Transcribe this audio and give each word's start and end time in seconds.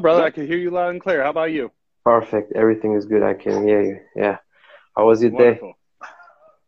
brother. 0.00 0.22
I 0.22 0.30
can 0.30 0.46
hear 0.46 0.58
you 0.58 0.70
loud 0.70 0.90
and 0.90 1.00
clear. 1.00 1.22
How 1.22 1.30
about 1.30 1.52
you? 1.52 1.70
Perfect. 2.04 2.52
Everything 2.52 2.94
is 2.94 3.06
good. 3.06 3.22
I 3.22 3.34
can 3.34 3.66
hear 3.66 3.82
you. 3.82 4.00
Yeah. 4.16 4.38
How 4.96 5.06
was 5.06 5.22
your 5.22 5.30
Wonderful. 5.30 5.72
day? 5.72 6.08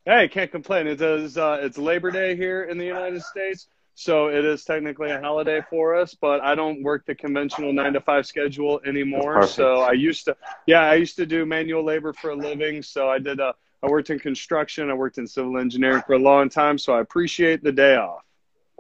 Hey, 0.04 0.28
can't 0.28 0.50
complain. 0.50 0.86
It 0.86 1.00
is, 1.00 1.38
uh, 1.38 1.60
it's 1.62 1.78
Labor 1.78 2.10
Day 2.10 2.34
here 2.36 2.64
in 2.64 2.76
the 2.76 2.84
United 2.84 3.22
States, 3.22 3.68
so 3.94 4.28
it 4.28 4.44
is 4.44 4.64
technically 4.64 5.10
a 5.10 5.20
holiday 5.20 5.60
for 5.70 5.94
us. 5.94 6.14
But 6.14 6.40
I 6.40 6.54
don't 6.56 6.82
work 6.82 7.06
the 7.06 7.14
conventional 7.14 7.72
nine 7.72 7.92
to 7.92 8.00
five 8.00 8.26
schedule 8.26 8.80
anymore. 8.84 9.46
So 9.46 9.82
I 9.82 9.92
used 9.92 10.24
to, 10.24 10.36
yeah, 10.66 10.82
I 10.82 10.94
used 10.94 11.16
to 11.16 11.26
do 11.26 11.46
manual 11.46 11.84
labor 11.84 12.12
for 12.12 12.30
a 12.30 12.36
living. 12.36 12.82
So 12.82 13.08
I 13.08 13.18
did. 13.18 13.38
Uh, 13.40 13.52
I 13.82 13.86
worked 13.86 14.10
in 14.10 14.18
construction. 14.18 14.90
I 14.90 14.94
worked 14.94 15.18
in 15.18 15.26
civil 15.26 15.58
engineering 15.58 16.02
for 16.06 16.14
a 16.14 16.18
long 16.18 16.48
time. 16.48 16.78
So 16.78 16.94
I 16.94 17.00
appreciate 17.00 17.62
the 17.62 17.72
day 17.72 17.96
off. 17.96 18.22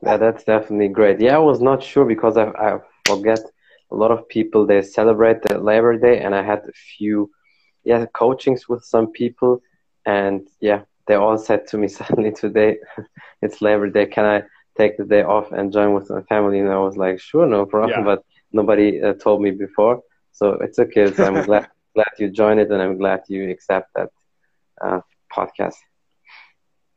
Yeah, 0.04 0.16
that's 0.16 0.44
definitely 0.44 0.88
great. 0.88 1.20
Yeah, 1.20 1.36
I 1.36 1.38
was 1.38 1.60
not 1.60 1.82
sure 1.82 2.04
because 2.04 2.36
I, 2.36 2.46
I 2.50 2.78
forget 3.06 3.38
a 3.92 3.96
lot 3.96 4.10
of 4.10 4.28
people 4.28 4.66
they 4.66 4.82
celebrate 4.82 5.42
the 5.42 5.58
Labor 5.58 5.98
Day, 5.98 6.20
and 6.20 6.34
I 6.34 6.42
had 6.42 6.60
a 6.60 6.72
few 6.72 7.30
yeah 7.84 8.06
coachings 8.06 8.68
with 8.68 8.84
some 8.84 9.08
people, 9.12 9.62
and 10.06 10.48
yeah, 10.60 10.82
they 11.06 11.14
all 11.14 11.38
said 11.38 11.66
to 11.68 11.78
me 11.78 11.88
suddenly 11.98 12.32
today, 12.32 12.78
it's 13.42 13.60
Labor 13.60 13.90
Day. 13.90 14.06
Can 14.06 14.24
I 14.24 14.42
take 14.76 14.96
the 14.96 15.04
day 15.04 15.22
off 15.22 15.52
and 15.52 15.72
join 15.72 15.92
with 15.92 16.08
my 16.10 16.22
family? 16.22 16.58
And 16.58 16.70
I 16.70 16.78
was 16.78 16.96
like, 16.96 17.20
sure, 17.20 17.46
no 17.46 17.66
problem. 17.66 18.00
Yeah. 18.00 18.04
But 18.04 18.24
nobody 18.52 19.02
uh, 19.02 19.14
told 19.14 19.42
me 19.42 19.50
before, 19.50 20.02
so 20.32 20.52
it's 20.64 20.78
okay. 20.78 21.12
So 21.12 21.24
I'm 21.24 21.44
glad 21.50 21.68
glad 21.94 22.12
you 22.18 22.30
joined 22.30 22.60
it, 22.60 22.70
and 22.70 22.80
I'm 22.80 22.96
glad 22.98 23.22
you 23.28 23.50
accept 23.50 23.90
that 23.94 24.08
uh, 24.80 25.00
podcast. 25.30 25.76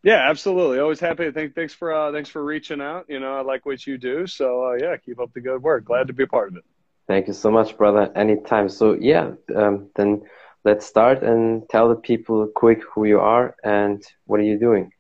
Yeah, 0.04 0.30
absolutely. 0.30 0.78
Always 0.78 1.00
happy. 1.00 1.32
Thank, 1.32 1.56
thanks 1.56 1.74
for 1.74 1.92
uh, 1.92 2.12
thanks 2.12 2.30
for 2.30 2.46
reaching 2.46 2.80
out. 2.80 3.06
You 3.10 3.20
know, 3.20 3.34
I 3.34 3.42
like 3.42 3.66
what 3.66 3.86
you 3.88 3.98
do. 3.98 4.28
So 4.28 4.64
uh, 4.68 4.78
yeah, 4.80 4.96
keep 4.98 5.20
up 5.20 5.34
the 5.34 5.42
good 5.42 5.64
work. 5.64 5.84
Glad 5.84 6.08
to 6.08 6.14
be 6.14 6.24
a 6.24 6.28
part 6.28 6.50
of 6.50 6.58
it. 6.58 6.64
Thank 7.08 7.28
you 7.28 7.34
so 7.34 7.52
much, 7.52 7.78
brother. 7.78 8.12
Anytime. 8.16 8.70
So 8.70 8.94
yeah, 8.94 9.32
um, 9.56 9.90
then 9.96 10.24
let's 10.64 10.86
start 10.86 11.24
and 11.24 11.68
tell 11.70 11.90
the 11.90 11.96
people 11.96 12.48
quick 12.56 12.82
who 12.94 13.06
you 13.06 13.20
are 13.20 13.56
and 13.64 14.04
what 14.26 14.40
are 14.40 14.44
you 14.44 14.58
doing. 14.58 14.92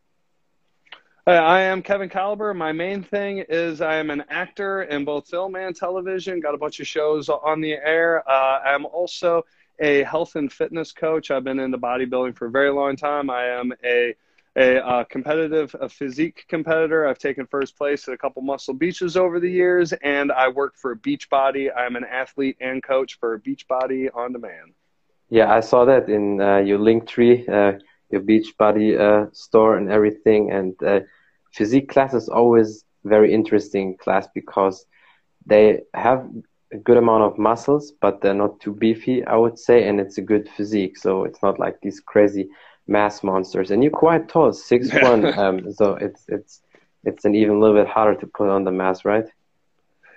I 1.27 1.61
am 1.61 1.81
Kevin 1.81 2.07
Caliber. 2.07 2.53
My 2.53 2.71
main 2.71 3.01
thing 3.01 3.43
is 3.49 3.81
I 3.81 3.95
am 3.95 4.11
an 4.11 4.25
actor 4.29 4.83
in 4.83 5.05
both 5.05 5.27
film 5.27 5.55
and 5.55 5.75
television. 5.75 6.39
Got 6.39 6.53
a 6.53 6.57
bunch 6.59 6.79
of 6.79 6.85
shows 6.85 7.29
on 7.29 7.61
the 7.61 7.73
air. 7.73 8.23
Uh, 8.29 8.59
I'm 8.59 8.85
also 8.85 9.43
a 9.79 10.03
health 10.03 10.35
and 10.35 10.53
fitness 10.53 10.91
coach. 10.91 11.31
I've 11.31 11.43
been 11.43 11.59
into 11.59 11.79
bodybuilding 11.79 12.35
for 12.35 12.45
a 12.45 12.51
very 12.51 12.69
long 12.69 12.95
time. 12.95 13.31
I 13.31 13.45
am 13.45 13.73
a 13.83 14.13
a 14.55 15.05
competitive 15.09 15.75
a 15.79 15.89
physique 15.89 16.45
competitor. 16.47 17.07
I've 17.07 17.19
taken 17.19 17.45
first 17.45 17.77
place 17.77 18.07
at 18.07 18.13
a 18.13 18.17
couple 18.17 18.41
muscle 18.41 18.73
beaches 18.73 19.17
over 19.17 19.39
the 19.39 19.49
years, 19.49 19.93
and 19.93 20.31
I 20.31 20.47
work 20.49 20.75
for 20.77 20.95
Beachbody. 20.95 21.69
I'm 21.75 21.95
an 21.95 22.05
athlete 22.05 22.57
and 22.61 22.81
coach 22.81 23.19
for 23.19 23.39
Beachbody 23.39 24.09
On 24.15 24.31
Demand. 24.31 24.73
Yeah, 25.29 25.53
I 25.53 25.59
saw 25.59 25.85
that 25.85 26.07
in 26.07 26.39
uh, 26.39 26.57
your 26.57 26.79
Linktree, 26.79 27.49
uh, 27.49 27.79
your 28.11 28.21
Beachbody 28.21 28.97
uh, 28.99 29.29
store, 29.33 29.75
and 29.75 29.91
everything. 29.91 30.51
And 30.51 30.81
uh, 30.83 31.01
physique 31.51 31.89
class 31.89 32.13
is 32.13 32.29
always 32.29 32.85
very 33.03 33.33
interesting 33.33 33.97
class 33.97 34.27
because 34.33 34.85
they 35.45 35.81
have 35.93 36.27
a 36.71 36.77
good 36.77 36.97
amount 36.97 37.23
of 37.23 37.37
muscles, 37.37 37.93
but 38.01 38.21
they're 38.21 38.33
not 38.33 38.59
too 38.59 38.73
beefy, 38.73 39.25
I 39.25 39.35
would 39.35 39.59
say, 39.59 39.87
and 39.87 39.99
it's 39.99 40.17
a 40.17 40.21
good 40.21 40.47
physique. 40.49 40.97
So 40.97 41.23
it's 41.23 41.41
not 41.41 41.59
like 41.59 41.81
these 41.81 41.99
crazy 41.99 42.49
mass 42.87 43.23
monsters, 43.23 43.71
and 43.71 43.83
you're 43.83 43.91
quite 43.91 44.29
tall, 44.29 44.53
six 44.53 44.91
one. 45.01 45.37
um, 45.37 45.73
so 45.73 45.95
it's 45.95 46.23
it's 46.27 46.61
it's 47.03 47.25
an 47.25 47.35
even 47.35 47.59
little 47.59 47.75
bit 47.75 47.87
harder 47.87 48.19
to 48.19 48.27
put 48.27 48.49
on 48.49 48.63
the 48.63 48.71
mass, 48.71 49.05
right? 49.05 49.25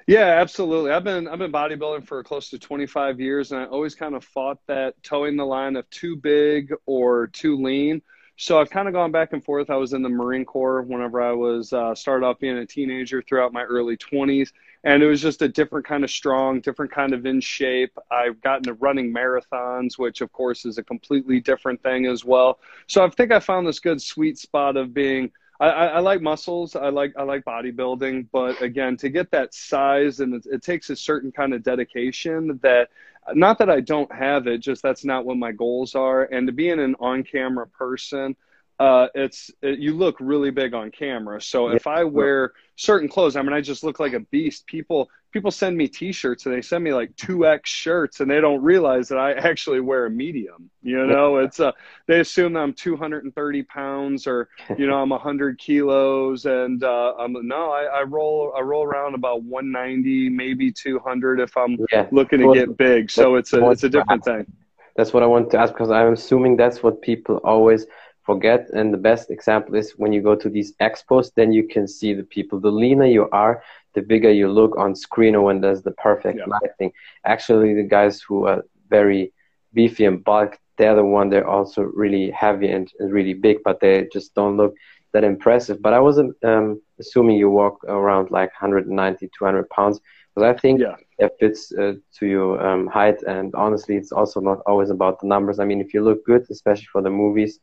Yeah, 0.07 0.41
absolutely. 0.41 0.91
I've 0.91 1.05
been 1.05 1.29
I've 1.29 1.39
been 1.39 1.53
bodybuilding 1.53 2.07
for 2.07 2.23
close 2.25 2.49
to 2.51 2.59
25 2.59 3.21
years, 3.21 3.53
and 3.53 3.61
I 3.61 3.67
always 3.67 3.95
kind 3.95 4.15
of 4.15 4.25
fought 4.25 4.59
that 4.67 4.95
towing 5.03 5.37
the 5.37 5.45
line 5.45 5.77
of 5.77 5.89
too 5.91 6.17
big 6.17 6.73
or 6.87 7.27
too 7.27 7.63
lean. 7.63 8.01
So 8.37 8.59
I've 8.59 8.71
kind 8.71 8.89
of 8.89 8.95
gone 8.95 9.13
back 9.13 9.33
and 9.33 9.45
forth. 9.45 9.69
I 9.69 9.77
was 9.77 9.93
in 9.93 10.01
the 10.01 10.09
Marine 10.09 10.45
Corps 10.45 10.81
whenever 10.81 11.21
I 11.21 11.33
was 11.33 11.73
uh, 11.73 11.95
started 11.95 12.25
off 12.25 12.39
being 12.39 12.57
a 12.57 12.65
teenager 12.65 13.21
throughout 13.21 13.53
my 13.53 13.65
early 13.65 13.97
20s, 13.97 14.53
and 14.85 15.03
it 15.03 15.07
was 15.07 15.21
just 15.21 15.43
a 15.43 15.49
different 15.49 15.87
kind 15.87 16.05
of 16.05 16.11
strong, 16.11 16.61
different 16.61 16.93
kind 16.93 17.13
of 17.13 17.27
in 17.27 17.41
shape. 17.41 17.97
I've 18.11 18.41
gotten 18.41 18.65
to 18.65 18.75
running 18.75 19.13
marathons, 19.13 19.99
which 19.99 20.21
of 20.21 20.33
course 20.33 20.65
is 20.65 20.79
a 20.79 20.83
completely 20.83 21.41
different 21.41 21.83
thing 21.83 22.07
as 22.07 22.25
well. 22.25 22.61
So 22.87 23.05
I 23.05 23.11
think 23.11 23.33
I 23.33 23.41
found 23.41 23.67
this 23.67 23.81
good 23.81 24.01
sweet 24.01 24.39
spot 24.39 24.77
of 24.77 24.95
being. 24.95 25.31
I, 25.61 25.69
I, 25.69 25.87
I 25.87 25.99
like 25.99 26.23
muscles. 26.23 26.77
I 26.77 26.91
like 26.91 27.13
I 27.19 27.25
like 27.25 27.45
bodybuilding, 27.45 28.29
but 28.31 28.63
again, 28.63 28.97
to 28.99 29.09
get 29.09 29.31
that 29.33 29.53
size 29.53 30.21
and 30.21 30.35
it, 30.35 30.47
it 30.47 30.63
takes 30.63 30.91
a 30.91 30.97
certain 30.97 31.33
kind 31.33 31.53
of 31.53 31.65
dedication 31.65 32.61
that 32.63 32.91
not 33.35 33.59
that 33.59 33.69
I 33.69 33.81
don't 33.81 34.11
have 34.13 34.47
it, 34.47 34.59
just 34.59 34.83
that's 34.83 35.05
not 35.05 35.25
what 35.25 35.37
my 35.37 35.53
goals 35.53 35.95
are. 35.95 36.25
And 36.25 36.47
to 36.47 36.53
be 36.53 36.71
an 36.71 36.95
on 37.01 37.25
camera 37.25 37.67
person, 37.67 38.37
uh, 38.79 39.09
it's 39.15 39.51
it, 39.63 39.79
you 39.79 39.95
look 39.95 40.17
really 40.21 40.51
big 40.51 40.73
on 40.73 40.91
camera. 40.91 41.41
So 41.41 41.71
if 41.71 41.87
I 41.87 42.05
wear 42.05 42.53
certain 42.77 43.09
clothes, 43.09 43.35
I 43.35 43.43
mean, 43.43 43.53
I 43.53 43.61
just 43.61 43.83
look 43.83 43.99
like 43.99 44.13
a 44.13 44.21
beast. 44.21 44.67
People 44.67 45.11
people 45.33 45.51
send 45.51 45.77
me 45.77 45.89
T-shirts 45.89 46.47
and 46.47 46.55
they 46.55 46.63
send 46.63 46.85
me 46.85 46.95
like 46.95 47.15
two 47.17 47.45
X 47.45 47.71
shirts, 47.71 48.21
and 48.21 48.31
they 48.31 48.41
don't 48.41 48.63
realize 48.63 49.09
that 49.09 49.19
I 49.19 49.33
actually 49.49 49.81
wear 49.81 50.07
a 50.07 50.11
medium. 50.11 50.71
You 50.83 51.07
know, 51.07 51.39
it's 51.39 51.59
uh, 51.59 51.73
they 52.07 52.21
assume 52.21 52.53
that 52.53 52.61
I'm 52.61 52.73
230 52.73 53.63
pounds 53.65 54.27
or 54.29 54.49
you 54.77 54.87
know 54.87 55.03
I'm 55.03 55.11
100 55.11 55.59
kilos, 55.59 56.47
and 56.47 56.83
uh, 56.85 57.15
I'm 57.19 57.35
no, 57.47 57.73
I, 57.73 57.85
I 57.85 58.03
roll 58.03 58.53
I 58.57 58.61
roll 58.61 58.85
around 58.85 59.15
about 59.15 59.43
190, 59.43 60.29
maybe 60.31 60.71
200 60.71 61.41
if 61.41 61.57
I'm 61.57 61.79
yeah. 61.91 62.07
looking 62.13 62.39
to 62.41 62.55
get 62.55 62.77
big. 62.77 63.11
So 63.11 63.35
it's 63.35 63.53
a 63.53 63.71
it's 63.71 63.83
a 63.83 63.89
different 63.89 64.25
thing. 64.25 64.47
That's 64.95 65.13
what 65.13 65.23
I 65.23 65.27
want 65.27 65.51
to 65.53 65.59
ask 65.59 65.73
because 65.73 65.91
I'm 65.91 66.13
assuming 66.13 66.57
that's 66.57 66.83
what 66.83 67.03
people 67.03 67.37
always 67.45 67.87
forget. 68.29 68.63
And 68.79 68.87
the 68.93 69.05
best 69.11 69.31
example 69.37 69.75
is 69.81 69.87
when 70.03 70.13
you 70.13 70.23
go 70.31 70.35
to 70.37 70.51
these 70.57 70.71
expos, 70.89 71.27
then 71.35 71.51
you 71.59 71.65
can 71.75 71.87
see 71.99 72.13
the 72.13 72.29
people. 72.37 72.57
The 72.61 72.79
leaner 72.83 73.11
you 73.17 73.25
are, 73.45 73.55
the 73.97 74.03
bigger 74.13 74.33
you 74.41 74.49
look 74.61 74.73
on 74.77 74.95
screen 75.07 75.35
or 75.35 75.43
when 75.49 75.61
there's 75.63 75.83
the 75.89 75.97
perfect 76.09 76.39
yeah. 76.39 76.51
lighting. 76.55 76.91
Actually, 77.25 77.73
the 77.75 77.89
guys 77.99 78.15
who 78.27 78.39
are 78.51 78.61
very 78.99 79.33
beefy 79.73 80.05
and 80.11 80.23
bulk, 80.23 80.53
they're 80.77 81.01
the 81.01 81.11
one 81.19 81.27
they're 81.29 81.55
also 81.59 81.81
really 82.03 82.31
heavy 82.31 82.69
and, 82.77 82.87
and 82.99 83.13
really 83.19 83.35
big, 83.47 83.57
but 83.65 83.81
they 83.81 83.95
just 84.13 84.35
don't 84.35 84.59
look 84.61 84.75
that 85.13 85.25
impressive. 85.25 85.81
But 85.81 85.95
I 85.95 86.01
wasn't 86.09 86.33
um, 86.45 86.83
assuming 87.03 87.37
you 87.39 87.49
walk 87.51 87.77
around 87.85 88.31
like 88.31 88.51
190, 88.61 89.31
200 89.39 89.71
pounds. 89.71 90.01
Because 90.29 90.55
I 90.55 90.61
think 90.61 90.81
yeah. 90.81 90.97
it 91.25 91.33
fits 91.41 91.73
uh, 91.73 91.95
to 92.19 92.27
your 92.27 92.51
um, 92.67 92.87
height, 92.99 93.21
and 93.23 93.55
honestly, 93.55 93.97
it's 93.97 94.13
also 94.13 94.39
not 94.41 94.59
always 94.67 94.91
about 94.91 95.15
the 95.21 95.27
numbers. 95.27 95.59
I 95.59 95.65
mean, 95.65 95.81
if 95.81 95.95
you 95.95 96.01
look 96.05 96.21
good, 96.27 96.45
especially 96.51 96.89
for 96.93 97.03
the 97.03 97.11
movies, 97.23 97.59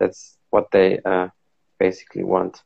that's 0.00 0.36
what 0.50 0.70
they 0.72 0.98
uh, 1.04 1.28
basically 1.78 2.24
want. 2.24 2.62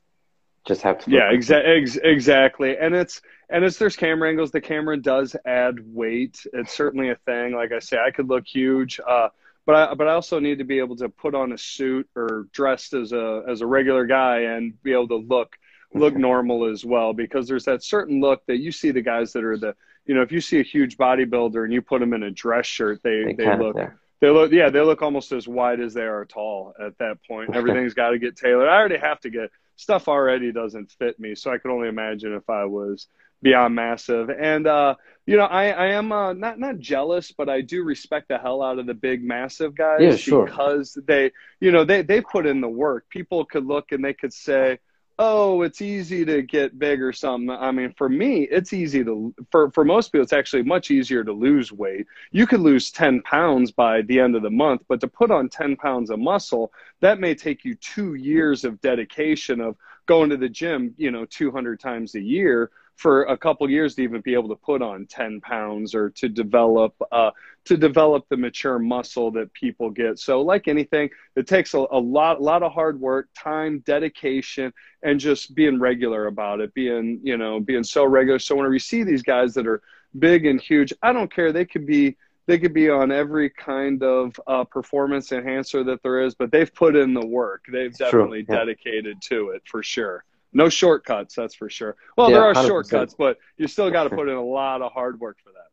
Just 0.67 0.81
have 0.81 0.99
to. 1.00 1.11
Yeah, 1.11 1.31
exa- 1.31 1.62
ex- 1.67 1.99
exactly. 2.03 2.78
And 2.78 2.95
it's 2.95 3.21
and 3.50 3.62
it's 3.62 3.77
there's 3.77 3.97
camera 3.97 4.31
angles. 4.31 4.50
The 4.50 4.62
camera 4.62 4.97
does 4.97 5.37
add 5.44 5.77
weight. 5.84 6.47
It's 6.55 6.73
certainly 6.73 7.11
a 7.11 7.17
thing. 7.27 7.53
Like 7.53 7.73
I 7.73 7.81
say, 7.81 7.99
I 7.99 8.11
could 8.11 8.28
look 8.28 8.47
huge. 8.47 8.99
Uh, 9.06 9.28
but 9.67 9.75
I, 9.75 9.94
but 9.94 10.09
I 10.09 10.12
also 10.12 10.39
need 10.39 10.59
to 10.59 10.65
be 10.65 10.78
able 10.78 10.97
to 10.97 11.09
put 11.09 11.34
on 11.34 11.53
a 11.53 11.59
suit 11.59 12.09
or 12.17 12.47
dressed 12.53 12.94
as 12.94 13.12
a 13.12 13.43
as 13.47 13.61
a 13.61 13.67
regular 13.67 14.06
guy 14.06 14.41
and 14.41 14.81
be 14.83 14.93
able 14.93 15.09
to 15.09 15.17
look 15.17 15.56
look 15.93 16.15
normal 16.17 16.71
as 16.71 16.84
well 16.84 17.12
because 17.12 17.47
there's 17.47 17.65
that 17.65 17.83
certain 17.83 18.21
look 18.21 18.44
that 18.47 18.59
you 18.59 18.73
see 18.73 18.91
the 18.91 19.03
guys 19.03 19.33
that 19.33 19.44
are 19.44 19.56
the 19.56 19.75
you 20.06 20.15
know 20.15 20.23
if 20.23 20.33
you 20.33 20.41
see 20.41 20.61
a 20.61 20.62
huge 20.62 20.97
bodybuilder 20.97 21.65
and 21.65 21.73
you 21.73 21.81
put 21.81 22.00
them 22.00 22.12
in 22.12 22.25
a 22.25 22.31
dress 22.31 22.67
shirt 22.67 23.03
they 23.03 23.25
they, 23.25 23.33
they 23.33 23.56
look 23.56 23.77
they 24.25 24.31
look, 24.31 24.53
yeah, 24.53 24.71
they 24.71 24.81
look 24.81 25.03
almost 25.03 25.33
as 25.33 25.47
wide 25.47 25.81
as 25.81 25.93
they 25.93 26.03
are 26.03 26.25
tall 26.25 26.73
at 26.81 26.97
that 26.97 27.19
point. 27.29 27.51
Everything's 27.55 27.93
got 27.93 28.11
to 28.11 28.19
get 28.19 28.37
tailored. 28.37 28.69
I 28.69 28.77
already 28.77 28.97
have 28.97 29.21
to 29.21 29.31
get 29.31 29.51
stuff 29.77 30.09
already 30.09 30.51
doesn't 30.51 30.93
fit 30.93 31.21
me, 31.21 31.35
so 31.35 31.53
I 31.53 31.59
could 31.59 31.71
only 31.71 31.89
imagine 31.89 32.32
if 32.32 32.49
I 32.49 32.65
was 32.65 33.06
beyond 33.43 33.75
massive. 33.75 34.31
And 34.31 34.67
uh, 34.67 34.94
you 35.26 35.37
know, 35.37 35.44
I, 35.44 35.69
I 35.69 35.87
am 35.88 36.11
uh, 36.11 36.32
not 36.32 36.59
not 36.59 36.79
jealous, 36.79 37.32
but 37.32 37.50
I 37.50 37.61
do 37.61 37.85
respect 37.85 38.29
the 38.29 38.38
hell 38.38 38.62
out 38.62 38.79
of 38.79 38.87
the 38.87 38.94
big 38.94 39.23
massive 39.23 39.76
guys 39.76 40.00
yeah, 40.00 40.17
sure. 40.17 40.47
because 40.47 40.97
they, 41.06 41.32
you 41.61 41.70
know, 41.70 41.85
they 41.85 42.00
they 42.00 42.23
put 42.23 42.47
in 42.47 42.62
the 42.62 42.69
work. 42.69 43.11
People 43.11 43.44
could 43.44 43.67
look 43.67 43.93
and 43.93 44.03
they 44.03 44.15
could 44.15 44.32
say 44.32 44.79
oh, 45.19 45.62
it's 45.62 45.81
easy 45.81 46.25
to 46.25 46.43
get 46.43 46.78
big 46.78 47.00
or 47.00 47.12
something. 47.12 47.50
I 47.50 47.70
mean, 47.70 47.93
for 47.96 48.08
me, 48.08 48.43
it's 48.43 48.72
easy 48.72 49.05
to, 49.05 49.32
for, 49.50 49.70
for 49.70 49.84
most 49.84 50.11
people, 50.11 50.25
it's 50.25 50.32
actually 50.32 50.64
much 50.64 50.90
easier 50.90 51.22
to 51.22 51.32
lose 51.32 51.70
weight. 51.70 52.06
You 52.32 52.46
could 52.46 52.61
lose 52.61 52.90
10 52.90 53.22
pounds 53.22 53.70
by 53.70 54.02
the 54.02 54.19
end 54.19 54.34
of 54.34 54.43
the 54.43 54.50
month, 54.50 54.82
but 54.88 55.00
to 55.00 55.08
put 55.08 55.31
on 55.31 55.49
10 55.49 55.76
pounds 55.76 56.11
of 56.11 56.19
muscle, 56.19 56.72
that 57.00 57.20
may 57.20 57.34
take 57.34 57.64
you 57.64 57.75
two 57.76 58.14
years 58.14 58.64
of 58.64 58.81
dedication 58.81 59.61
of 59.61 59.76
going 60.06 60.31
to 60.31 60.37
the 60.37 60.49
gym, 60.49 60.94
you 60.96 61.11
know, 61.11 61.25
200 61.25 61.78
times 61.78 62.14
a 62.17 62.20
year 62.20 62.70
for 62.96 63.25
a 63.25 63.37
couple 63.37 63.69
years 63.69 63.94
to 63.94 64.02
even 64.02 64.20
be 64.20 64.35
able 64.35 64.49
to 64.49 64.56
put 64.56 64.82
on 64.82 65.06
10 65.06 65.41
pounds 65.41 65.94
or 65.94 66.11
to 66.11 66.29
develop 66.29 66.94
uh, 67.12 67.31
to 67.64 67.76
develop 67.76 68.25
the 68.29 68.37
mature 68.37 68.79
muscle 68.79 69.31
that 69.31 69.52
people 69.52 69.91
get 69.91 70.19
so 70.19 70.41
like 70.41 70.69
anything 70.69 71.08
it 71.35 71.46
takes 71.46 71.75
a, 71.75 71.79
a 71.79 71.99
lot 71.99 72.38
a 72.38 72.43
lot 72.43 72.62
of 72.62 72.73
hard 72.73 73.00
work 73.00 73.29
time 73.37 73.81
dedication 73.81 74.73
and 75.02 75.19
just 75.19 75.55
being 75.55 75.81
regular 75.81 76.26
about 76.26 76.61
it 76.61 76.73
being 76.75 77.19
you 77.23 77.37
know 77.37 77.58
being 77.58 77.82
so 77.82 78.05
regular 78.05 78.38
so 78.38 78.55
whenever 78.55 78.75
you 78.75 78.79
see 78.79 79.02
these 79.02 79.23
guys 79.23 79.55
that 79.55 79.67
are 79.67 79.82
big 80.19 80.46
and 80.46 80.61
huge. 80.61 80.93
I 81.02 81.12
don't 81.12 81.32
care. 81.32 81.52
They 81.52 81.64
could 81.64 81.87
be 81.87 82.17
they 82.46 82.58
could 82.58 82.75
be 82.75 82.91
on 82.91 83.11
every 83.11 83.49
kind 83.49 84.02
of 84.02 84.38
uh, 84.46 84.64
performance 84.64 85.32
enhancer 85.32 85.82
that 85.85 86.02
there 86.02 86.20
is, 86.20 86.35
but 86.35 86.52
they've 86.52 86.73
put 86.75 86.94
in 86.94 87.14
the 87.14 87.26
work. 87.26 87.64
They've 87.73 87.96
definitely 87.96 88.44
yeah. 88.46 88.56
dedicated 88.56 89.23
to 89.31 89.50
it 89.50 89.62
for 89.64 89.82
sure. 89.82 90.25
No 90.55 90.69
shortcuts, 90.69 91.35
that's 91.35 91.55
for 91.55 91.69
sure. 91.69 91.97
Well, 92.17 92.31
yeah, 92.31 92.37
there 92.37 92.45
are 92.45 92.55
100%. 92.55 92.67
shortcuts, 92.67 93.15
but 93.15 93.39
you 93.56 93.67
still 93.67 93.91
got 93.91 94.05
to 94.05 94.11
put 94.17 94.29
in 94.29 94.37
a 94.37 94.45
lot 94.45 94.83
of 94.83 94.93
hard 94.93 95.21
work 95.21 95.39
for 95.43 95.51
that. 95.51 95.69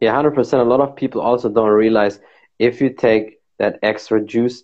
Yeah, 0.00 0.14
hundred 0.14 0.34
percent. 0.34 0.62
A 0.62 0.64
lot 0.64 0.80
of 0.80 0.94
people 0.94 1.20
also 1.20 1.48
don't 1.48 1.70
realize 1.70 2.20
if 2.58 2.80
you 2.80 2.90
take 2.90 3.40
that 3.58 3.78
extra 3.82 4.24
juice, 4.24 4.62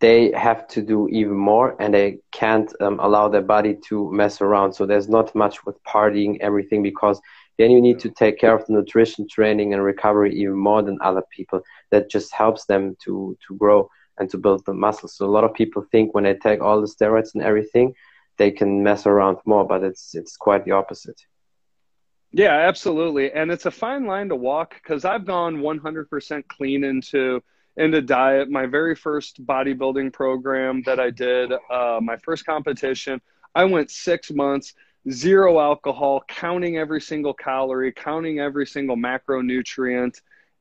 they 0.00 0.32
have 0.32 0.66
to 0.68 0.82
do 0.82 1.08
even 1.08 1.36
more, 1.36 1.76
and 1.80 1.94
they 1.94 2.18
can't 2.32 2.72
um, 2.80 2.98
allow 3.00 3.28
their 3.28 3.42
body 3.42 3.76
to 3.88 4.10
mess 4.12 4.40
around. 4.40 4.72
So 4.72 4.84
there's 4.84 5.08
not 5.08 5.34
much 5.34 5.64
with 5.64 5.82
partying 5.84 6.38
everything 6.40 6.82
because 6.82 7.20
then 7.56 7.70
you 7.70 7.80
need 7.80 8.00
to 8.00 8.10
take 8.10 8.38
care 8.38 8.54
of 8.56 8.66
the 8.66 8.72
nutrition, 8.72 9.28
training, 9.28 9.72
and 9.72 9.82
recovery 9.82 10.34
even 10.34 10.56
more 10.56 10.82
than 10.82 10.98
other 11.00 11.22
people. 11.30 11.60
That 11.90 12.10
just 12.10 12.32
helps 12.34 12.64
them 12.66 12.96
to 13.04 13.36
to 13.46 13.56
grow 13.56 13.88
and 14.18 14.28
to 14.30 14.38
build 14.38 14.64
the 14.64 14.74
muscles. 14.74 15.16
So 15.16 15.26
a 15.26 15.30
lot 15.30 15.44
of 15.44 15.54
people 15.54 15.86
think 15.90 16.14
when 16.14 16.24
they 16.24 16.34
take 16.34 16.60
all 16.60 16.80
the 16.80 16.86
steroids 16.86 17.34
and 17.34 17.42
everything, 17.42 17.94
they 18.36 18.50
can 18.50 18.82
mess 18.82 19.06
around 19.06 19.38
more, 19.44 19.66
but 19.66 19.82
it's 19.82 20.14
it's 20.14 20.36
quite 20.36 20.64
the 20.64 20.72
opposite. 20.72 21.20
Yeah, 22.32 22.54
absolutely, 22.54 23.32
and 23.32 23.50
it's 23.50 23.66
a 23.66 23.70
fine 23.70 24.06
line 24.06 24.28
to 24.28 24.36
walk 24.36 24.74
because 24.74 25.04
I've 25.04 25.24
gone 25.24 25.58
100% 25.58 26.48
clean 26.48 26.84
into 26.84 27.42
into 27.76 28.02
diet. 28.02 28.50
My 28.50 28.66
very 28.66 28.94
first 28.94 29.44
bodybuilding 29.44 30.12
program 30.12 30.82
that 30.86 30.98
I 30.98 31.10
did, 31.10 31.52
uh, 31.70 32.00
my 32.02 32.16
first 32.18 32.44
competition, 32.46 33.20
I 33.54 33.64
went 33.64 33.90
six 33.90 34.30
months 34.30 34.74
zero 35.10 35.60
alcohol, 35.60 36.24
counting 36.26 36.78
every 36.78 37.00
single 37.00 37.34
calorie, 37.34 37.92
counting 37.92 38.38
every 38.40 38.66
single 38.66 38.96
macronutrient. 38.96 40.20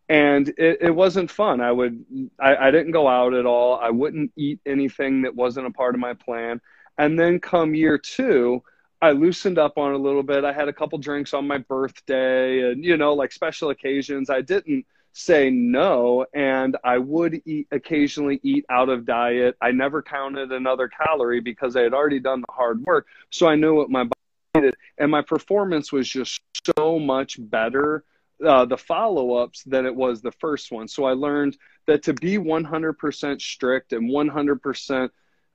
And 0.09 0.49
it, 0.49 0.79
it 0.81 0.91
wasn't 0.95 1.31
fun. 1.31 1.61
I 1.61 1.71
would, 1.71 2.05
I, 2.39 2.55
I 2.55 2.71
didn't 2.71 2.91
go 2.91 3.07
out 3.07 3.33
at 3.33 3.45
all. 3.45 3.79
I 3.79 3.89
wouldn't 3.89 4.31
eat 4.35 4.59
anything 4.65 5.21
that 5.21 5.33
wasn't 5.33 5.67
a 5.67 5.71
part 5.71 5.95
of 5.95 6.01
my 6.01 6.13
plan. 6.13 6.59
And 6.97 7.19
then 7.19 7.39
come 7.39 7.75
year 7.75 7.97
two, 7.97 8.63
I 9.01 9.11
loosened 9.11 9.57
up 9.57 9.77
on 9.77 9.93
a 9.93 9.97
little 9.97 10.23
bit. 10.23 10.45
I 10.45 10.53
had 10.53 10.67
a 10.67 10.73
couple 10.73 10.97
drinks 10.97 11.33
on 11.33 11.47
my 11.47 11.57
birthday 11.57 12.71
and, 12.71 12.83
you 12.83 12.97
know, 12.97 13.13
like 13.13 13.31
special 13.31 13.69
occasions. 13.69 14.29
I 14.29 14.41
didn't 14.41 14.85
say 15.11 15.49
no 15.49 16.25
and 16.33 16.77
I 16.83 16.97
would 16.97 17.41
eat 17.45 17.67
occasionally 17.71 18.39
eat 18.43 18.65
out 18.69 18.89
of 18.89 19.05
diet. 19.05 19.55
I 19.61 19.71
never 19.71 20.01
counted 20.01 20.51
another 20.51 20.87
calorie 20.87 21.41
because 21.41 21.75
I 21.75 21.81
had 21.81 21.93
already 21.93 22.19
done 22.19 22.41
the 22.41 22.53
hard 22.53 22.81
work. 22.83 23.07
So 23.29 23.47
I 23.47 23.55
knew 23.55 23.75
what 23.75 23.89
my 23.89 24.03
body 24.03 24.13
needed. 24.55 24.75
and 24.97 25.11
my 25.11 25.21
performance 25.21 25.91
was 25.91 26.09
just 26.09 26.41
so 26.77 26.99
much 26.99 27.37
better 27.39 28.03
uh, 28.45 28.65
the 28.65 28.77
follow-ups 28.77 29.63
than 29.63 29.85
it 29.85 29.95
was 29.95 30.21
the 30.21 30.31
first 30.31 30.71
one 30.71 30.87
so 30.87 31.05
i 31.05 31.13
learned 31.13 31.57
that 31.85 32.03
to 32.03 32.13
be 32.13 32.37
100% 32.37 33.41
strict 33.41 33.93
and 33.93 34.09
100% 34.09 35.09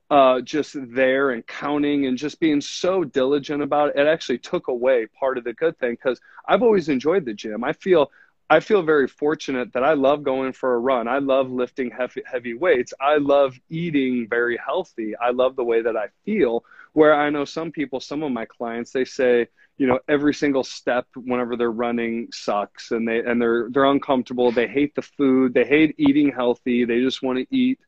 uh, 0.09 0.41
just 0.41 0.75
there 0.91 1.31
and 1.31 1.45
counting 1.45 2.07
and 2.07 2.17
just 2.17 2.39
being 2.39 2.61
so 2.61 3.03
diligent 3.03 3.61
about 3.61 3.89
it 3.89 3.99
it 3.99 4.07
actually 4.07 4.39
took 4.39 4.67
away 4.67 5.05
part 5.19 5.37
of 5.37 5.43
the 5.43 5.53
good 5.53 5.77
thing 5.77 5.91
because 5.91 6.19
i've 6.47 6.63
always 6.63 6.89
enjoyed 6.89 7.25
the 7.25 7.33
gym 7.33 7.63
i 7.63 7.73
feel 7.73 8.09
I 8.51 8.59
feel 8.61 8.81
very 8.81 9.07
fortunate 9.07 9.73
that 9.73 9.83
I 9.83 9.93
love 9.93 10.23
going 10.23 10.53
for 10.53 10.73
a 10.73 10.79
run. 10.79 11.07
I 11.07 11.19
love 11.19 11.51
lifting 11.51 11.91
heavy, 11.91 12.23
heavy 12.25 12.55
weights. 12.55 12.93
I 12.99 13.17
love 13.17 13.55
eating 13.69 14.27
very 14.27 14.57
healthy. 14.57 15.15
I 15.15 15.29
love 15.29 15.55
the 15.55 15.63
way 15.63 15.83
that 15.83 15.95
I 15.95 16.07
feel. 16.25 16.63
Where 16.93 17.13
I 17.13 17.29
know 17.29 17.45
some 17.45 17.71
people, 17.71 17.99
some 17.99 18.23
of 18.23 18.31
my 18.31 18.45
clients, 18.45 18.91
they 18.91 19.05
say, 19.05 19.47
you 19.77 19.85
know, 19.85 19.99
every 20.07 20.33
single 20.33 20.63
step 20.63 21.05
whenever 21.15 21.55
they're 21.55 21.71
running 21.71 22.29
sucks 22.31 22.89
and 22.89 23.07
they 23.07 23.19
and 23.19 23.39
they're 23.39 23.69
they're 23.69 23.85
uncomfortable. 23.85 24.51
They 24.51 24.67
hate 24.67 24.95
the 24.95 25.03
food. 25.03 25.53
They 25.53 25.65
hate 25.65 25.93
eating 25.99 26.31
healthy. 26.31 26.85
They 26.85 27.01
just 27.01 27.21
want 27.21 27.37
to 27.37 27.55
eat 27.55 27.79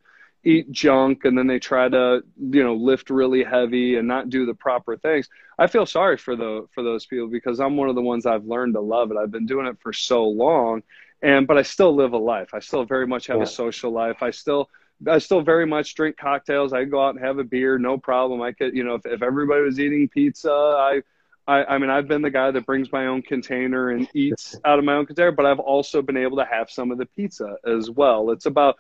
eat 0.44 0.72
junk 0.72 1.26
and 1.26 1.38
then 1.38 1.48
they 1.48 1.60
try 1.60 1.88
to 1.88 2.24
you 2.40 2.64
know 2.64 2.74
lift 2.74 3.10
really 3.10 3.44
heavy 3.44 3.98
and 3.98 4.08
not 4.08 4.30
do 4.30 4.46
the 4.46 4.54
proper 4.54 4.98
things 4.98 5.30
i 5.60 5.68
feel 5.68 5.86
sorry 5.86 6.18
for 6.18 6.36
the 6.36 6.68
for 6.74 6.84
those 6.84 7.06
people 7.06 7.28
because 7.28 7.60
i'm 7.60 7.78
one 7.78 7.90
of 7.90 7.96
the 7.96 8.02
ones 8.02 8.26
i've 8.26 8.46
learned 8.46 8.74
to 8.74 8.82
love 8.82 9.12
it 9.12 9.18
i've 9.18 9.32
been 9.32 9.46
doing 9.46 9.68
it 9.68 9.78
for 9.80 9.94
so 9.94 10.24
long 10.26 10.82
and 11.22 11.46
but 11.46 11.58
i 11.58 11.62
still 11.62 11.96
live 11.96 12.14
a 12.14 12.18
life 12.18 12.54
i 12.54 12.60
still 12.60 12.84
very 12.84 13.06
much 13.06 13.28
have 13.28 13.38
yeah. 13.38 13.44
a 13.44 13.48
social 13.48 13.92
life 13.92 14.24
i 14.24 14.32
still 14.32 14.70
I 15.08 15.18
still 15.18 15.42
very 15.42 15.66
much 15.66 15.96
drink 15.96 16.18
cocktails. 16.18 16.74
I 16.74 16.84
go 16.84 17.04
out 17.04 17.16
and 17.16 17.24
have 17.24 17.40
a 17.40 17.44
beer, 17.44 17.78
no 17.80 17.98
problem. 17.98 18.42
I 18.42 18.52
could, 18.52 18.76
you 18.76 18.84
know, 18.84 18.96
if, 18.96 19.06
if 19.06 19.24
everybody 19.24 19.62
was 19.62 19.80
eating 19.80 20.08
pizza, 20.08 20.52
I, 20.52 21.02
I, 21.48 21.64
I 21.64 21.78
mean, 21.80 21.90
I've 21.90 22.08
been 22.08 22.22
the 22.22 22.30
guy 22.30 22.52
that 22.52 22.66
brings 22.66 22.92
my 22.92 23.08
own 23.08 23.22
container 23.24 23.90
and 23.90 24.08
eats 24.14 24.56
out 24.66 24.78
of 24.78 24.86
my 24.86 24.94
own 24.94 25.06
container, 25.06 25.32
but 25.32 25.46
I've 25.46 25.60
also 25.60 26.02
been 26.02 26.18
able 26.18 26.38
to 26.38 26.46
have 26.46 26.70
some 26.70 26.92
of 26.92 26.98
the 26.98 27.08
pizza 27.08 27.56
as 27.66 27.90
well. 27.90 28.30
It's 28.32 28.46
about 28.46 28.78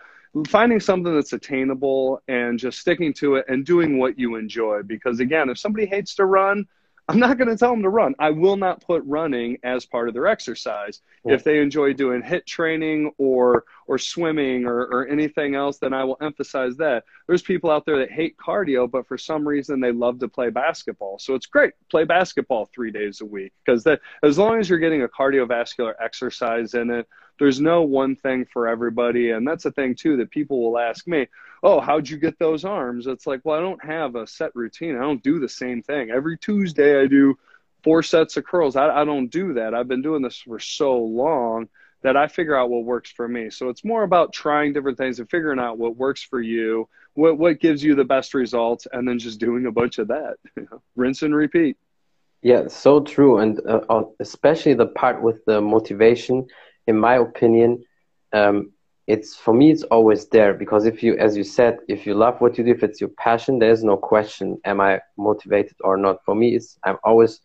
finding 0.48 0.80
something 0.80 1.14
that's 1.14 1.34
attainable 1.34 2.22
and 2.28 2.58
just 2.58 2.80
sticking 2.80 3.14
to 3.14 3.36
it 3.36 3.46
and 3.48 3.66
doing 3.66 3.98
what 3.98 4.18
you 4.18 4.36
enjoy. 4.36 4.82
Because 4.84 5.20
again, 5.20 5.50
if 5.50 5.58
somebody 5.58 5.86
hates 5.86 6.16
to 6.16 6.26
run, 6.26 6.66
I'm 7.10 7.20
not 7.20 7.38
going 7.38 7.50
to 7.50 7.58
tell 7.58 7.72
them 7.72 7.82
to 7.84 7.90
run. 7.90 8.16
I 8.20 8.30
will 8.30 8.56
not 8.56 8.82
put 8.82 9.04
running 9.06 9.58
as 9.64 9.86
part 9.86 10.08
of 10.08 10.14
their 10.14 10.28
exercise. 10.28 11.02
If 11.26 11.44
they 11.44 11.60
enjoy 11.60 11.94
doing 11.94 12.22
HIIT 12.22 12.46
training 12.46 13.12
or 13.18 13.66
or 13.92 13.98
swimming 13.98 14.66
or, 14.66 14.84
or 14.84 15.08
anything 15.10 15.54
else, 15.54 15.78
then 15.78 15.94
I 15.94 16.06
will 16.06 16.16
emphasize 16.22 16.78
that. 16.78 17.04
There's 17.28 17.42
people 17.42 17.70
out 17.70 17.86
there 17.86 17.98
that 17.98 18.10
hate 18.10 18.38
cardio, 18.38 18.90
but 18.90 19.06
for 19.06 19.18
some 19.18 19.46
reason 19.46 19.82
they 19.82 19.92
love 19.92 20.20
to 20.20 20.30
play 20.30 20.50
basketball. 20.50 21.20
So 21.20 21.36
it's 21.36 21.46
great. 21.46 21.74
Play 21.90 22.06
basketball 22.06 22.70
three 22.74 22.92
days 22.92 23.20
a 23.20 23.26
week 23.26 23.52
because 23.66 23.86
as 24.24 24.38
long 24.38 24.62
as 24.62 24.70
you're 24.70 24.80
getting 24.80 25.04
a 25.04 25.10
cardiovascular 25.10 25.94
exercise 26.00 26.74
in 26.74 26.90
it, 26.90 27.06
there's 27.38 27.60
no 27.60 27.82
one 27.82 28.16
thing 28.16 28.46
for 28.46 28.70
everybody. 28.70 29.32
And 29.32 29.46
that's 29.46 29.66
a 29.66 29.72
thing 29.72 29.96
too 29.96 30.16
that 30.18 30.32
people 30.32 30.62
will 30.62 30.80
ask 30.80 31.06
me, 31.06 31.28
oh, 31.62 31.82
how'd 31.82 32.08
you 32.08 32.16
get 32.16 32.40
those 32.40 32.64
arms? 32.64 33.08
It's 33.08 33.28
like, 33.28 33.42
well, 33.44 33.58
I 33.58 33.62
don't 33.62 33.84
have 33.84 34.16
a 34.16 34.26
set 34.26 34.56
routine. 34.56 34.96
I 34.96 35.02
don't 35.02 35.22
do 35.22 35.42
the 35.42 35.50
same 35.50 35.84
thing. 35.84 36.12
Every 36.12 36.38
Tuesday 36.38 37.02
I 37.02 37.08
do 37.08 37.38
four 37.84 38.04
sets 38.04 38.38
of 38.38 38.46
curls. 38.46 38.78
I, 38.78 38.88
I 38.88 39.04
don't 39.04 39.28
do 39.28 39.56
that. 39.56 39.74
I've 39.74 39.90
been 39.90 40.02
doing 40.02 40.22
this 40.22 40.38
for 40.38 40.60
so 40.60 40.98
long 40.98 41.68
that 42.02 42.18
I 42.18 42.28
figure 42.28 42.56
out 42.56 42.70
what 42.70 42.84
works 42.84 43.12
for 43.12 43.28
me. 43.28 43.50
So 43.50 43.70
it's 43.70 43.84
more 43.84 44.04
about 44.04 44.34
trying 44.34 44.74
different 44.74 44.98
things 44.98 45.20
and 45.20 45.30
figuring 45.30 45.60
out 45.60 45.78
what 45.78 45.96
works 45.96 46.24
for 46.24 46.42
you, 46.42 46.88
what 47.14 47.38
what 47.38 47.60
gives 47.60 47.84
you 47.84 47.96
the 47.96 48.06
best 48.06 48.34
results, 48.34 48.88
and 48.92 49.08
then 49.08 49.20
just 49.20 49.40
doing 49.40 49.66
a 49.66 49.72
bunch 49.72 49.98
of 49.98 50.08
that. 50.08 50.38
Rinse 50.96 51.22
and 51.22 51.36
repeat. 51.36 51.78
Yeah, 52.42 52.68
so 52.68 53.02
true, 53.02 53.38
and 53.38 53.60
uh, 53.68 53.82
uh 53.90 54.04
especially 54.20 54.74
the 54.74 54.88
part 54.88 55.22
with 55.22 55.46
the 55.46 55.62
motivation 55.62 56.48
in 56.88 56.98
my 56.98 57.16
opinion, 57.16 57.84
um, 58.34 58.72
it's 59.08 59.36
for 59.36 59.54
me 59.54 59.72
it's 59.72 59.84
always 59.84 60.28
there 60.28 60.54
because 60.54 60.86
if 60.86 61.04
you, 61.04 61.18
as 61.18 61.36
you 61.36 61.44
said, 61.44 61.80
if 61.88 62.06
you 62.06 62.14
love 62.14 62.40
what 62.40 62.58
you 62.58 62.64
do, 62.64 62.72
if 62.72 62.84
it's 62.84 63.02
your 63.02 63.10
passion, 63.10 63.60
there's 63.60 63.84
no 63.84 63.98
question, 63.98 64.60
am 64.64 64.80
I 64.80 65.02
motivated 65.18 65.78
or 65.82 65.98
not? 65.98 66.24
For 66.26 66.36
me, 66.36 66.56
it's 66.56 66.78
I'm 66.84 66.98
always 67.04 67.42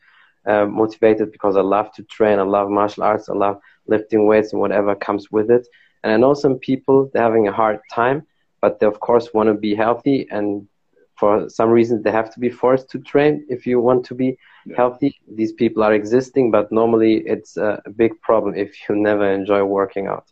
uh, 0.46 0.66
motivated 0.66 1.32
because 1.32 1.56
I 1.56 1.62
love 1.62 1.92
to 1.92 2.02
train, 2.04 2.38
I 2.38 2.42
love 2.42 2.70
martial 2.70 3.02
arts, 3.02 3.28
I 3.28 3.34
love 3.34 3.58
lifting 3.88 4.26
weights 4.26 4.52
and 4.52 4.60
whatever 4.60 4.94
comes 4.94 5.30
with 5.30 5.50
it. 5.50 5.66
And 6.02 6.12
I 6.12 6.16
know 6.16 6.34
some 6.34 6.58
people 6.58 7.10
they're 7.12 7.22
having 7.22 7.48
a 7.48 7.52
hard 7.52 7.80
time, 7.92 8.26
but 8.60 8.80
they 8.80 8.86
of 8.86 9.00
course 9.00 9.34
want 9.34 9.48
to 9.48 9.54
be 9.54 9.74
healthy 9.74 10.26
and 10.30 10.66
for 11.16 11.48
some 11.48 11.70
reason 11.70 12.02
they 12.02 12.12
have 12.12 12.32
to 12.34 12.40
be 12.40 12.50
forced 12.50 12.90
to 12.90 12.98
train 12.98 13.44
if 13.48 13.66
you 13.66 13.80
want 13.80 14.04
to 14.06 14.14
be 14.14 14.38
yeah. 14.66 14.76
healthy. 14.76 15.18
These 15.28 15.52
people 15.52 15.82
are 15.82 15.94
existing 15.94 16.50
but 16.50 16.70
normally 16.70 17.14
it's 17.26 17.56
a 17.56 17.82
big 17.96 18.20
problem 18.20 18.54
if 18.54 18.88
you 18.88 18.96
never 18.96 19.30
enjoy 19.30 19.64
working 19.64 20.06
out. 20.06 20.26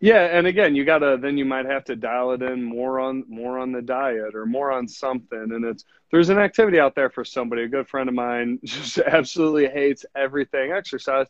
Yeah 0.00 0.24
and 0.36 0.46
again 0.46 0.74
you 0.74 0.84
gotta 0.84 1.18
then 1.20 1.38
you 1.38 1.44
might 1.44 1.66
have 1.66 1.84
to 1.84 1.96
dial 1.96 2.32
it 2.32 2.42
in 2.42 2.62
more 2.62 2.98
on 2.98 3.24
more 3.28 3.58
on 3.58 3.70
the 3.72 3.82
diet 3.82 4.34
or 4.34 4.46
more 4.46 4.72
on 4.72 4.88
something. 4.88 5.46
And 5.54 5.64
it's 5.64 5.84
there's 6.10 6.28
an 6.28 6.38
activity 6.38 6.78
out 6.78 6.94
there 6.94 7.10
for 7.10 7.24
somebody. 7.24 7.62
A 7.62 7.68
good 7.68 7.88
friend 7.88 8.08
of 8.08 8.14
mine 8.14 8.58
just 8.64 8.98
absolutely 8.98 9.68
hates 9.68 10.04
everything 10.14 10.72
exercise. 10.72 11.26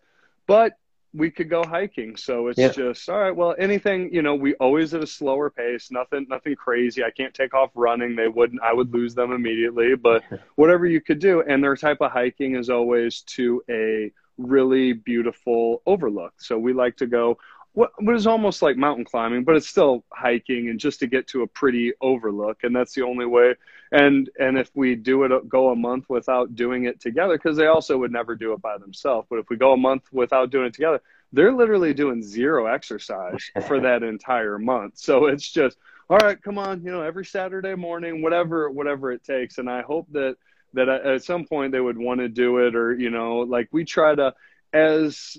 But 0.46 0.76
we 1.14 1.30
could 1.30 1.50
go 1.50 1.62
hiking. 1.62 2.16
So 2.16 2.48
it's 2.48 2.58
yeah. 2.58 2.68
just 2.68 3.08
all 3.08 3.18
right. 3.18 3.34
Well, 3.34 3.54
anything 3.58 4.12
you 4.12 4.22
know, 4.22 4.34
we 4.34 4.54
always 4.54 4.94
at 4.94 5.02
a 5.02 5.06
slower 5.06 5.50
pace. 5.50 5.90
Nothing, 5.90 6.26
nothing 6.28 6.56
crazy. 6.56 7.04
I 7.04 7.10
can't 7.10 7.34
take 7.34 7.54
off 7.54 7.70
running. 7.74 8.16
They 8.16 8.28
wouldn't. 8.28 8.62
I 8.62 8.72
would 8.72 8.92
lose 8.92 9.14
them 9.14 9.32
immediately. 9.32 9.94
But 9.94 10.22
whatever 10.56 10.86
you 10.86 11.00
could 11.00 11.18
do, 11.18 11.42
and 11.42 11.62
their 11.62 11.76
type 11.76 11.98
of 12.00 12.12
hiking 12.12 12.56
is 12.56 12.70
always 12.70 13.22
to 13.22 13.62
a 13.68 14.12
really 14.38 14.92
beautiful 14.92 15.82
overlook. 15.86 16.32
So 16.38 16.58
we 16.58 16.72
like 16.72 16.96
to 16.96 17.06
go 17.06 17.38
what, 17.74 17.92
is 18.08 18.26
almost 18.26 18.60
like 18.60 18.76
mountain 18.76 19.04
climbing, 19.04 19.44
but 19.44 19.56
it's 19.56 19.68
still 19.68 20.04
hiking 20.12 20.68
and 20.68 20.78
just 20.78 21.00
to 21.00 21.06
get 21.06 21.26
to 21.28 21.42
a 21.42 21.46
pretty 21.46 21.92
overlook. 22.00 22.64
And 22.64 22.76
that's 22.76 22.94
the 22.94 23.02
only 23.02 23.24
way. 23.24 23.54
And, 23.90 24.28
and 24.38 24.58
if 24.58 24.70
we 24.74 24.94
do 24.94 25.24
it, 25.24 25.32
uh, 25.32 25.40
go 25.48 25.70
a 25.70 25.76
month 25.76 26.08
without 26.08 26.54
doing 26.54 26.84
it 26.84 27.00
together, 27.00 27.36
because 27.36 27.56
they 27.56 27.66
also 27.66 27.96
would 27.98 28.12
never 28.12 28.34
do 28.34 28.52
it 28.52 28.60
by 28.60 28.76
themselves. 28.78 29.26
But 29.30 29.38
if 29.38 29.48
we 29.48 29.56
go 29.56 29.72
a 29.72 29.76
month 29.76 30.04
without 30.12 30.50
doing 30.50 30.66
it 30.66 30.74
together, 30.74 31.00
they're 31.32 31.52
literally 31.52 31.94
doing 31.94 32.22
zero 32.22 32.66
exercise 32.66 33.50
for 33.66 33.80
that 33.80 34.02
entire 34.02 34.58
month. 34.58 34.98
So 34.98 35.26
it's 35.26 35.50
just, 35.50 35.78
all 36.10 36.18
right, 36.18 36.40
come 36.42 36.58
on, 36.58 36.84
you 36.84 36.90
know, 36.90 37.02
every 37.02 37.24
Saturday 37.24 37.74
morning, 37.74 38.20
whatever, 38.20 38.70
whatever 38.70 39.12
it 39.12 39.24
takes. 39.24 39.56
And 39.56 39.70
I 39.70 39.80
hope 39.80 40.08
that, 40.12 40.36
that 40.74 40.90
uh, 40.90 41.14
at 41.14 41.24
some 41.24 41.46
point 41.46 41.72
they 41.72 41.80
would 41.80 41.96
want 41.96 42.20
to 42.20 42.28
do 42.28 42.58
it 42.58 42.76
or, 42.76 42.92
you 42.92 43.08
know, 43.08 43.38
like 43.38 43.68
we 43.72 43.84
try 43.84 44.14
to, 44.14 44.34
as 44.74 45.38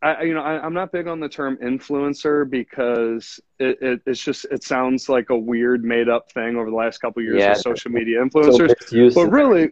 I, 0.00 0.22
you 0.22 0.34
know, 0.34 0.42
I, 0.42 0.64
am 0.64 0.74
not 0.74 0.92
big 0.92 1.08
on 1.08 1.18
the 1.18 1.28
term 1.28 1.56
influencer 1.56 2.48
because 2.48 3.40
it, 3.58 3.78
it, 3.80 4.00
it's 4.06 4.22
just 4.22 4.44
it 4.50 4.62
sounds 4.62 5.08
like 5.08 5.30
a 5.30 5.36
weird 5.36 5.82
made 5.82 6.08
up 6.08 6.30
thing 6.30 6.56
over 6.56 6.70
the 6.70 6.76
last 6.76 6.98
couple 6.98 7.20
of 7.20 7.24
years 7.24 7.40
yeah, 7.40 7.52
of 7.52 7.58
social 7.58 7.90
media 7.90 8.20
influencers. 8.20 9.10
So 9.10 9.24
but 9.24 9.32
really, 9.32 9.70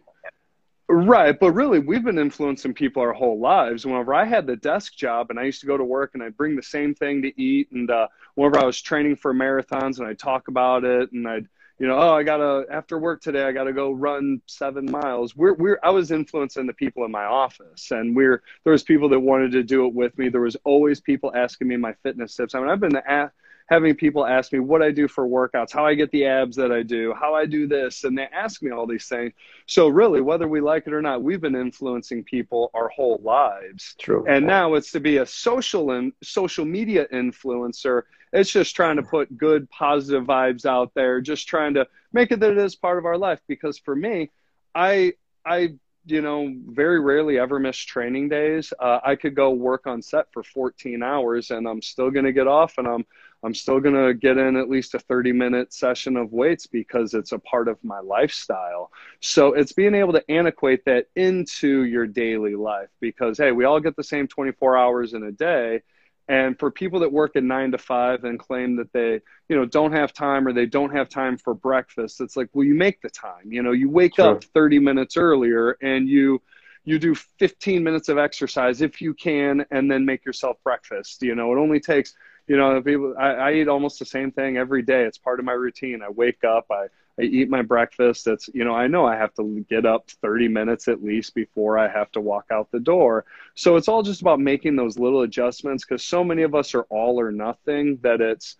right? 0.89 1.37
But 1.39 1.53
really, 1.53 1.79
we've 1.79 2.03
been 2.03 2.19
influencing 2.19 2.73
people 2.73 3.01
our 3.01 3.13
whole 3.13 3.39
lives. 3.39 3.85
Whenever 3.85 4.13
I 4.13 4.25
had 4.25 4.45
the 4.45 4.57
desk 4.57 4.97
job 4.97 5.29
and 5.29 5.39
I 5.39 5.43
used 5.43 5.61
to 5.61 5.67
go 5.67 5.77
to 5.77 5.85
work 5.85 6.11
and 6.13 6.21
I'd 6.21 6.35
bring 6.35 6.57
the 6.57 6.63
same 6.63 6.93
thing 6.93 7.21
to 7.21 7.41
eat, 7.41 7.71
and 7.71 7.89
uh, 7.89 8.07
whenever 8.35 8.59
I 8.59 8.65
was 8.65 8.81
training 8.81 9.15
for 9.15 9.33
marathons 9.33 9.99
and 9.99 10.07
I'd 10.07 10.19
talk 10.19 10.49
about 10.49 10.83
it 10.83 11.13
and 11.13 11.25
I'd 11.25 11.47
you 11.79 11.87
know, 11.87 11.97
oh, 11.97 12.13
I 12.13 12.23
gotta 12.23 12.65
after 12.71 12.97
work 12.97 13.21
today, 13.21 13.43
I 13.43 13.51
gotta 13.51 13.73
go 13.73 13.91
run 13.91 14.41
seven 14.47 14.89
miles. 14.89 15.35
We're 15.35 15.53
we're 15.53 15.79
I 15.83 15.91
was 15.91 16.11
influencing 16.11 16.65
the 16.65 16.73
people 16.73 17.05
in 17.05 17.11
my 17.11 17.25
office, 17.25 17.91
and 17.91 18.15
we're 18.15 18.41
there 18.63 18.73
was 18.73 18.83
people 18.83 19.09
that 19.09 19.19
wanted 19.19 19.51
to 19.51 19.63
do 19.63 19.85
it 19.85 19.93
with 19.93 20.17
me. 20.17 20.29
There 20.29 20.41
was 20.41 20.57
always 20.63 20.99
people 20.99 21.31
asking 21.35 21.67
me 21.67 21.77
my 21.77 21.93
fitness 22.03 22.35
tips. 22.35 22.55
I 22.55 22.59
mean, 22.59 22.69
I've 22.69 22.79
been 22.79 22.95
at, 22.95 23.31
having 23.67 23.93
people 23.95 24.25
ask 24.25 24.51
me 24.53 24.59
what 24.59 24.81
I 24.81 24.91
do 24.91 25.07
for 25.07 25.27
workouts, 25.27 25.71
how 25.71 25.85
I 25.85 25.93
get 25.93 26.09
the 26.11 26.25
abs 26.25 26.55
that 26.55 26.71
I 26.71 26.83
do, 26.83 27.13
how 27.19 27.35
I 27.35 27.45
do 27.45 27.67
this, 27.67 28.05
and 28.05 28.17
they 28.17 28.27
ask 28.33 28.61
me 28.63 28.71
all 28.71 28.87
these 28.87 29.07
things. 29.07 29.33
So 29.67 29.87
really, 29.87 30.21
whether 30.21 30.47
we 30.47 30.61
like 30.61 30.87
it 30.87 30.93
or 30.93 31.01
not, 31.01 31.21
we've 31.21 31.41
been 31.41 31.55
influencing 31.55 32.23
people 32.23 32.71
our 32.73 32.87
whole 32.87 33.19
lives. 33.23 33.95
True. 33.99 34.25
And 34.27 34.47
now 34.47 34.73
it's 34.75 34.91
to 34.91 34.99
be 34.99 35.17
a 35.17 35.25
social 35.25 35.91
and 35.91 36.13
social 36.23 36.65
media 36.65 37.07
influencer 37.13 38.03
it's 38.33 38.51
just 38.51 38.75
trying 38.75 38.97
to 38.97 39.03
put 39.03 39.37
good, 39.37 39.69
positive 39.69 40.25
vibes 40.25 40.65
out 40.65 40.93
there, 40.93 41.21
just 41.21 41.47
trying 41.47 41.75
to 41.75 41.87
make 42.11 42.31
it 42.31 42.39
that 42.39 42.51
it 42.51 42.57
is 42.57 42.75
part 42.75 42.97
of 42.97 43.05
our 43.05 43.17
life. 43.17 43.39
Because 43.47 43.77
for 43.77 43.95
me, 43.95 44.31
I, 44.75 45.13
I, 45.45 45.75
you 46.05 46.21
know, 46.21 46.53
very 46.67 46.99
rarely 46.99 47.37
ever 47.37 47.59
miss 47.59 47.77
training 47.77 48.29
days. 48.29 48.73
Uh, 48.79 48.99
I 49.03 49.15
could 49.15 49.35
go 49.35 49.51
work 49.51 49.87
on 49.87 50.01
set 50.01 50.31
for 50.31 50.43
14 50.43 51.03
hours 51.03 51.51
and 51.51 51.67
I'm 51.67 51.81
still 51.81 52.09
going 52.11 52.25
to 52.25 52.31
get 52.31 52.47
off 52.47 52.77
and 52.77 52.87
I'm, 52.87 53.05
I'm 53.43 53.53
still 53.53 53.79
going 53.79 53.95
to 53.95 54.13
get 54.13 54.37
in 54.37 54.55
at 54.55 54.69
least 54.69 54.93
a 54.93 54.99
30 54.99 55.31
minute 55.33 55.73
session 55.73 56.15
of 56.17 56.31
weights 56.31 56.65
because 56.65 57.13
it's 57.13 57.33
a 57.33 57.39
part 57.39 57.67
of 57.67 57.77
my 57.83 57.99
lifestyle. 57.99 58.91
So 59.19 59.53
it's 59.53 59.73
being 59.73 59.95
able 59.95 60.13
to 60.13 60.31
antiquate 60.31 60.85
that 60.85 61.07
into 61.15 61.83
your 61.83 62.07
daily 62.07 62.55
life 62.55 62.89
because, 62.99 63.37
hey, 63.37 63.51
we 63.51 63.65
all 63.65 63.79
get 63.79 63.95
the 63.95 64.03
same 64.03 64.27
24 64.27 64.77
hours 64.77 65.13
in 65.13 65.23
a 65.23 65.31
day 65.31 65.81
and 66.27 66.57
for 66.59 66.69
people 66.71 66.99
that 67.01 67.11
work 67.11 67.35
at 67.35 67.43
nine 67.43 67.71
to 67.71 67.77
five 67.77 68.23
and 68.23 68.37
claim 68.37 68.75
that 68.77 68.91
they, 68.91 69.21
you 69.47 69.55
know, 69.55 69.65
don't 69.65 69.93
have 69.93 70.13
time 70.13 70.47
or 70.47 70.53
they 70.53 70.65
don't 70.65 70.93
have 70.93 71.09
time 71.09 71.37
for 71.37 71.53
breakfast, 71.53 72.19
it's 72.19 72.35
like, 72.35 72.49
well, 72.53 72.65
you 72.65 72.75
make 72.75 73.01
the 73.01 73.09
time. 73.09 73.51
You 73.51 73.63
know, 73.63 73.71
you 73.71 73.89
wake 73.89 74.15
sure. 74.15 74.35
up 74.35 74.43
30 74.43 74.79
minutes 74.79 75.17
earlier 75.17 75.77
and 75.81 76.07
you 76.07 76.41
you 76.83 76.99
do 76.99 77.15
15 77.15 77.83
minutes 77.83 78.07
of 78.07 78.17
exercise 78.17 78.81
if 78.81 79.01
you 79.01 79.13
can, 79.13 79.65
and 79.71 79.91
then 79.91 80.05
make 80.05 80.23
yourself 80.23 80.55
breakfast. 80.63 81.21
You 81.21 81.35
know, 81.35 81.51
it 81.51 81.59
only 81.59 81.81
takes 81.81 82.15
you 82.47 82.55
know, 82.55 82.81
people, 82.81 83.13
I, 83.19 83.31
I 83.31 83.53
eat 83.53 83.67
almost 83.67 83.99
the 83.99 84.05
same 84.05 84.31
thing 84.31 84.57
every 84.57 84.81
day. 84.81 85.03
It's 85.03 85.17
part 85.17 85.39
of 85.39 85.45
my 85.45 85.51
routine. 85.51 86.01
I 86.01 86.09
wake 86.09 86.43
up, 86.43 86.67
I, 86.71 86.87
I 87.19 87.23
eat 87.23 87.49
my 87.49 87.61
breakfast. 87.61 88.27
It's, 88.27 88.49
you 88.53 88.63
know, 88.63 88.75
I 88.75 88.87
know 88.87 89.05
I 89.05 89.15
have 89.15 89.33
to 89.35 89.65
get 89.69 89.85
up 89.85 90.09
30 90.21 90.47
minutes 90.47 90.87
at 90.87 91.03
least 91.03 91.33
before 91.33 91.77
I 91.77 91.87
have 91.87 92.11
to 92.11 92.21
walk 92.21 92.45
out 92.51 92.69
the 92.71 92.79
door. 92.79 93.25
So 93.55 93.75
it's 93.75 93.87
all 93.87 94.03
just 94.03 94.21
about 94.21 94.39
making 94.39 94.75
those 94.75 94.99
little 94.99 95.23
adjustments 95.23 95.83
because 95.83 96.03
so 96.03 96.23
many 96.23 96.43
of 96.43 96.53
us 96.53 96.75
are 96.75 96.83
all 96.83 97.19
or 97.19 97.31
nothing 97.31 97.97
that 98.03 98.21
it's, 98.21 98.57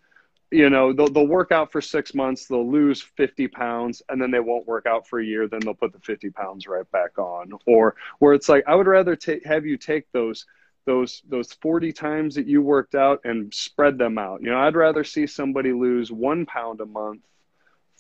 you 0.50 0.70
know, 0.70 0.92
they'll, 0.94 1.10
they'll 1.10 1.28
work 1.28 1.52
out 1.52 1.72
for 1.72 1.82
six 1.82 2.16
months, 2.16 2.48
they'll 2.48 2.70
lose 2.70 3.02
50 3.02 3.48
pounds, 3.50 4.02
and 4.10 4.20
then 4.20 4.32
they 4.32 4.40
won't 4.40 4.66
work 4.66 4.86
out 4.86 5.06
for 5.06 5.20
a 5.20 5.26
year. 5.26 5.48
Then 5.48 5.60
they'll 5.60 5.74
put 5.74 5.94
the 5.94 6.00
50 6.00 6.30
pounds 6.32 6.68
right 6.68 6.90
back 6.92 7.20
on. 7.20 7.52
Or 7.66 7.96
where 8.20 8.34
it's 8.34 8.50
like, 8.50 8.64
I 8.66 8.74
would 8.76 8.88
rather 8.88 9.18
have 9.46 9.66
you 9.66 9.78
take 9.78 10.12
those 10.12 10.46
those 10.86 11.22
those 11.28 11.52
40 11.52 11.92
times 11.92 12.36
that 12.36 12.48
you 12.48 12.62
worked 12.62 12.96
out 12.96 13.20
and 13.26 13.54
spread 13.54 13.98
them 13.98 14.18
out. 14.18 14.42
You 14.42 14.52
know, 14.52 14.60
I'd 14.60 14.76
rather 14.78 15.04
see 15.04 15.28
somebody 15.28 15.74
lose 15.74 16.14
one 16.14 16.46
pound 16.46 16.80
a 16.80 16.86
month 16.86 17.20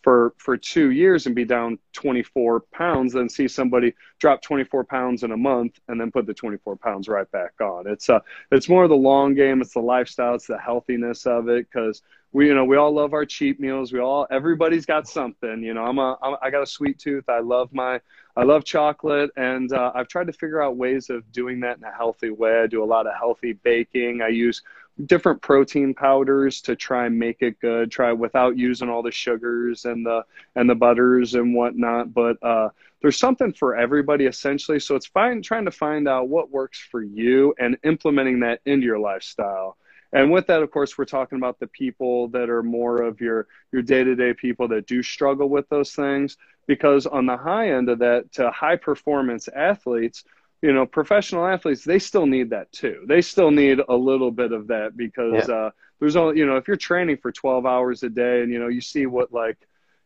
for 0.07 0.33
for 0.37 0.55
two 0.55 0.91
years 0.91 1.25
and 1.25 1.35
be 1.35 1.43
down 1.43 1.77
24 1.91 2.61
pounds 2.71 3.11
than 3.11 3.27
see 3.27 3.45
somebody 3.45 3.93
drop 4.19 4.41
24 4.41 4.85
pounds 4.85 5.23
in 5.23 5.33
a 5.33 5.37
month 5.37 5.81
and 5.89 5.99
then 5.99 6.13
put 6.13 6.25
the 6.25 6.33
24 6.33 6.77
pounds 6.77 7.09
right 7.09 7.29
back 7.33 7.51
on. 7.59 7.85
It's 7.87 8.09
uh 8.09 8.21
it's 8.49 8.69
more 8.69 8.85
of 8.85 8.89
the 8.89 8.95
long 8.95 9.33
game. 9.35 9.59
It's 9.59 9.73
the 9.73 9.81
lifestyle. 9.81 10.35
It's 10.35 10.47
the 10.47 10.57
healthiness 10.57 11.25
of 11.25 11.49
it 11.49 11.67
because 11.69 12.03
we 12.31 12.47
you 12.47 12.55
know 12.55 12.63
we 12.63 12.77
all 12.77 12.93
love 12.93 13.13
our 13.13 13.25
cheap 13.25 13.59
meals. 13.59 13.91
We 13.91 13.99
all 13.99 14.25
everybody's 14.31 14.85
got 14.85 15.09
something. 15.09 15.61
You 15.61 15.73
know, 15.73 15.83
I'm 15.83 15.99
a 15.99 16.17
I'm, 16.21 16.37
I 16.41 16.51
got 16.51 16.63
a 16.63 16.67
sweet 16.67 16.99
tooth. 16.99 17.27
I 17.27 17.41
love 17.41 17.73
my 17.73 17.99
I 18.37 18.43
love 18.43 18.63
chocolate, 18.63 19.31
and 19.35 19.73
uh, 19.73 19.91
I've 19.93 20.07
tried 20.07 20.27
to 20.27 20.33
figure 20.33 20.61
out 20.61 20.77
ways 20.77 21.09
of 21.09 21.29
doing 21.33 21.59
that 21.61 21.79
in 21.79 21.83
a 21.83 21.91
healthy 21.91 22.29
way. 22.29 22.61
I 22.61 22.67
do 22.67 22.81
a 22.81 22.85
lot 22.85 23.07
of 23.07 23.13
healthy 23.19 23.53
baking. 23.53 24.21
I 24.21 24.29
use 24.29 24.61
different 25.05 25.41
protein 25.41 25.93
powders 25.93 26.61
to 26.61 26.75
try 26.75 27.05
and 27.05 27.17
make 27.17 27.41
it 27.41 27.59
good. 27.59 27.91
Try 27.91 28.13
without 28.13 28.57
using 28.57 28.89
all 28.89 29.03
the 29.03 29.11
sugars 29.11 29.85
and 29.85 30.05
the 30.05 30.23
and 30.55 30.69
the 30.69 30.75
butters 30.75 31.35
and 31.35 31.53
whatnot. 31.53 32.13
But 32.13 32.41
uh, 32.43 32.69
there's 33.01 33.17
something 33.17 33.53
for 33.53 33.75
everybody 33.75 34.25
essentially. 34.25 34.79
So 34.79 34.95
it's 34.95 35.05
fine 35.05 35.41
trying 35.41 35.65
to 35.65 35.71
find 35.71 36.07
out 36.07 36.29
what 36.29 36.51
works 36.51 36.79
for 36.79 37.01
you 37.01 37.53
and 37.59 37.77
implementing 37.83 38.39
that 38.41 38.61
into 38.65 38.85
your 38.85 38.99
lifestyle. 38.99 39.77
And 40.13 40.31
with 40.31 40.47
that, 40.47 40.63
of 40.63 40.71
course, 40.71 40.97
we're 40.97 41.05
talking 41.05 41.37
about 41.37 41.59
the 41.59 41.67
people 41.67 42.29
that 42.29 42.49
are 42.49 42.63
more 42.63 43.01
of 43.01 43.19
your 43.19 43.47
your 43.71 43.81
day 43.81 44.03
to 44.03 44.15
day 44.15 44.33
people 44.33 44.67
that 44.69 44.87
do 44.87 45.03
struggle 45.03 45.49
with 45.49 45.67
those 45.69 45.93
things 45.93 46.37
because 46.65 47.05
on 47.05 47.25
the 47.25 47.37
high 47.37 47.71
end 47.71 47.89
of 47.89 47.99
that 47.99 48.31
to 48.33 48.49
high 48.51 48.77
performance 48.77 49.47
athletes 49.47 50.23
you 50.61 50.73
know 50.73 50.85
professional 50.85 51.45
athletes 51.45 51.83
they 51.83 51.99
still 51.99 52.25
need 52.25 52.49
that 52.49 52.71
too 52.71 53.03
they 53.07 53.21
still 53.21 53.51
need 53.51 53.79
a 53.89 53.95
little 53.95 54.31
bit 54.31 54.51
of 54.51 54.67
that 54.67 54.97
because 54.97 55.47
yeah. 55.47 55.55
uh, 55.55 55.71
there's 55.99 56.15
only 56.15 56.37
you 56.37 56.45
know 56.45 56.57
if 56.57 56.67
you're 56.67 56.77
training 56.77 57.17
for 57.17 57.31
12 57.31 57.65
hours 57.65 58.03
a 58.03 58.09
day 58.09 58.41
and 58.41 58.51
you 58.51 58.59
know 58.59 58.67
you 58.67 58.81
see 58.81 59.05
what 59.05 59.31
like 59.31 59.57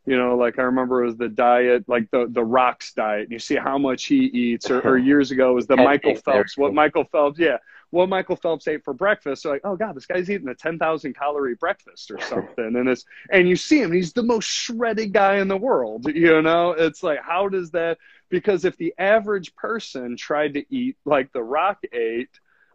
you 0.05 0.17
know 0.17 0.35
like 0.35 0.59
i 0.59 0.63
remember 0.63 1.03
it 1.03 1.05
was 1.05 1.17
the 1.17 1.29
diet 1.29 1.83
like 1.87 2.09
the 2.11 2.27
the 2.31 2.43
rocks 2.43 2.93
diet 2.93 3.23
and 3.23 3.31
you 3.31 3.39
see 3.39 3.55
how 3.55 3.77
much 3.77 4.05
he 4.05 4.25
eats 4.25 4.69
or, 4.69 4.81
or 4.81 4.97
years 5.09 5.31
ago 5.31 5.53
was 5.53 5.67
the 5.67 5.77
michael 5.77 6.15
phelps 6.15 6.57
what 6.57 6.73
michael 6.73 7.05
phelps 7.11 7.39
yeah 7.39 7.57
what 7.91 8.09
Michael 8.09 8.37
Phelps 8.37 8.67
ate 8.67 8.83
for 8.83 8.93
breakfast. 8.93 9.43
So 9.43 9.49
like, 9.49 9.61
oh 9.63 9.75
god, 9.75 9.95
this 9.95 10.05
guy's 10.05 10.29
eating 10.29 10.47
a 10.47 10.55
ten 10.55 10.79
thousand 10.79 11.15
calorie 11.15 11.55
breakfast 11.55 12.09
or 12.09 12.19
something, 12.29 12.75
and 12.75 12.89
it's 12.89 13.05
and 13.29 13.47
you 13.47 13.55
see 13.55 13.81
him, 13.81 13.91
he's 13.91 14.13
the 14.13 14.23
most 14.23 14.45
shredded 14.45 15.13
guy 15.13 15.37
in 15.37 15.47
the 15.47 15.57
world. 15.57 16.07
You 16.07 16.41
know, 16.41 16.71
it's 16.71 17.03
like 17.03 17.19
how 17.21 17.47
does 17.47 17.71
that? 17.71 17.99
Because 18.31 18.65
if 18.65 18.77
the 18.77 18.93
average 18.97 19.55
person 19.55 20.17
tried 20.17 20.55
to 20.55 20.65
eat 20.73 20.97
like 21.05 21.31
The 21.31 21.43
Rock 21.43 21.79
ate, 21.93 22.29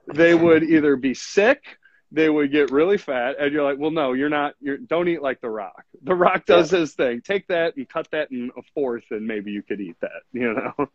they 0.07 0.35
would 0.35 0.63
either 0.63 0.97
be 0.97 1.15
sick 1.15 1.79
they 2.13 2.31
would 2.31 2.53
get 2.53 2.71
really 2.71 2.99
fat 2.99 3.35
and 3.41 3.53
you're 3.53 3.65
like 3.65 3.81
well 3.81 3.91
no 3.91 4.13
you're 4.13 4.29
not 4.29 4.55
you 4.61 4.79
don't 4.79 5.09
eat 5.09 5.21
like 5.21 5.41
the 5.41 5.51
rock 5.51 5.85
the 6.05 6.15
rock 6.15 6.47
does 6.47 6.73
yeah. 6.73 6.79
his 6.79 6.95
thing 6.95 7.21
take 7.21 7.45
that 7.49 7.77
and 7.77 7.89
cut 7.89 8.07
that 8.13 8.31
in 8.31 8.49
a 8.57 8.63
fourth 8.75 9.03
and 9.11 9.27
maybe 9.27 9.51
you 9.51 9.61
could 9.61 9.81
eat 9.81 9.97
that 10.01 10.23
you 10.33 10.53
know 10.55 10.89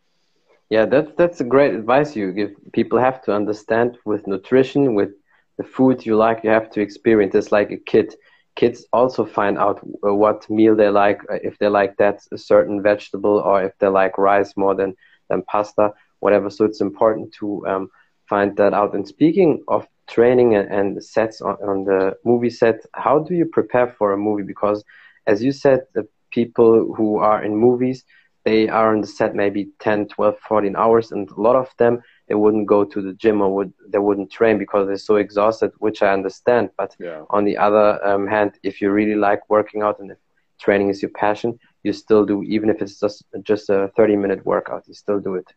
yeah, 0.72 0.86
that's 0.86 1.12
that's 1.18 1.38
a 1.42 1.44
great 1.44 1.74
advice 1.74 2.16
you 2.16 2.32
give. 2.32 2.52
People 2.72 2.98
have 2.98 3.20
to 3.24 3.34
understand 3.34 3.98
with 4.06 4.26
nutrition, 4.26 4.94
with 4.94 5.10
the 5.58 5.64
food 5.64 6.06
you 6.06 6.16
like, 6.16 6.44
you 6.44 6.48
have 6.48 6.70
to 6.70 6.80
experience. 6.80 7.34
It's 7.34 7.52
like 7.52 7.70
a 7.70 7.76
kid. 7.76 8.14
Kids 8.54 8.86
also 8.92 9.24
find 9.24 9.58
out 9.58 9.80
uh, 10.06 10.14
what 10.14 10.48
meal 10.50 10.76
they 10.76 10.88
like, 10.88 11.20
uh, 11.30 11.38
if 11.42 11.58
they 11.58 11.68
like 11.68 11.96
that 11.96 12.20
a 12.32 12.38
certain 12.38 12.82
vegetable, 12.82 13.38
or 13.38 13.62
if 13.62 13.72
they 13.78 13.88
like 13.88 14.18
rice 14.18 14.56
more 14.56 14.74
than 14.74 14.94
than 15.28 15.42
pasta, 15.42 15.92
whatever. 16.20 16.50
So 16.50 16.64
it's 16.64 16.80
important 16.80 17.32
to 17.40 17.66
um, 17.66 17.88
find 18.28 18.56
that 18.56 18.74
out. 18.74 18.94
And 18.94 19.06
speaking 19.06 19.62
of 19.68 19.86
training 20.08 20.54
and, 20.54 21.02
sets 21.02 21.40
on, 21.40 21.56
on 21.66 21.84
the 21.84 22.14
movie 22.24 22.50
set, 22.50 22.84
how 22.94 23.20
do 23.20 23.34
you 23.34 23.46
prepare 23.46 23.94
for 23.98 24.12
a 24.12 24.18
movie? 24.18 24.42
Because 24.42 24.84
as 25.26 25.42
you 25.42 25.52
said, 25.52 25.80
the 25.94 26.06
people 26.30 26.94
who 26.94 27.18
are 27.18 27.42
in 27.42 27.56
movies 27.56 28.04
they 28.44 28.68
are 28.68 28.92
on 28.94 29.00
the 29.00 29.06
set 29.06 29.34
maybe 29.34 29.68
10 29.80 30.08
12 30.08 30.38
14 30.48 30.76
hours 30.76 31.12
and 31.12 31.30
a 31.30 31.40
lot 31.40 31.56
of 31.56 31.68
them 31.78 32.00
they 32.32 32.36
wouldn't 32.36 32.66
go 32.66 32.82
to 32.82 33.02
the 33.02 33.12
gym 33.12 33.42
or 33.42 33.54
would 33.54 33.74
they 33.86 33.98
wouldn't 33.98 34.32
train 34.32 34.56
because 34.56 34.86
they're 34.86 34.96
so 34.96 35.16
exhausted 35.16 35.70
which 35.80 36.00
i 36.02 36.10
understand. 36.14 36.70
But 36.78 36.96
yeah. 36.98 37.24
on 37.28 37.44
the 37.44 37.58
other 37.58 38.02
um, 38.08 38.26
hand 38.26 38.52
if 38.62 38.80
you 38.80 38.90
really 38.90 39.16
like 39.28 39.42
working 39.50 39.82
out 39.82 40.00
and 40.00 40.10
if 40.12 40.16
training 40.58 40.88
is 40.88 41.02
your 41.02 41.10
passion 41.10 41.58
you 41.82 41.92
still 41.92 42.24
do 42.24 42.42
even 42.44 42.70
if 42.70 42.80
it's 42.80 42.98
just 42.98 43.26
just 43.42 43.68
a 43.68 43.92
30 43.98 44.16
minute 44.16 44.46
workout 44.46 44.88
you 44.88 44.94
still 44.94 45.20
do 45.20 45.34
it. 45.34 45.48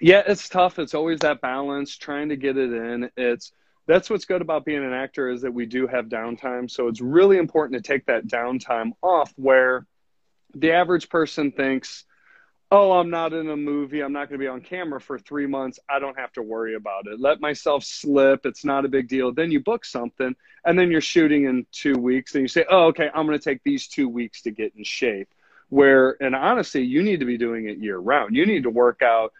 Yeah 0.00 0.22
it's 0.24 0.48
tough. 0.48 0.78
It's 0.78 0.94
always 0.94 1.18
that 1.26 1.40
balance 1.40 1.96
trying 1.96 2.28
to 2.28 2.36
get 2.36 2.56
it 2.56 2.72
in. 2.72 3.10
It's 3.16 3.50
that's 3.88 4.08
what's 4.08 4.26
good 4.26 4.42
about 4.42 4.64
being 4.64 4.84
an 4.84 4.92
actor 4.92 5.28
is 5.30 5.42
that 5.42 5.52
we 5.52 5.66
do 5.66 5.88
have 5.88 6.04
downtime. 6.04 6.70
So 6.70 6.86
it's 6.86 7.00
really 7.00 7.38
important 7.38 7.82
to 7.82 7.92
take 7.92 8.06
that 8.06 8.28
downtime 8.28 8.92
off 9.02 9.32
where 9.34 9.84
the 10.54 10.70
average 10.70 11.08
person 11.08 11.50
thinks, 11.50 12.04
oh, 12.70 12.92
I'm 12.92 13.10
not 13.10 13.32
in 13.32 13.50
a 13.50 13.56
movie. 13.56 14.00
I'm 14.00 14.12
not 14.12 14.28
going 14.28 14.38
to 14.38 14.44
be 14.44 14.48
on 14.48 14.60
camera 14.60 15.00
for 15.00 15.18
three 15.18 15.46
months. 15.46 15.78
I 15.88 15.98
don't 15.98 16.18
have 16.18 16.32
to 16.34 16.42
worry 16.42 16.74
about 16.76 17.06
it. 17.06 17.18
Let 17.18 17.40
myself 17.40 17.84
slip. 17.84 18.46
It's 18.46 18.64
not 18.64 18.84
a 18.84 18.88
big 18.88 19.08
deal. 19.08 19.32
Then 19.32 19.50
you 19.50 19.60
book 19.60 19.84
something 19.84 20.36
and 20.64 20.78
then 20.78 20.90
you're 20.90 21.00
shooting 21.00 21.44
in 21.44 21.66
two 21.72 21.94
weeks 21.94 22.34
and 22.34 22.42
you 22.42 22.48
say, 22.48 22.64
oh, 22.68 22.86
okay, 22.86 23.10
I'm 23.12 23.26
going 23.26 23.38
to 23.38 23.44
take 23.44 23.62
these 23.64 23.88
two 23.88 24.08
weeks 24.08 24.42
to 24.42 24.50
get 24.50 24.74
in 24.76 24.84
shape. 24.84 25.28
Where, 25.68 26.16
and 26.20 26.34
honestly, 26.34 26.82
you 26.82 27.02
need 27.02 27.20
to 27.20 27.26
be 27.26 27.38
doing 27.38 27.68
it 27.68 27.78
year 27.78 27.98
round. 27.98 28.34
You 28.34 28.44
need 28.44 28.64
to 28.64 28.70
work 28.70 29.02
out 29.02 29.32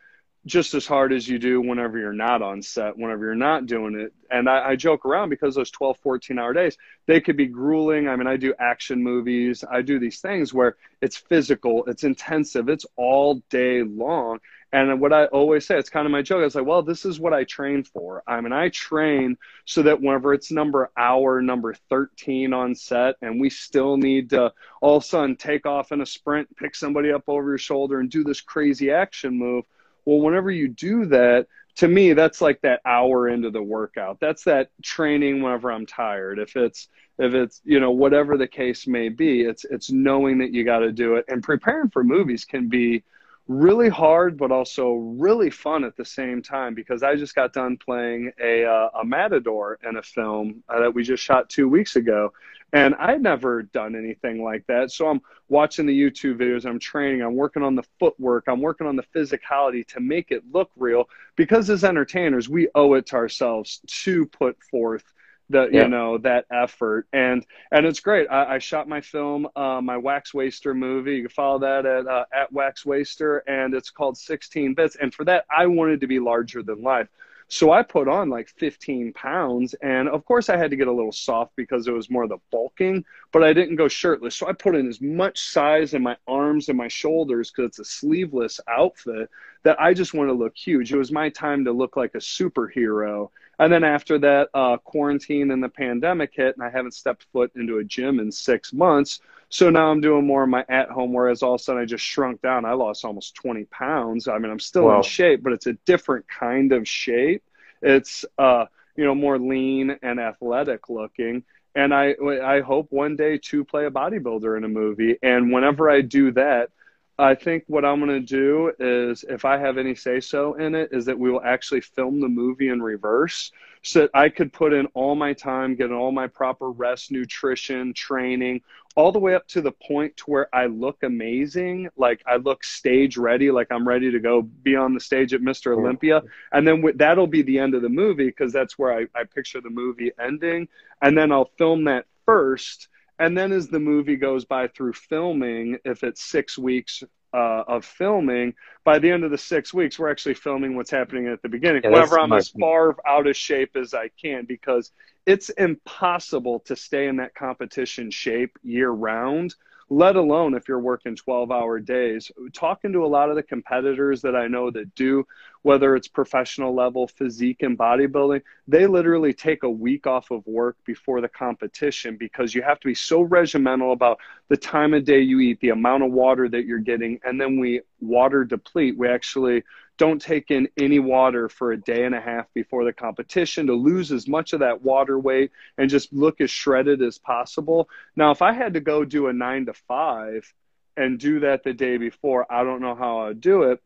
just 0.46 0.72
as 0.72 0.86
hard 0.86 1.12
as 1.12 1.28
you 1.28 1.38
do 1.38 1.60
whenever 1.60 1.98
you're 1.98 2.12
not 2.14 2.40
on 2.40 2.62
set, 2.62 2.96
whenever 2.96 3.26
you're 3.26 3.34
not 3.34 3.66
doing 3.66 3.94
it. 3.94 4.12
And 4.30 4.48
I, 4.48 4.70
I, 4.70 4.76
joke 4.76 5.04
around 5.04 5.28
because 5.28 5.54
those 5.54 5.70
12, 5.70 5.98
14 5.98 6.38
hour 6.38 6.54
days, 6.54 6.78
they 7.06 7.20
could 7.20 7.36
be 7.36 7.46
grueling. 7.46 8.08
I 8.08 8.16
mean, 8.16 8.26
I 8.26 8.36
do 8.38 8.54
action 8.58 9.02
movies, 9.02 9.64
I 9.70 9.82
do 9.82 9.98
these 9.98 10.20
things 10.20 10.54
where 10.54 10.76
it's 11.02 11.16
physical, 11.16 11.84
it's 11.86 12.04
intensive, 12.04 12.70
it's 12.70 12.86
all 12.96 13.42
day 13.50 13.82
long. 13.82 14.38
And 14.72 15.00
what 15.00 15.12
I 15.12 15.26
always 15.26 15.66
say, 15.66 15.76
it's 15.76 15.90
kind 15.90 16.06
of 16.06 16.12
my 16.12 16.22
joke. 16.22 16.40
I 16.40 16.44
was 16.44 16.54
like, 16.54 16.64
well, 16.64 16.82
this 16.82 17.04
is 17.04 17.18
what 17.18 17.34
I 17.34 17.42
train 17.42 17.82
for. 17.82 18.22
I 18.26 18.40
mean, 18.40 18.52
I 18.52 18.68
train 18.68 19.36
so 19.64 19.82
that 19.82 20.00
whenever 20.00 20.32
it's 20.32 20.52
number 20.52 20.90
hour, 20.96 21.42
number 21.42 21.74
13 21.90 22.52
on 22.52 22.76
set, 22.76 23.16
and 23.20 23.40
we 23.40 23.50
still 23.50 23.96
need 23.96 24.30
to 24.30 24.52
all 24.80 24.96
of 24.96 25.02
a 25.02 25.06
sudden 25.06 25.34
take 25.34 25.66
off 25.66 25.90
in 25.90 26.00
a 26.00 26.06
sprint, 26.06 26.56
pick 26.56 26.76
somebody 26.76 27.10
up 27.10 27.24
over 27.26 27.48
your 27.48 27.58
shoulder, 27.58 27.98
and 27.98 28.10
do 28.10 28.22
this 28.22 28.40
crazy 28.40 28.92
action 28.92 29.36
move 29.36 29.64
well, 30.04 30.20
whenever 30.20 30.50
you 30.50 30.68
do 30.68 31.06
that, 31.06 31.46
to 31.76 31.88
me, 31.88 32.12
that's 32.12 32.40
like 32.40 32.60
that 32.62 32.80
hour 32.84 33.28
into 33.28 33.50
the 33.50 33.62
workout. 33.62 34.18
That's 34.20 34.44
that 34.44 34.70
training 34.82 35.42
whenever 35.42 35.70
I'm 35.72 35.86
tired. 35.86 36.38
If 36.38 36.56
it's 36.56 36.88
if 37.18 37.34
it's 37.34 37.60
you 37.64 37.80
know 37.80 37.90
whatever 37.90 38.36
the 38.36 38.48
case 38.48 38.86
may 38.86 39.08
be, 39.08 39.42
it's 39.42 39.64
it's 39.64 39.90
knowing 39.90 40.38
that 40.38 40.52
you 40.52 40.64
got 40.64 40.80
to 40.80 40.92
do 40.92 41.16
it. 41.16 41.24
And 41.28 41.42
preparing 41.42 41.90
for 41.90 42.04
movies 42.04 42.44
can 42.44 42.68
be 42.68 43.02
really 43.48 43.88
hard, 43.88 44.38
but 44.38 44.52
also 44.52 44.92
really 44.92 45.50
fun 45.50 45.84
at 45.84 45.96
the 45.96 46.04
same 46.04 46.40
time 46.42 46.74
because 46.74 47.02
I 47.02 47.16
just 47.16 47.34
got 47.34 47.52
done 47.52 47.76
playing 47.76 48.32
a, 48.40 48.64
uh, 48.64 48.90
a 49.00 49.04
matador 49.04 49.78
in 49.82 49.96
a 49.96 50.02
film 50.02 50.62
uh, 50.68 50.80
that 50.80 50.94
we 50.94 51.02
just 51.02 51.22
shot 51.22 51.48
two 51.48 51.68
weeks 51.68 51.96
ago. 51.96 52.32
And 52.72 52.94
I'd 52.94 53.22
never 53.22 53.62
done 53.62 53.96
anything 53.96 54.44
like 54.44 54.64
that. 54.68 54.92
So 54.92 55.08
I'm 55.08 55.20
watching 55.48 55.86
the 55.86 56.00
YouTube 56.00 56.36
videos, 56.36 56.64
I'm 56.64 56.78
training, 56.78 57.22
I'm 57.22 57.34
working 57.34 57.64
on 57.64 57.74
the 57.74 57.82
footwork, 57.98 58.44
I'm 58.46 58.60
working 58.60 58.86
on 58.86 58.94
the 58.94 59.02
physicality 59.14 59.84
to 59.88 60.00
make 60.00 60.30
it 60.30 60.44
look 60.52 60.70
real 60.76 61.08
because 61.34 61.68
as 61.68 61.82
entertainers, 61.82 62.48
we 62.48 62.68
owe 62.76 62.94
it 62.94 63.06
to 63.06 63.16
ourselves 63.16 63.80
to 64.04 64.26
put 64.26 64.62
forth 64.70 65.02
the 65.50 65.68
yeah. 65.70 65.82
you 65.82 65.88
know 65.88 66.16
that 66.16 66.46
effort 66.50 67.06
and 67.12 67.44
and 67.72 67.84
it's 67.84 68.00
great 68.00 68.26
i, 68.30 68.54
I 68.54 68.58
shot 68.58 68.88
my 68.88 69.00
film 69.00 69.46
uh, 69.56 69.80
my 69.80 69.96
wax 69.96 70.32
waster 70.32 70.74
movie 70.74 71.16
you 71.16 71.22
can 71.22 71.30
follow 71.30 71.58
that 71.58 71.84
at 71.84 72.06
uh, 72.06 72.24
at 72.32 72.52
wax 72.52 72.86
waster 72.86 73.38
and 73.46 73.74
it's 73.74 73.90
called 73.90 74.16
16 74.16 74.74
bits 74.74 74.96
and 74.96 75.12
for 75.12 75.24
that 75.24 75.44
i 75.54 75.66
wanted 75.66 76.00
to 76.00 76.06
be 76.06 76.18
larger 76.18 76.62
than 76.62 76.82
life 76.82 77.08
so 77.52 77.72
I 77.72 77.82
put 77.82 78.06
on 78.06 78.30
like 78.30 78.48
15 78.48 79.12
pounds. 79.12 79.74
And 79.82 80.08
of 80.08 80.24
course, 80.24 80.48
I 80.48 80.56
had 80.56 80.70
to 80.70 80.76
get 80.76 80.86
a 80.86 80.92
little 80.92 81.10
soft 81.10 81.56
because 81.56 81.88
it 81.88 81.92
was 81.92 82.08
more 82.08 82.28
the 82.28 82.38
bulking, 82.52 83.04
but 83.32 83.42
I 83.42 83.52
didn't 83.52 83.74
go 83.74 83.88
shirtless. 83.88 84.36
So 84.36 84.46
I 84.46 84.52
put 84.52 84.76
in 84.76 84.88
as 84.88 85.00
much 85.00 85.40
size 85.40 85.92
in 85.92 86.00
my 86.00 86.16
arms 86.28 86.68
and 86.68 86.78
my 86.78 86.86
shoulders 86.86 87.50
because 87.50 87.70
it's 87.70 87.80
a 87.80 87.84
sleeveless 87.84 88.60
outfit 88.68 89.28
that 89.64 89.80
I 89.80 89.94
just 89.94 90.14
want 90.14 90.28
to 90.28 90.32
look 90.32 90.56
huge. 90.56 90.92
It 90.92 90.96
was 90.96 91.10
my 91.10 91.28
time 91.28 91.64
to 91.64 91.72
look 91.72 91.96
like 91.96 92.14
a 92.14 92.18
superhero. 92.18 93.30
And 93.60 93.70
then 93.70 93.84
after 93.84 94.18
that, 94.20 94.48
uh, 94.54 94.78
quarantine 94.78 95.50
and 95.50 95.62
the 95.62 95.68
pandemic 95.68 96.30
hit, 96.32 96.56
and 96.56 96.64
I 96.64 96.70
haven't 96.70 96.94
stepped 96.94 97.26
foot 97.30 97.52
into 97.54 97.76
a 97.76 97.84
gym 97.84 98.18
in 98.18 98.32
six 98.32 98.72
months. 98.72 99.20
So 99.50 99.68
now 99.68 99.90
I'm 99.90 100.00
doing 100.00 100.26
more 100.26 100.44
of 100.44 100.48
my 100.48 100.64
at 100.70 100.88
home, 100.88 101.12
whereas 101.12 101.42
all 101.42 101.56
of 101.56 101.60
a 101.60 101.62
sudden 101.62 101.82
I 101.82 101.84
just 101.84 102.02
shrunk 102.02 102.40
down. 102.40 102.64
I 102.64 102.72
lost 102.72 103.04
almost 103.04 103.34
20 103.34 103.64
pounds. 103.66 104.28
I 104.28 104.38
mean, 104.38 104.50
I'm 104.50 104.60
still 104.60 104.84
wow. 104.84 104.96
in 104.96 105.02
shape, 105.02 105.42
but 105.42 105.52
it's 105.52 105.66
a 105.66 105.74
different 105.84 106.24
kind 106.26 106.72
of 106.72 106.88
shape. 106.88 107.42
It's, 107.82 108.24
uh, 108.38 108.64
you 108.96 109.04
know, 109.04 109.14
more 109.14 109.38
lean 109.38 109.94
and 110.02 110.18
athletic 110.18 110.88
looking. 110.88 111.42
And 111.74 111.92
I, 111.92 112.14
I 112.42 112.60
hope 112.60 112.86
one 112.88 113.14
day 113.14 113.36
to 113.36 113.62
play 113.66 113.84
a 113.84 113.90
bodybuilder 113.90 114.56
in 114.56 114.64
a 114.64 114.68
movie. 114.68 115.18
And 115.22 115.52
whenever 115.52 115.90
I 115.90 116.00
do 116.00 116.32
that, 116.32 116.70
I 117.20 117.34
think 117.34 117.64
what 117.66 117.84
I'm 117.84 118.00
going 118.00 118.10
to 118.10 118.20
do 118.20 118.72
is, 118.78 119.24
if 119.28 119.44
I 119.44 119.58
have 119.58 119.76
any 119.76 119.94
say 119.94 120.20
so 120.20 120.54
in 120.54 120.74
it, 120.74 120.88
is 120.92 121.04
that 121.06 121.18
we 121.18 121.30
will 121.30 121.42
actually 121.42 121.82
film 121.82 122.20
the 122.20 122.28
movie 122.28 122.68
in 122.68 122.82
reverse 122.82 123.52
so 123.82 124.00
that 124.00 124.10
I 124.14 124.28
could 124.28 124.52
put 124.52 124.72
in 124.72 124.86
all 124.94 125.14
my 125.14 125.32
time, 125.32 125.74
get 125.74 125.92
all 125.92 126.12
my 126.12 126.26
proper 126.26 126.70
rest, 126.70 127.10
nutrition, 127.10 127.92
training, 127.94 128.62
all 128.96 129.12
the 129.12 129.18
way 129.18 129.34
up 129.34 129.46
to 129.48 129.60
the 129.60 129.72
point 129.72 130.16
to 130.18 130.24
where 130.24 130.54
I 130.54 130.66
look 130.66 131.02
amazing. 131.02 131.88
Like 131.96 132.22
I 132.26 132.36
look 132.36 132.64
stage 132.64 133.16
ready, 133.16 133.50
like 133.50 133.68
I'm 133.70 133.86
ready 133.86 134.10
to 134.10 134.18
go 134.18 134.42
be 134.42 134.74
on 134.76 134.94
the 134.94 135.00
stage 135.00 135.34
at 135.34 135.40
Mr. 135.42 135.76
Olympia. 135.76 136.22
And 136.52 136.66
then 136.66 136.76
w- 136.76 136.96
that'll 136.96 137.26
be 137.26 137.42
the 137.42 137.58
end 137.58 137.74
of 137.74 137.82
the 137.82 137.88
movie 137.88 138.26
because 138.26 138.52
that's 138.52 138.78
where 138.78 138.92
I, 138.92 139.06
I 139.14 139.24
picture 139.24 139.60
the 139.60 139.70
movie 139.70 140.10
ending. 140.18 140.68
And 141.02 141.16
then 141.16 141.32
I'll 141.32 141.50
film 141.58 141.84
that 141.84 142.06
first 142.26 142.88
and 143.20 143.36
then 143.36 143.52
as 143.52 143.68
the 143.68 143.78
movie 143.78 144.16
goes 144.16 144.46
by 144.46 144.66
through 144.66 144.94
filming, 144.94 145.78
if 145.84 146.02
it's 146.02 146.22
six 146.22 146.56
weeks 146.56 147.04
uh, 147.34 147.62
of 147.68 147.84
filming, 147.84 148.54
by 148.82 148.98
the 148.98 149.10
end 149.10 149.24
of 149.24 149.30
the 149.30 149.38
six 149.38 149.74
weeks, 149.74 149.98
we're 149.98 150.10
actually 150.10 150.34
filming 150.34 150.74
what's 150.74 150.90
happening 150.90 151.28
at 151.28 151.42
the 151.42 151.48
beginning. 151.48 151.82
Yeah, 151.84 151.90
However, 151.90 152.18
I'm 152.18 152.32
as 152.32 152.48
far 152.48 152.96
out 153.06 153.26
of 153.26 153.36
shape 153.36 153.76
as 153.76 153.92
I 153.92 154.08
can 154.20 154.46
because 154.46 154.90
it's 155.26 155.50
impossible 155.50 156.60
to 156.60 156.74
stay 156.74 157.08
in 157.08 157.16
that 157.16 157.34
competition 157.34 158.10
shape 158.10 158.58
year 158.62 158.90
round 158.90 159.54
let 159.92 160.14
alone 160.14 160.54
if 160.54 160.68
you're 160.68 160.78
working 160.78 161.16
12 161.16 161.50
hour 161.50 161.80
days. 161.80 162.30
Talking 162.52 162.92
to 162.92 163.04
a 163.04 163.08
lot 163.08 163.28
of 163.28 163.34
the 163.34 163.42
competitors 163.42 164.22
that 164.22 164.36
I 164.36 164.46
know 164.46 164.70
that 164.70 164.94
do, 164.94 165.26
whether 165.62 165.96
it's 165.96 166.06
professional 166.06 166.72
level 166.72 167.08
physique 167.08 167.62
and 167.62 167.76
bodybuilding, 167.76 168.42
they 168.68 168.86
literally 168.86 169.34
take 169.34 169.64
a 169.64 169.70
week 169.70 170.06
off 170.06 170.30
of 170.30 170.46
work 170.46 170.76
before 170.84 171.20
the 171.20 171.28
competition 171.28 172.16
because 172.16 172.54
you 172.54 172.62
have 172.62 172.78
to 172.80 172.86
be 172.86 172.94
so 172.94 173.20
regimental 173.22 173.92
about 173.92 174.20
the 174.48 174.56
time 174.56 174.94
of 174.94 175.04
day 175.04 175.20
you 175.20 175.40
eat, 175.40 175.58
the 175.60 175.70
amount 175.70 176.04
of 176.04 176.12
water 176.12 176.48
that 176.48 176.66
you're 176.66 176.78
getting, 176.78 177.18
and 177.24 177.40
then 177.40 177.58
we 177.58 177.80
water 178.00 178.44
deplete. 178.44 178.96
We 178.96 179.08
actually 179.08 179.64
don't 180.00 180.22
take 180.22 180.50
in 180.50 180.66
any 180.78 180.98
water 180.98 181.50
for 181.50 181.72
a 181.72 181.76
day 181.76 182.04
and 182.06 182.14
a 182.14 182.20
half 182.22 182.46
before 182.54 182.86
the 182.86 182.92
competition 182.92 183.66
to 183.66 183.74
lose 183.74 184.10
as 184.10 184.26
much 184.26 184.54
of 184.54 184.60
that 184.60 184.80
water 184.80 185.18
weight 185.18 185.50
and 185.76 185.90
just 185.90 186.10
look 186.10 186.40
as 186.40 186.50
shredded 186.50 187.02
as 187.02 187.18
possible. 187.18 187.86
Now, 188.16 188.30
if 188.30 188.40
I 188.40 188.54
had 188.54 188.72
to 188.72 188.80
go 188.80 189.04
do 189.04 189.26
a 189.26 189.34
nine 189.34 189.66
to 189.66 189.74
five 189.74 190.50
and 190.96 191.20
do 191.20 191.40
that 191.40 191.64
the 191.64 191.74
day 191.74 191.98
before, 191.98 192.50
I 192.50 192.64
don't 192.64 192.80
know 192.80 192.94
how 192.94 193.26
I'd 193.26 193.42
do 193.42 193.64
it. 193.64 193.82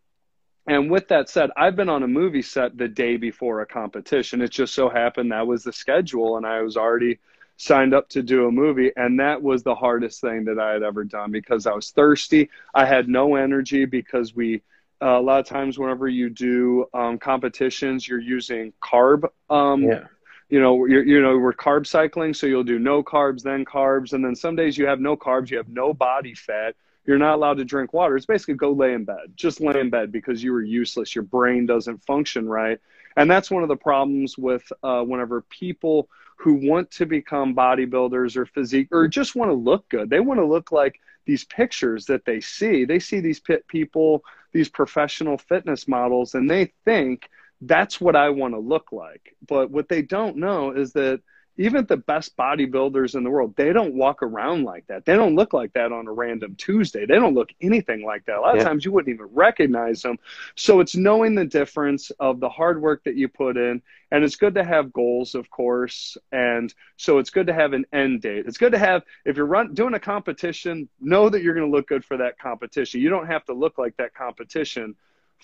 And 0.68 0.88
with 0.88 1.08
that 1.08 1.28
said, 1.28 1.50
I've 1.56 1.74
been 1.74 1.88
on 1.88 2.04
a 2.04 2.08
movie 2.08 2.42
set 2.42 2.78
the 2.78 2.86
day 2.86 3.16
before 3.16 3.60
a 3.60 3.66
competition. 3.66 4.40
It 4.40 4.52
just 4.52 4.72
so 4.72 4.88
happened 4.88 5.32
that 5.32 5.48
was 5.48 5.64
the 5.64 5.72
schedule, 5.72 6.36
and 6.36 6.46
I 6.46 6.62
was 6.62 6.76
already 6.76 7.18
signed 7.56 7.92
up 7.92 8.08
to 8.10 8.22
do 8.22 8.46
a 8.46 8.52
movie. 8.52 8.92
And 8.94 9.18
that 9.18 9.42
was 9.42 9.64
the 9.64 9.74
hardest 9.74 10.20
thing 10.20 10.44
that 10.44 10.60
I 10.60 10.74
had 10.74 10.84
ever 10.84 11.02
done 11.02 11.32
because 11.32 11.66
I 11.66 11.72
was 11.72 11.90
thirsty. 11.90 12.50
I 12.72 12.86
had 12.86 13.08
no 13.08 13.34
energy 13.34 13.84
because 13.84 14.32
we 14.32 14.62
uh, 15.04 15.18
a 15.18 15.20
lot 15.20 15.38
of 15.38 15.46
times 15.46 15.78
whenever 15.78 16.08
you 16.08 16.30
do 16.30 16.86
um, 16.94 17.18
competitions, 17.18 18.08
you're 18.08 18.20
using 18.20 18.72
carb. 18.82 19.24
Um, 19.50 19.82
yeah. 19.82 20.04
You 20.48 20.60
know, 20.60 20.86
you're, 20.86 21.04
you 21.04 21.20
know, 21.20 21.36
we're 21.36 21.52
carb 21.52 21.86
cycling, 21.86 22.32
so 22.32 22.46
you'll 22.46 22.64
do 22.64 22.78
no 22.78 23.02
carbs, 23.02 23.42
then 23.42 23.64
carbs, 23.64 24.12
and 24.12 24.24
then 24.24 24.34
some 24.34 24.56
days 24.56 24.78
you 24.78 24.86
have 24.86 25.00
no 25.00 25.16
carbs, 25.16 25.50
you 25.50 25.56
have 25.58 25.68
no 25.68 25.92
body 25.92 26.34
fat. 26.34 26.74
You're 27.06 27.18
not 27.18 27.34
allowed 27.34 27.58
to 27.58 27.64
drink 27.64 27.92
water. 27.92 28.16
It's 28.16 28.24
basically 28.24 28.54
go 28.54 28.72
lay 28.72 28.94
in 28.94 29.04
bed. 29.04 29.34
Just 29.36 29.60
lay 29.60 29.78
in 29.78 29.90
bed 29.90 30.10
because 30.10 30.42
you 30.42 30.52
were 30.52 30.62
useless. 30.62 31.14
Your 31.14 31.24
brain 31.24 31.66
doesn't 31.66 32.02
function 32.04 32.48
right, 32.48 32.78
and 33.16 33.30
that's 33.30 33.50
one 33.50 33.62
of 33.62 33.68
the 33.68 33.76
problems 33.76 34.38
with 34.38 34.70
uh, 34.82 35.02
whenever 35.02 35.42
people 35.42 36.08
who 36.36 36.54
want 36.54 36.90
to 36.92 37.06
become 37.06 37.54
bodybuilders 37.54 38.36
or 38.36 38.46
physique 38.46 38.88
or 38.90 39.08
just 39.08 39.34
want 39.34 39.50
to 39.50 39.54
look 39.54 39.88
good. 39.88 40.08
They 40.08 40.20
want 40.20 40.40
to 40.40 40.46
look 40.46 40.72
like 40.72 41.00
these 41.26 41.44
pictures 41.44 42.06
that 42.06 42.24
they 42.24 42.40
see. 42.40 42.84
They 42.84 42.98
see 42.98 43.20
these 43.20 43.40
pit 43.40 43.66
people 43.66 44.24
these 44.54 44.70
professional 44.70 45.36
fitness 45.36 45.86
models 45.86 46.34
and 46.34 46.48
they 46.48 46.72
think 46.86 47.28
that's 47.60 48.00
what 48.00 48.16
I 48.16 48.30
want 48.30 48.54
to 48.54 48.60
look 48.60 48.92
like. 48.92 49.36
But 49.46 49.70
what 49.70 49.88
they 49.88 50.00
don't 50.00 50.36
know 50.36 50.70
is 50.70 50.92
that 50.92 51.20
even 51.56 51.86
the 51.86 51.96
best 51.96 52.36
bodybuilders 52.36 53.14
in 53.14 53.22
the 53.22 53.30
world, 53.30 53.54
they 53.56 53.72
don't 53.72 53.94
walk 53.94 54.22
around 54.22 54.64
like 54.64 54.86
that. 54.88 55.04
They 55.04 55.14
don't 55.14 55.36
look 55.36 55.52
like 55.52 55.72
that 55.74 55.92
on 55.92 56.08
a 56.08 56.12
random 56.12 56.56
Tuesday. 56.56 57.06
They 57.06 57.14
don't 57.14 57.34
look 57.34 57.50
anything 57.60 58.04
like 58.04 58.24
that. 58.26 58.38
A 58.38 58.40
lot 58.40 58.56
yeah. 58.56 58.62
of 58.62 58.66
times 58.66 58.84
you 58.84 58.90
wouldn't 58.90 59.14
even 59.14 59.28
recognize 59.32 60.02
them. 60.02 60.18
So 60.56 60.80
it's 60.80 60.96
knowing 60.96 61.34
the 61.34 61.44
difference 61.44 62.10
of 62.18 62.40
the 62.40 62.48
hard 62.48 62.82
work 62.82 63.04
that 63.04 63.14
you 63.14 63.28
put 63.28 63.56
in. 63.56 63.82
And 64.10 64.24
it's 64.24 64.36
good 64.36 64.54
to 64.54 64.64
have 64.64 64.92
goals, 64.92 65.34
of 65.34 65.48
course. 65.50 66.16
And 66.32 66.72
so 66.96 67.18
it's 67.18 67.30
good 67.30 67.46
to 67.46 67.54
have 67.54 67.72
an 67.72 67.84
end 67.92 68.22
date. 68.22 68.46
It's 68.46 68.58
good 68.58 68.72
to 68.72 68.78
have, 68.78 69.02
if 69.24 69.36
you're 69.36 69.46
run, 69.46 69.74
doing 69.74 69.94
a 69.94 70.00
competition, 70.00 70.88
know 71.00 71.28
that 71.28 71.42
you're 71.42 71.54
going 71.54 71.70
to 71.70 71.76
look 71.76 71.88
good 71.88 72.04
for 72.04 72.16
that 72.16 72.38
competition. 72.38 73.00
You 73.00 73.10
don't 73.10 73.26
have 73.26 73.44
to 73.46 73.54
look 73.54 73.78
like 73.78 73.96
that 73.98 74.14
competition 74.14 74.96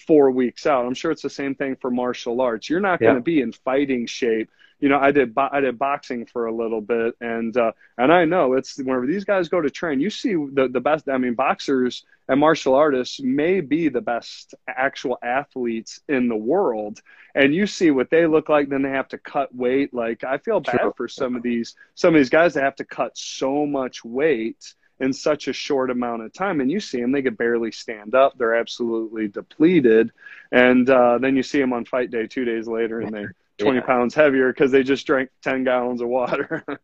four 0.07 0.31
weeks 0.31 0.67
out. 0.67 0.87
I'm 0.87 0.95
sure 0.95 1.11
it's 1.11 1.23
the 1.23 1.31
same 1.31 1.55
thing 1.55 1.77
for 1.77 1.91
martial 1.91 2.41
arts. 2.41 2.69
You're 2.69 2.81
not 2.81 3.01
going 3.01 3.17
to 3.17 3.21
be 3.21 3.41
in 3.41 3.53
fighting 3.53 4.07
shape. 4.07 4.51
You 4.81 4.89
know, 4.89 4.99
I 4.99 5.11
did 5.11 5.35
bo- 5.35 5.51
I 5.53 5.61
did 5.61 5.79
boxing 5.79 6.25
for 6.25 6.47
a 6.47 6.55
little 6.55 6.81
bit, 6.81 7.15
and 7.21 7.55
uh, 7.55 7.73
and 7.99 8.11
I 8.11 8.25
know 8.25 8.55
it's 8.55 8.79
whenever 8.79 9.07
these 9.07 9.25
guys 9.25 9.49
go 9.51 9.61
to 9.61 9.69
train, 9.69 10.01
you 10.01 10.09
see 10.09 10.35
the 10.35 10.69
the 10.73 10.81
best. 10.81 11.07
I 11.09 11.19
mean, 11.19 11.35
boxers 11.35 12.05
and 12.29 12.41
martial 12.41 12.75
artists 12.75 13.21
may 13.21 13.61
be 13.61 13.91
the 13.91 14.01
best 14.01 14.55
actual 14.67 15.19
athletes 15.23 16.01
in 16.09 16.29
the 16.29 16.37
world, 16.37 17.01
and 17.35 17.55
you 17.55 17.67
see 17.67 17.91
what 17.91 18.09
they 18.09 18.27
look 18.27 18.49
like. 18.49 18.71
Then 18.71 18.81
they 18.81 18.91
have 18.91 19.09
to 19.09 19.19
cut 19.19 19.55
weight. 19.55 19.93
Like 19.93 20.25
I 20.25 20.39
feel 20.39 20.61
bad 20.61 20.93
for 20.97 21.09
some 21.09 21.37
of 21.37 21.43
these 21.43 21.75
some 21.95 22.15
of 22.15 22.19
these 22.19 22.31
guys 22.31 22.55
that 22.55 22.63
have 22.63 22.77
to 22.77 22.85
cut 22.85 23.19
so 23.19 23.67
much 23.67 24.03
weight 24.03 24.75
in 25.01 25.13
such 25.13 25.49
a 25.49 25.53
short 25.53 25.91
amount 25.91 26.23
of 26.23 26.33
time. 26.33 26.61
And 26.61 26.71
you 26.71 26.79
see 26.79 27.01
them, 27.01 27.13
they 27.13 27.23
could 27.23 27.39
barely 27.39 27.73
stand 27.73 28.15
up. 28.15 28.37
They're 28.37 28.55
absolutely 28.55 29.29
depleted. 29.29 30.13
And 30.53 30.89
uh, 30.89 31.19
then 31.19 31.37
you 31.37 31.43
see 31.43 31.59
them 31.59 31.73
on 31.73 31.85
fight 31.85 32.11
day 32.11 32.27
two 32.27 32.45
days 32.45 32.69
later 32.69 33.01
and 33.01 33.13
they're 33.13 33.35
20 33.59 33.79
yeah. 33.79 33.85
pounds 33.85 34.15
heavier 34.15 34.53
because 34.53 34.71
they 34.71 34.83
just 34.83 35.07
drank 35.07 35.31
10 35.43 35.65
gallons 35.65 36.01
of 36.01 36.09
water. 36.09 36.65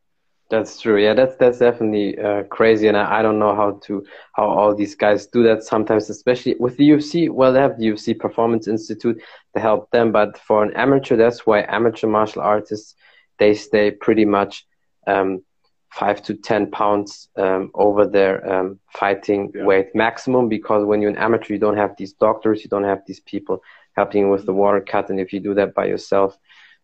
That's 0.49 0.81
true. 0.81 1.03
Yeah, 1.03 1.15
that's 1.15 1.35
that's 1.37 1.59
definitely 1.59 2.17
uh, 2.17 2.45
crazy, 2.45 2.87
and 2.87 2.97
I, 2.97 3.19
I 3.19 3.23
don't 3.23 3.41
know 3.41 3.53
how 3.57 3.81
to 3.87 4.07
how 4.35 4.45
all 4.45 4.77
these 4.77 4.95
guys 4.95 5.27
do 5.27 5.43
that. 5.43 5.65
Sometimes, 5.65 6.09
especially 6.09 6.55
with 6.61 6.77
the 6.77 6.89
UFC, 6.89 7.29
well, 7.29 7.53
they 7.53 7.61
have 7.61 7.77
the 7.77 7.87
UFC 7.87 8.17
Performance 8.17 8.69
Institute 8.69 9.21
to 9.57 9.61
help 9.61 9.91
them, 9.91 10.13
but 10.13 10.39
for 10.39 10.63
an 10.63 10.73
amateur, 10.77 11.17
that's 11.17 11.47
why 11.47 11.65
amateur 11.67 12.07
martial 12.07 12.43
artists 12.43 12.95
they 13.39 13.55
stay 13.55 13.91
pretty 13.91 14.25
much 14.25 14.65
um, 15.09 15.43
five 15.93 16.23
to 16.23 16.35
ten 16.35 16.71
pounds 16.71 17.29
um, 17.37 17.71
over 17.75 18.07
their 18.07 18.35
um, 18.53 18.79
fighting 18.93 19.53
yeah. 19.55 19.65
weight 19.65 19.95
maximum. 19.95 20.49
Because 20.49 20.85
when 20.85 21.01
you're 21.01 21.11
an 21.11 21.19
amateur, 21.19 21.55
you 21.55 21.61
don't 21.61 21.77
have 21.77 21.95
these 21.97 22.13
doctors, 22.13 22.63
you 22.63 22.69
don't 22.69 22.85
have 22.85 23.03
these 23.07 23.21
people 23.21 23.63
helping 23.97 24.23
you 24.23 24.31
with 24.31 24.47
the 24.47 24.53
water 24.53 24.81
cut, 24.81 25.09
and 25.11 25.19
if 25.19 25.33
you 25.33 25.41
do 25.41 25.55
that 25.55 25.75
by 25.75 25.87
yourself, 25.87 26.39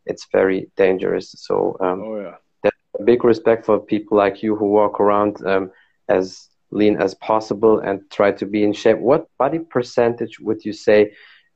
it's 0.06 0.26
very 0.32 0.70
dangerous. 0.76 1.34
So, 1.36 1.76
um, 1.80 2.02
oh 2.02 2.20
yeah 2.20 2.36
big 3.04 3.24
respect 3.24 3.66
for 3.66 3.78
people 3.78 4.16
like 4.16 4.42
you 4.42 4.56
who 4.56 4.66
walk 4.66 5.00
around 5.00 5.44
um, 5.46 5.70
as 6.08 6.48
lean 6.70 6.96
as 7.00 7.14
possible 7.14 7.80
and 7.80 8.00
try 8.10 8.32
to 8.32 8.46
be 8.46 8.64
in 8.64 8.72
shape. 8.72 8.98
What 8.98 9.28
body 9.38 9.58
percentage 9.58 10.40
would 10.40 10.64
you 10.64 10.72
say 10.72 11.12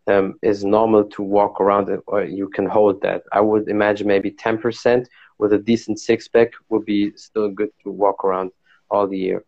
um, 0.07 0.39
is 0.43 0.65
normal 0.65 1.05
to 1.05 1.23
walk 1.23 1.61
around 1.61 1.91
or 2.07 2.25
you 2.25 2.49
can 2.49 2.67
hold 2.67 3.03
that? 3.03 3.23
I 3.33 3.41
would 3.41 3.69
imagine 3.69 4.07
maybe 4.07 4.31
10% 4.31 5.07
with 5.39 5.53
a 5.53 5.59
decent 5.59 6.01
six 6.01 6.29
pack 6.29 6.53
would 6.69 6.85
be 6.85 7.17
still 7.17 7.51
good 7.51 7.71
to 7.83 7.91
walk 7.91 8.25
around 8.25 8.51
all 8.91 9.07
the 9.07 9.19
year. 9.19 9.45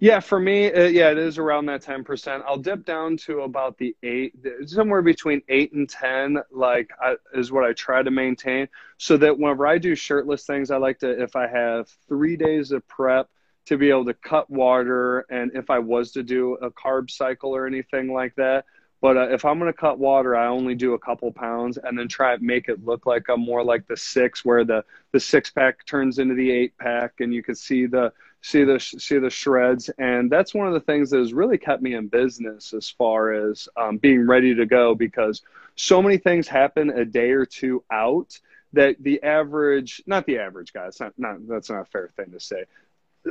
Yeah, 0.00 0.20
for 0.20 0.38
me, 0.38 0.72
uh, 0.72 0.82
yeah, 0.84 1.10
it 1.10 1.18
is 1.18 1.38
around 1.38 1.66
that 1.66 1.82
10%. 1.82 2.42
I'll 2.46 2.58
dip 2.58 2.84
down 2.84 3.16
to 3.18 3.40
about 3.40 3.78
the 3.78 3.96
eight, 4.02 4.34
somewhere 4.66 5.02
between 5.02 5.40
eight 5.48 5.72
and 5.72 5.88
10, 5.88 6.38
like 6.50 6.90
I, 7.00 7.14
is 7.32 7.52
what 7.52 7.64
I 7.64 7.72
try 7.72 8.02
to 8.02 8.10
maintain. 8.10 8.68
So 8.98 9.16
that 9.18 9.38
whenever 9.38 9.66
I 9.66 9.78
do 9.78 9.94
shirtless 9.94 10.44
things, 10.44 10.70
I 10.70 10.78
like 10.78 10.98
to, 10.98 11.22
if 11.22 11.36
I 11.36 11.46
have 11.46 11.88
three 12.08 12.36
days 12.36 12.72
of 12.72 12.86
prep, 12.88 13.28
to 13.66 13.78
be 13.78 13.88
able 13.88 14.04
to 14.04 14.14
cut 14.14 14.50
water. 14.50 15.20
And 15.30 15.52
if 15.54 15.70
I 15.70 15.78
was 15.78 16.12
to 16.12 16.22
do 16.22 16.54
a 16.54 16.70
carb 16.70 17.10
cycle 17.10 17.56
or 17.56 17.66
anything 17.66 18.12
like 18.12 18.34
that, 18.36 18.66
but 19.04 19.18
uh, 19.18 19.28
if 19.28 19.44
I'm 19.44 19.58
going 19.58 19.70
to 19.70 19.78
cut 19.78 19.98
water, 19.98 20.34
I 20.34 20.46
only 20.46 20.74
do 20.74 20.94
a 20.94 20.98
couple 20.98 21.30
pounds 21.30 21.76
and 21.76 21.98
then 21.98 22.08
try 22.08 22.34
to 22.34 22.42
make 22.42 22.70
it 22.70 22.86
look 22.86 23.04
like 23.04 23.28
I'm 23.28 23.40
more 23.40 23.62
like 23.62 23.86
the 23.86 23.98
six, 23.98 24.46
where 24.46 24.64
the, 24.64 24.82
the 25.12 25.20
six 25.20 25.50
pack 25.50 25.84
turns 25.84 26.18
into 26.18 26.34
the 26.34 26.50
eight 26.50 26.72
pack, 26.78 27.20
and 27.20 27.34
you 27.34 27.42
can 27.42 27.54
see 27.54 27.84
the 27.84 28.14
see 28.40 28.64
the 28.64 28.80
see 28.80 29.18
the 29.18 29.28
shreds. 29.28 29.90
And 29.98 30.30
that's 30.30 30.54
one 30.54 30.68
of 30.68 30.72
the 30.72 30.80
things 30.80 31.10
that 31.10 31.18
has 31.18 31.34
really 31.34 31.58
kept 31.58 31.82
me 31.82 31.94
in 31.94 32.08
business 32.08 32.72
as 32.72 32.88
far 32.88 33.50
as 33.50 33.68
um, 33.76 33.98
being 33.98 34.26
ready 34.26 34.54
to 34.54 34.64
go 34.64 34.94
because 34.94 35.42
so 35.76 36.00
many 36.00 36.16
things 36.16 36.48
happen 36.48 36.88
a 36.88 37.04
day 37.04 37.32
or 37.32 37.44
two 37.44 37.84
out 37.92 38.40
that 38.72 38.96
the 39.00 39.22
average, 39.22 40.02
not 40.06 40.24
the 40.24 40.38
average 40.38 40.72
guy, 40.72 40.86
it's 40.86 41.00
not, 41.00 41.12
not 41.18 41.46
that's 41.46 41.68
not 41.68 41.82
a 41.82 41.90
fair 41.90 42.08
thing 42.16 42.30
to 42.32 42.40
say. 42.40 42.64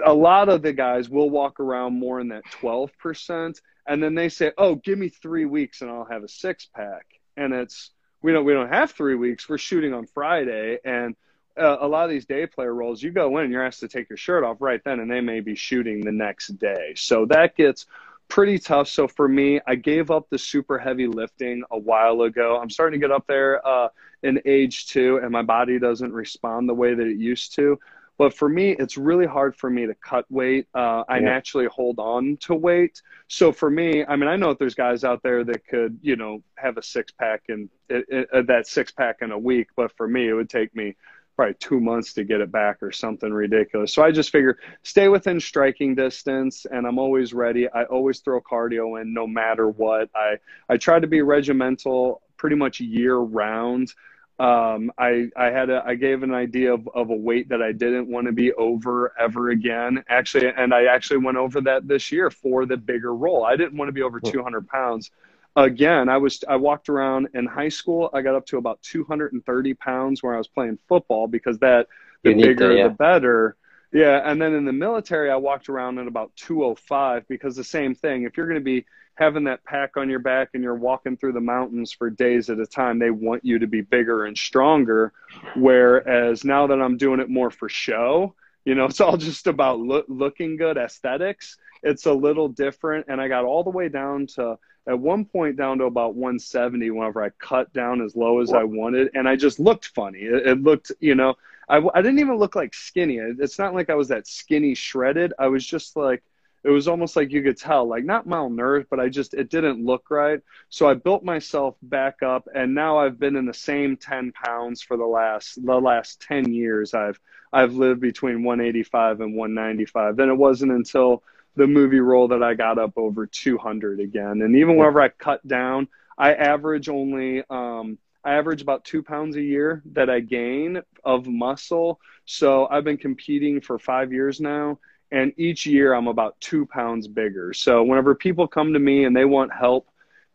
A 0.05 0.13
lot 0.13 0.49
of 0.49 0.61
the 0.61 0.71
guys 0.71 1.09
will 1.09 1.31
walk 1.31 1.59
around 1.59 1.97
more 1.97 2.19
in 2.19 2.27
that 2.27 2.43
12% 2.61 3.59
and 3.87 4.01
then 4.01 4.15
they 4.15 4.29
say, 4.29 4.51
"Oh, 4.57 4.75
give 4.75 4.97
me 4.97 5.09
three 5.09 5.45
weeks 5.45 5.81
and 5.81 5.91
I'll 5.91 6.05
have 6.05 6.23
a 6.23 6.27
six 6.27 6.65
pack." 6.65 7.05
And 7.37 7.53
it's 7.53 7.91
we 8.21 8.31
don't 8.31 8.45
we 8.45 8.53
don't 8.53 8.71
have 8.71 8.91
three 8.91 9.15
weeks. 9.15 9.47
We're 9.47 9.57
shooting 9.57 9.93
on 9.93 10.07
Friday, 10.07 10.79
and 10.83 11.15
uh, 11.57 11.77
a 11.81 11.87
lot 11.87 12.05
of 12.05 12.09
these 12.09 12.25
day 12.25 12.47
player 12.47 12.73
roles, 12.73 13.01
you 13.01 13.11
go 13.11 13.37
in, 13.37 13.45
and 13.45 13.53
you're 13.53 13.65
asked 13.65 13.81
to 13.81 13.87
take 13.87 14.09
your 14.09 14.17
shirt 14.17 14.43
off 14.43 14.57
right 14.59 14.81
then, 14.83 14.99
and 14.99 15.11
they 15.11 15.21
may 15.21 15.39
be 15.39 15.55
shooting 15.55 16.01
the 16.01 16.11
next 16.11 16.57
day. 16.57 16.93
So 16.95 17.25
that 17.27 17.55
gets 17.55 17.85
pretty 18.27 18.57
tough. 18.57 18.87
So 18.87 19.07
for 19.07 19.27
me, 19.27 19.59
I 19.67 19.75
gave 19.75 20.09
up 20.09 20.29
the 20.29 20.39
super 20.39 20.79
heavy 20.79 21.07
lifting 21.07 21.63
a 21.69 21.77
while 21.77 22.21
ago. 22.21 22.59
I'm 22.59 22.69
starting 22.69 22.99
to 22.99 23.07
get 23.07 23.13
up 23.13 23.27
there 23.27 23.65
uh, 23.67 23.89
in 24.23 24.41
age 24.45 24.87
two, 24.87 25.19
and 25.21 25.31
my 25.31 25.43
body 25.43 25.77
doesn't 25.77 26.11
respond 26.11 26.67
the 26.67 26.73
way 26.73 26.95
that 26.95 27.05
it 27.05 27.17
used 27.17 27.53
to. 27.55 27.79
But 28.17 28.33
for 28.33 28.47
me, 28.47 28.75
it's 28.77 28.97
really 28.97 29.25
hard 29.25 29.55
for 29.55 29.69
me 29.69 29.87
to 29.87 29.95
cut 29.95 30.25
weight. 30.29 30.67
Uh, 30.73 31.03
I 31.09 31.17
yeah. 31.17 31.25
naturally 31.25 31.67
hold 31.67 31.99
on 31.99 32.37
to 32.41 32.53
weight. 32.53 33.01
So 33.27 33.51
for 33.51 33.69
me, 33.69 34.05
I 34.05 34.15
mean, 34.15 34.29
I 34.29 34.35
know 34.35 34.49
that 34.49 34.59
there's 34.59 34.75
guys 34.75 35.03
out 35.03 35.23
there 35.23 35.43
that 35.43 35.65
could, 35.67 35.97
you 36.01 36.15
know, 36.15 36.43
have 36.55 36.77
a 36.77 36.83
six 36.83 37.11
pack 37.11 37.43
and 37.49 37.69
that 37.89 38.63
six 38.65 38.91
pack 38.91 39.17
in 39.21 39.31
a 39.31 39.39
week. 39.39 39.69
But 39.75 39.91
for 39.97 40.07
me, 40.07 40.29
it 40.29 40.33
would 40.33 40.49
take 40.49 40.75
me 40.75 40.95
probably 41.35 41.55
two 41.55 41.79
months 41.79 42.13
to 42.13 42.23
get 42.23 42.41
it 42.41 42.51
back 42.51 42.83
or 42.83 42.91
something 42.91 43.33
ridiculous. 43.33 43.93
So 43.93 44.03
I 44.03 44.11
just 44.11 44.31
figure 44.31 44.59
stay 44.83 45.07
within 45.07 45.39
striking 45.39 45.95
distance 45.95 46.65
and 46.69 46.85
I'm 46.85 46.99
always 46.99 47.33
ready. 47.33 47.67
I 47.67 47.85
always 47.85 48.19
throw 48.19 48.39
cardio 48.41 49.01
in 49.01 49.13
no 49.13 49.25
matter 49.25 49.67
what. 49.67 50.09
I, 50.15 50.35
I 50.69 50.77
try 50.77 50.99
to 50.99 51.07
be 51.07 51.21
regimental 51.21 52.21
pretty 52.37 52.55
much 52.55 52.79
year 52.79 53.17
round 53.17 53.91
um, 54.39 54.91
I, 54.97 55.29
I 55.37 55.45
had 55.45 55.69
a, 55.69 55.83
I 55.85 55.95
gave 55.95 56.23
an 56.23 56.33
idea 56.33 56.73
of, 56.73 56.87
of 56.95 57.11
a 57.11 57.15
weight 57.15 57.49
that 57.49 57.61
I 57.61 57.71
didn't 57.71 58.07
want 58.07 58.25
to 58.25 58.33
be 58.33 58.51
over 58.53 59.13
ever 59.19 59.51
again. 59.51 60.03
Actually, 60.09 60.51
and 60.57 60.73
I 60.73 60.85
actually 60.85 61.17
went 61.17 61.37
over 61.37 61.61
that 61.61 61.87
this 61.87 62.11
year 62.11 62.31
for 62.31 62.65
the 62.65 62.77
bigger 62.77 63.13
role. 63.13 63.45
I 63.45 63.55
didn't 63.55 63.77
want 63.77 63.89
to 63.89 63.93
be 63.93 64.01
over 64.01 64.19
200 64.19 64.67
pounds. 64.67 65.11
Again, 65.55 66.09
I 66.09 66.17
was 66.17 66.43
I 66.49 66.55
walked 66.55 66.89
around 66.89 67.29
in 67.35 67.45
high 67.45 67.69
school. 67.69 68.09
I 68.11 68.23
got 68.23 68.33
up 68.33 68.47
to 68.47 68.57
about 68.57 68.81
230 68.81 69.73
pounds 69.75 70.23
where 70.23 70.33
I 70.33 70.39
was 70.39 70.47
playing 70.47 70.79
football 70.87 71.27
because 71.27 71.59
that 71.59 71.87
the 72.23 72.33
bigger 72.33 72.69
to, 72.69 72.75
yeah. 72.75 72.87
the 72.87 72.93
better. 72.95 73.55
Yeah, 73.93 74.21
and 74.25 74.41
then 74.41 74.55
in 74.55 74.65
the 74.65 74.73
military, 74.73 75.29
I 75.29 75.35
walked 75.35 75.69
around 75.69 75.99
at 75.99 76.07
about 76.07 76.35
205 76.35 77.27
because 77.27 77.55
the 77.55 77.63
same 77.63 77.93
thing. 77.93 78.23
If 78.23 78.35
you're 78.35 78.47
going 78.47 78.59
to 78.59 78.63
be 78.63 78.85
having 79.15 79.43
that 79.43 79.63
pack 79.63 79.97
on 79.97 80.09
your 80.09 80.19
back 80.19 80.49
and 80.55 80.63
you're 80.63 80.73
walking 80.73 81.15
through 81.15 81.33
the 81.33 81.39
mountains 81.39 81.93
for 81.93 82.09
days 82.09 82.49
at 82.49 82.59
a 82.59 82.65
time, 82.65 82.97
they 82.97 83.11
want 83.11 83.45
you 83.45 83.59
to 83.59 83.67
be 83.67 83.81
bigger 83.81 84.25
and 84.25 84.35
stronger. 84.35 85.13
Whereas 85.55 86.43
now 86.43 86.65
that 86.67 86.81
I'm 86.81 86.97
doing 86.97 87.19
it 87.19 87.29
more 87.29 87.51
for 87.51 87.69
show, 87.69 88.33
you 88.65 88.73
know, 88.73 88.85
it's 88.89 88.99
all 88.99 89.15
just 89.15 89.45
about 89.45 89.79
lo- 89.79 90.05
looking 90.07 90.57
good, 90.57 90.77
aesthetics. 90.77 91.57
It's 91.83 92.07
a 92.07 92.13
little 92.13 92.49
different. 92.49 93.05
And 93.09 93.21
I 93.21 93.27
got 93.27 93.45
all 93.45 93.63
the 93.63 93.69
way 93.69 93.89
down 93.89 94.25
to, 94.35 94.57
at 94.87 94.97
one 94.97 95.25
point, 95.25 95.55
down 95.55 95.77
to 95.77 95.83
about 95.83 96.15
170 96.15 96.89
whenever 96.89 97.21
I 97.21 97.29
cut 97.29 97.71
down 97.73 98.01
as 98.01 98.15
low 98.15 98.41
as 98.41 98.51
I 98.51 98.63
wanted. 98.63 99.11
And 99.13 99.29
I 99.29 99.35
just 99.35 99.59
looked 99.59 99.89
funny. 99.89 100.21
It, 100.21 100.47
it 100.47 100.63
looked, 100.63 100.91
you 100.99 101.13
know, 101.13 101.35
I, 101.69 101.77
I 101.93 102.01
didn't 102.01 102.19
even 102.19 102.37
look 102.37 102.55
like 102.55 102.73
skinny. 102.73 103.17
It's 103.17 103.59
not 103.59 103.73
like 103.73 103.89
I 103.89 103.95
was 103.95 104.09
that 104.09 104.27
skinny 104.27 104.75
shredded. 104.75 105.33
I 105.39 105.47
was 105.47 105.65
just 105.65 105.95
like, 105.95 106.23
it 106.63 106.69
was 106.69 106.87
almost 106.87 107.15
like 107.15 107.31
you 107.31 107.43
could 107.43 107.57
tell, 107.57 107.85
like 107.85 108.05
not 108.05 108.27
malnourished, 108.27 108.87
but 108.89 108.99
I 108.99 109.09
just, 109.09 109.33
it 109.33 109.49
didn't 109.49 109.83
look 109.83 110.09
right. 110.09 110.39
So 110.69 110.87
I 110.87 110.93
built 110.93 111.23
myself 111.23 111.75
back 111.81 112.23
up 112.23 112.47
and 112.53 112.73
now 112.73 112.99
I've 112.99 113.19
been 113.19 113.35
in 113.35 113.45
the 113.45 113.53
same 113.53 113.97
10 113.97 114.31
pounds 114.31 114.81
for 114.81 114.95
the 114.95 115.05
last, 115.05 115.63
the 115.63 115.75
last 115.75 116.21
10 116.21 116.53
years. 116.53 116.93
I've, 116.93 117.19
I've 117.51 117.73
lived 117.73 117.99
between 117.99 118.43
185 118.43 119.21
and 119.21 119.35
195. 119.35 120.15
Then 120.15 120.29
it 120.29 120.37
wasn't 120.37 120.71
until 120.71 121.23
the 121.55 121.67
movie 121.67 121.99
role 121.99 122.29
that 122.29 122.41
I 122.41 122.53
got 122.53 122.79
up 122.79 122.93
over 122.95 123.27
200 123.27 123.99
again. 123.99 124.41
And 124.41 124.55
even 124.55 124.77
whenever 124.77 125.01
I 125.01 125.09
cut 125.09 125.45
down, 125.45 125.87
I 126.17 126.33
average 126.33 126.89
only, 126.89 127.43
um, 127.49 127.97
I 128.23 128.35
average 128.35 128.61
about 128.61 128.85
two 128.85 129.03
pounds 129.03 129.35
a 129.35 129.41
year 129.41 129.81
that 129.93 130.09
I 130.09 130.19
gain 130.19 130.81
of 131.03 131.27
muscle. 131.27 131.99
So 132.25 132.67
I've 132.69 132.83
been 132.83 132.97
competing 132.97 133.61
for 133.61 133.77
five 133.77 134.13
years 134.13 134.39
now 134.39 134.79
and 135.11 135.31
each 135.37 135.65
year 135.65 135.93
I'm 135.93 136.07
about 136.07 136.39
two 136.39 136.65
pounds 136.65 137.07
bigger. 137.07 137.53
So 137.53 137.83
whenever 137.83 138.15
people 138.15 138.47
come 138.47 138.73
to 138.73 138.79
me 138.79 139.05
and 139.05 139.15
they 139.15 139.25
want 139.25 139.53
help 139.53 139.87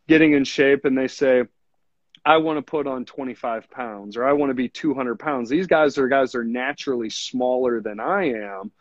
getting 0.07 0.33
in 0.33 0.45
shape 0.45 0.85
and 0.85 0.97
they 0.97 1.07
say, 1.07 1.43
I 2.25 2.37
want 2.37 2.57
to 2.57 2.61
put 2.61 2.87
on 2.87 3.05
25 3.05 3.69
pounds 3.69 4.15
or 4.15 4.25
I 4.25 4.33
want 4.33 4.51
to 4.51 4.55
be 4.55 4.69
200 4.69 5.19
pounds, 5.19 5.49
these 5.49 5.67
guys 5.67 5.97
are 5.97 6.07
guys 6.07 6.31
that 6.31 6.39
are 6.39 6.43
naturally 6.43 7.09
smaller 7.09 7.81
than 7.81 7.99
I 7.99 8.29
am. 8.31 8.71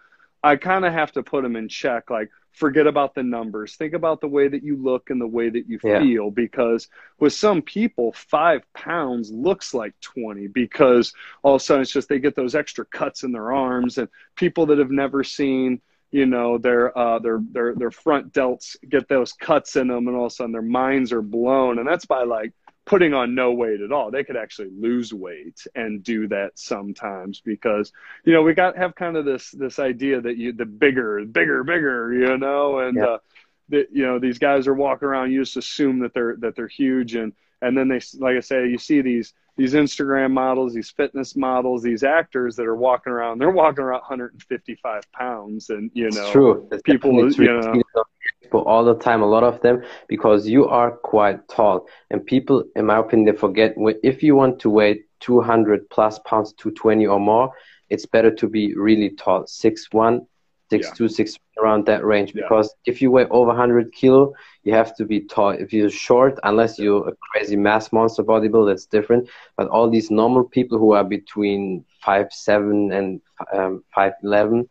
I 0.42 0.56
kind 0.56 0.84
of 0.84 0.92
have 0.92 1.12
to 1.12 1.22
put 1.22 1.42
them 1.42 1.56
in 1.56 1.68
check. 1.68 2.10
Like, 2.10 2.30
forget 2.58 2.86
about 2.86 3.14
the 3.14 3.22
numbers. 3.22 3.76
Think 3.76 3.94
about 3.94 4.20
the 4.20 4.28
way 4.28 4.48
that 4.48 4.62
you 4.62 4.76
look 4.76 5.10
and 5.10 5.20
the 5.20 5.26
way 5.26 5.48
that 5.48 5.68
you 5.68 5.78
yeah. 5.82 6.00
feel. 6.00 6.30
Because 6.30 6.88
with 7.18 7.32
some 7.32 7.62
people, 7.62 8.12
five 8.12 8.62
pounds 8.74 9.30
looks 9.30 9.72
like 9.72 9.94
20 10.00 10.48
because 10.48 11.12
all 11.42 11.54
of 11.54 11.62
a 11.62 11.64
sudden 11.64 11.82
it's 11.82 11.92
just 11.92 12.08
they 12.08 12.18
get 12.18 12.36
those 12.36 12.54
extra 12.54 12.84
cuts 12.84 13.22
in 13.22 13.32
their 13.32 13.52
arms. 13.52 13.98
And 13.98 14.08
people 14.34 14.66
that 14.66 14.78
have 14.78 14.90
never 14.90 15.22
seen 15.24 15.80
you 16.10 16.24
know 16.24 16.56
their 16.56 16.96
uh, 16.96 17.18
their 17.18 17.38
their 17.52 17.74
their 17.74 17.90
front 17.90 18.32
delts 18.32 18.76
get 18.88 19.08
those 19.08 19.34
cuts 19.34 19.76
in 19.76 19.88
them, 19.88 20.08
and 20.08 20.16
all 20.16 20.26
of 20.26 20.32
a 20.32 20.34
sudden 20.34 20.52
their 20.52 20.62
minds 20.62 21.12
are 21.12 21.20
blown, 21.20 21.78
and 21.78 21.86
that's 21.86 22.06
by 22.06 22.24
like 22.24 22.54
putting 22.88 23.14
on 23.14 23.34
no 23.34 23.52
weight 23.52 23.80
at 23.80 23.92
all. 23.92 24.10
They 24.10 24.24
could 24.24 24.36
actually 24.36 24.70
lose 24.70 25.12
weight 25.12 25.66
and 25.74 26.02
do 26.02 26.26
that 26.28 26.52
sometimes 26.58 27.40
because 27.40 27.92
you 28.24 28.32
know 28.32 28.42
we 28.42 28.54
got 28.54 28.76
have 28.76 28.94
kind 28.94 29.16
of 29.16 29.24
this 29.24 29.50
this 29.50 29.78
idea 29.78 30.20
that 30.20 30.36
you 30.36 30.52
the 30.52 30.66
bigger, 30.66 31.24
bigger, 31.24 31.62
bigger, 31.62 32.12
you 32.12 32.38
know, 32.38 32.80
and 32.80 32.96
yeah. 32.96 33.04
uh, 33.04 33.18
that 33.68 33.88
you 33.92 34.06
know 34.06 34.18
these 34.18 34.38
guys 34.38 34.66
are 34.66 34.74
walking 34.74 35.06
around. 35.06 35.30
You 35.30 35.42
just 35.42 35.56
assume 35.56 36.00
that 36.00 36.14
they're 36.14 36.36
that 36.38 36.56
they're 36.56 36.66
huge, 36.66 37.14
and 37.14 37.32
and 37.60 37.76
then 37.76 37.88
they 37.88 38.00
like 38.18 38.36
I 38.36 38.40
say, 38.40 38.68
you 38.68 38.78
see 38.78 39.02
these 39.02 39.34
these 39.58 39.74
Instagram 39.74 40.30
models, 40.32 40.72
these 40.72 40.90
fitness 40.90 41.36
models, 41.36 41.82
these 41.82 42.04
actors 42.04 42.56
that 42.56 42.66
are 42.66 42.76
walking 42.76 43.12
around. 43.12 43.38
They're 43.38 43.50
walking 43.50 43.84
around 43.84 44.00
155 44.00 45.12
pounds, 45.12 45.68
and 45.68 45.90
you 45.92 46.10
know, 46.10 46.22
it's 46.22 46.30
true. 46.30 46.68
It's 46.72 46.82
people, 46.82 47.30
you 47.32 47.60
know. 47.60 47.82
All 48.52 48.84
the 48.84 48.94
time, 48.94 49.22
a 49.22 49.26
lot 49.26 49.44
of 49.44 49.60
them, 49.60 49.82
because 50.08 50.48
you 50.48 50.66
are 50.66 50.92
quite 50.92 51.48
tall, 51.48 51.86
and 52.10 52.24
people, 52.24 52.64
in 52.76 52.86
my 52.86 52.98
opinion, 52.98 53.32
they 53.34 53.38
forget 53.38 53.74
if 54.02 54.22
you 54.22 54.34
want 54.36 54.58
to 54.60 54.70
weigh 54.70 55.02
200 55.20 55.88
plus 55.90 56.18
pounds, 56.20 56.52
220 56.54 57.06
or 57.06 57.20
more, 57.20 57.52
it's 57.90 58.06
better 58.06 58.30
to 58.30 58.48
be 58.48 58.74
really 58.74 59.10
tall, 59.10 59.46
six 59.46 59.88
one, 59.92 60.26
six 60.70 60.86
yeah. 60.86 60.92
two, 60.94 61.08
six 61.08 61.38
around 61.58 61.86
that 61.86 62.04
range. 62.04 62.32
Yeah. 62.34 62.42
Because 62.42 62.74
if 62.86 63.00
you 63.00 63.10
weigh 63.10 63.26
over 63.26 63.48
100 63.48 63.92
kilo, 63.92 64.34
you 64.62 64.72
have 64.74 64.94
to 64.96 65.04
be 65.04 65.20
tall. 65.20 65.50
If 65.50 65.72
you're 65.72 65.90
short, 65.90 66.38
unless 66.44 66.78
you're 66.78 67.08
a 67.08 67.16
crazy 67.16 67.56
mass 67.56 67.92
monster 67.92 68.22
bodybuilder, 68.22 68.70
that's 68.70 68.86
different. 68.86 69.28
But 69.56 69.68
all 69.68 69.88
these 69.88 70.10
normal 70.10 70.44
people 70.44 70.78
who 70.78 70.92
are 70.92 71.04
between 71.04 71.84
five 72.00 72.32
seven 72.32 72.92
and 72.92 73.20
um, 73.52 73.84
five 73.94 74.12
eleven, 74.22 74.68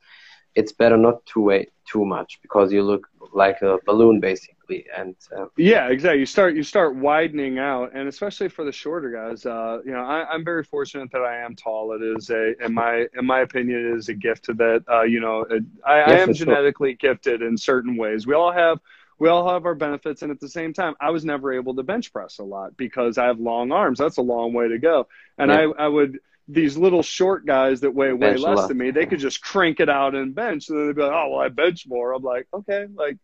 it's 0.55 0.71
better 0.71 0.97
not 0.97 1.25
to 1.27 1.41
weigh 1.41 1.67
too 1.85 2.05
much 2.05 2.39
because 2.41 2.71
you 2.71 2.83
look 2.83 3.07
like 3.33 3.61
a 3.61 3.77
balloon 3.85 4.19
basically 4.19 4.85
and 4.95 5.15
uh, 5.37 5.45
yeah 5.57 5.87
exactly. 5.87 6.19
You 6.19 6.25
start 6.25 6.55
you 6.55 6.63
start 6.63 6.95
widening 6.95 7.59
out 7.59 7.91
and 7.93 8.07
especially 8.07 8.49
for 8.49 8.65
the 8.65 8.71
shorter 8.71 9.09
guys 9.09 9.45
uh, 9.45 9.79
you 9.85 9.91
know 9.91 10.03
I, 10.03 10.33
am 10.33 10.43
very 10.43 10.63
fortunate 10.63 11.11
that 11.11 11.21
i 11.21 11.37
am 11.37 11.55
tall. 11.55 11.93
It 11.93 12.01
is 12.01 12.29
a 12.29 12.53
in 12.63 12.73
my 12.73 13.05
in 13.17 13.25
my 13.25 13.41
opinion 13.41 13.93
it 13.93 13.97
is 13.97 14.09
a 14.09 14.13
gift 14.13 14.47
that 14.47 14.83
uh, 14.89 15.03
you 15.03 15.19
know 15.19 15.41
it, 15.49 15.63
I, 15.85 15.99
I, 15.99 16.13
am 16.17 16.33
genetically 16.33 16.93
gifted 16.93 17.41
in 17.41 17.57
certain 17.57 17.97
ways. 17.97 18.27
We 18.27 18.33
all 18.33 18.51
have 18.51 18.79
we 19.19 19.29
all 19.29 19.49
have 19.49 19.65
our 19.65 19.75
benefits 19.75 20.21
and 20.21 20.31
at 20.31 20.39
the 20.39 20.49
same 20.49 20.73
time 20.73 20.93
i 21.01 21.09
was 21.09 21.25
never 21.25 21.51
able 21.51 21.73
to 21.73 21.81
bench 21.81 22.13
press 22.13 22.37
a 22.37 22.43
lot 22.43 22.77
because 22.77 23.17
i 23.17 23.25
have 23.25 23.39
long 23.39 23.71
arms. 23.71 23.99
That's 23.99 24.17
a 24.17 24.21
long 24.21 24.53
way 24.53 24.67
to 24.67 24.77
go. 24.77 25.07
And 25.37 25.49
yeah. 25.51 25.71
I, 25.77 25.85
I 25.85 25.87
would 25.87 26.19
these 26.47 26.77
little 26.77 27.03
short 27.03 27.45
guys 27.45 27.81
that 27.81 27.91
weigh 27.91 28.13
way 28.13 28.31
bench 28.31 28.39
less 28.39 28.67
than 28.67 28.77
me, 28.77 28.91
they 28.91 29.05
could 29.05 29.19
just 29.19 29.41
crank 29.41 29.79
it 29.79 29.89
out 29.89 30.15
and 30.15 30.33
bench. 30.33 30.69
And 30.69 30.77
then 30.79 30.87
they'd 30.87 30.95
be 30.95 31.01
like, 31.01 31.11
oh, 31.11 31.29
well, 31.31 31.39
I 31.41 31.49
bench 31.49 31.85
more. 31.87 32.13
I'm 32.13 32.23
like, 32.23 32.47
okay, 32.53 32.87
like, 32.95 33.17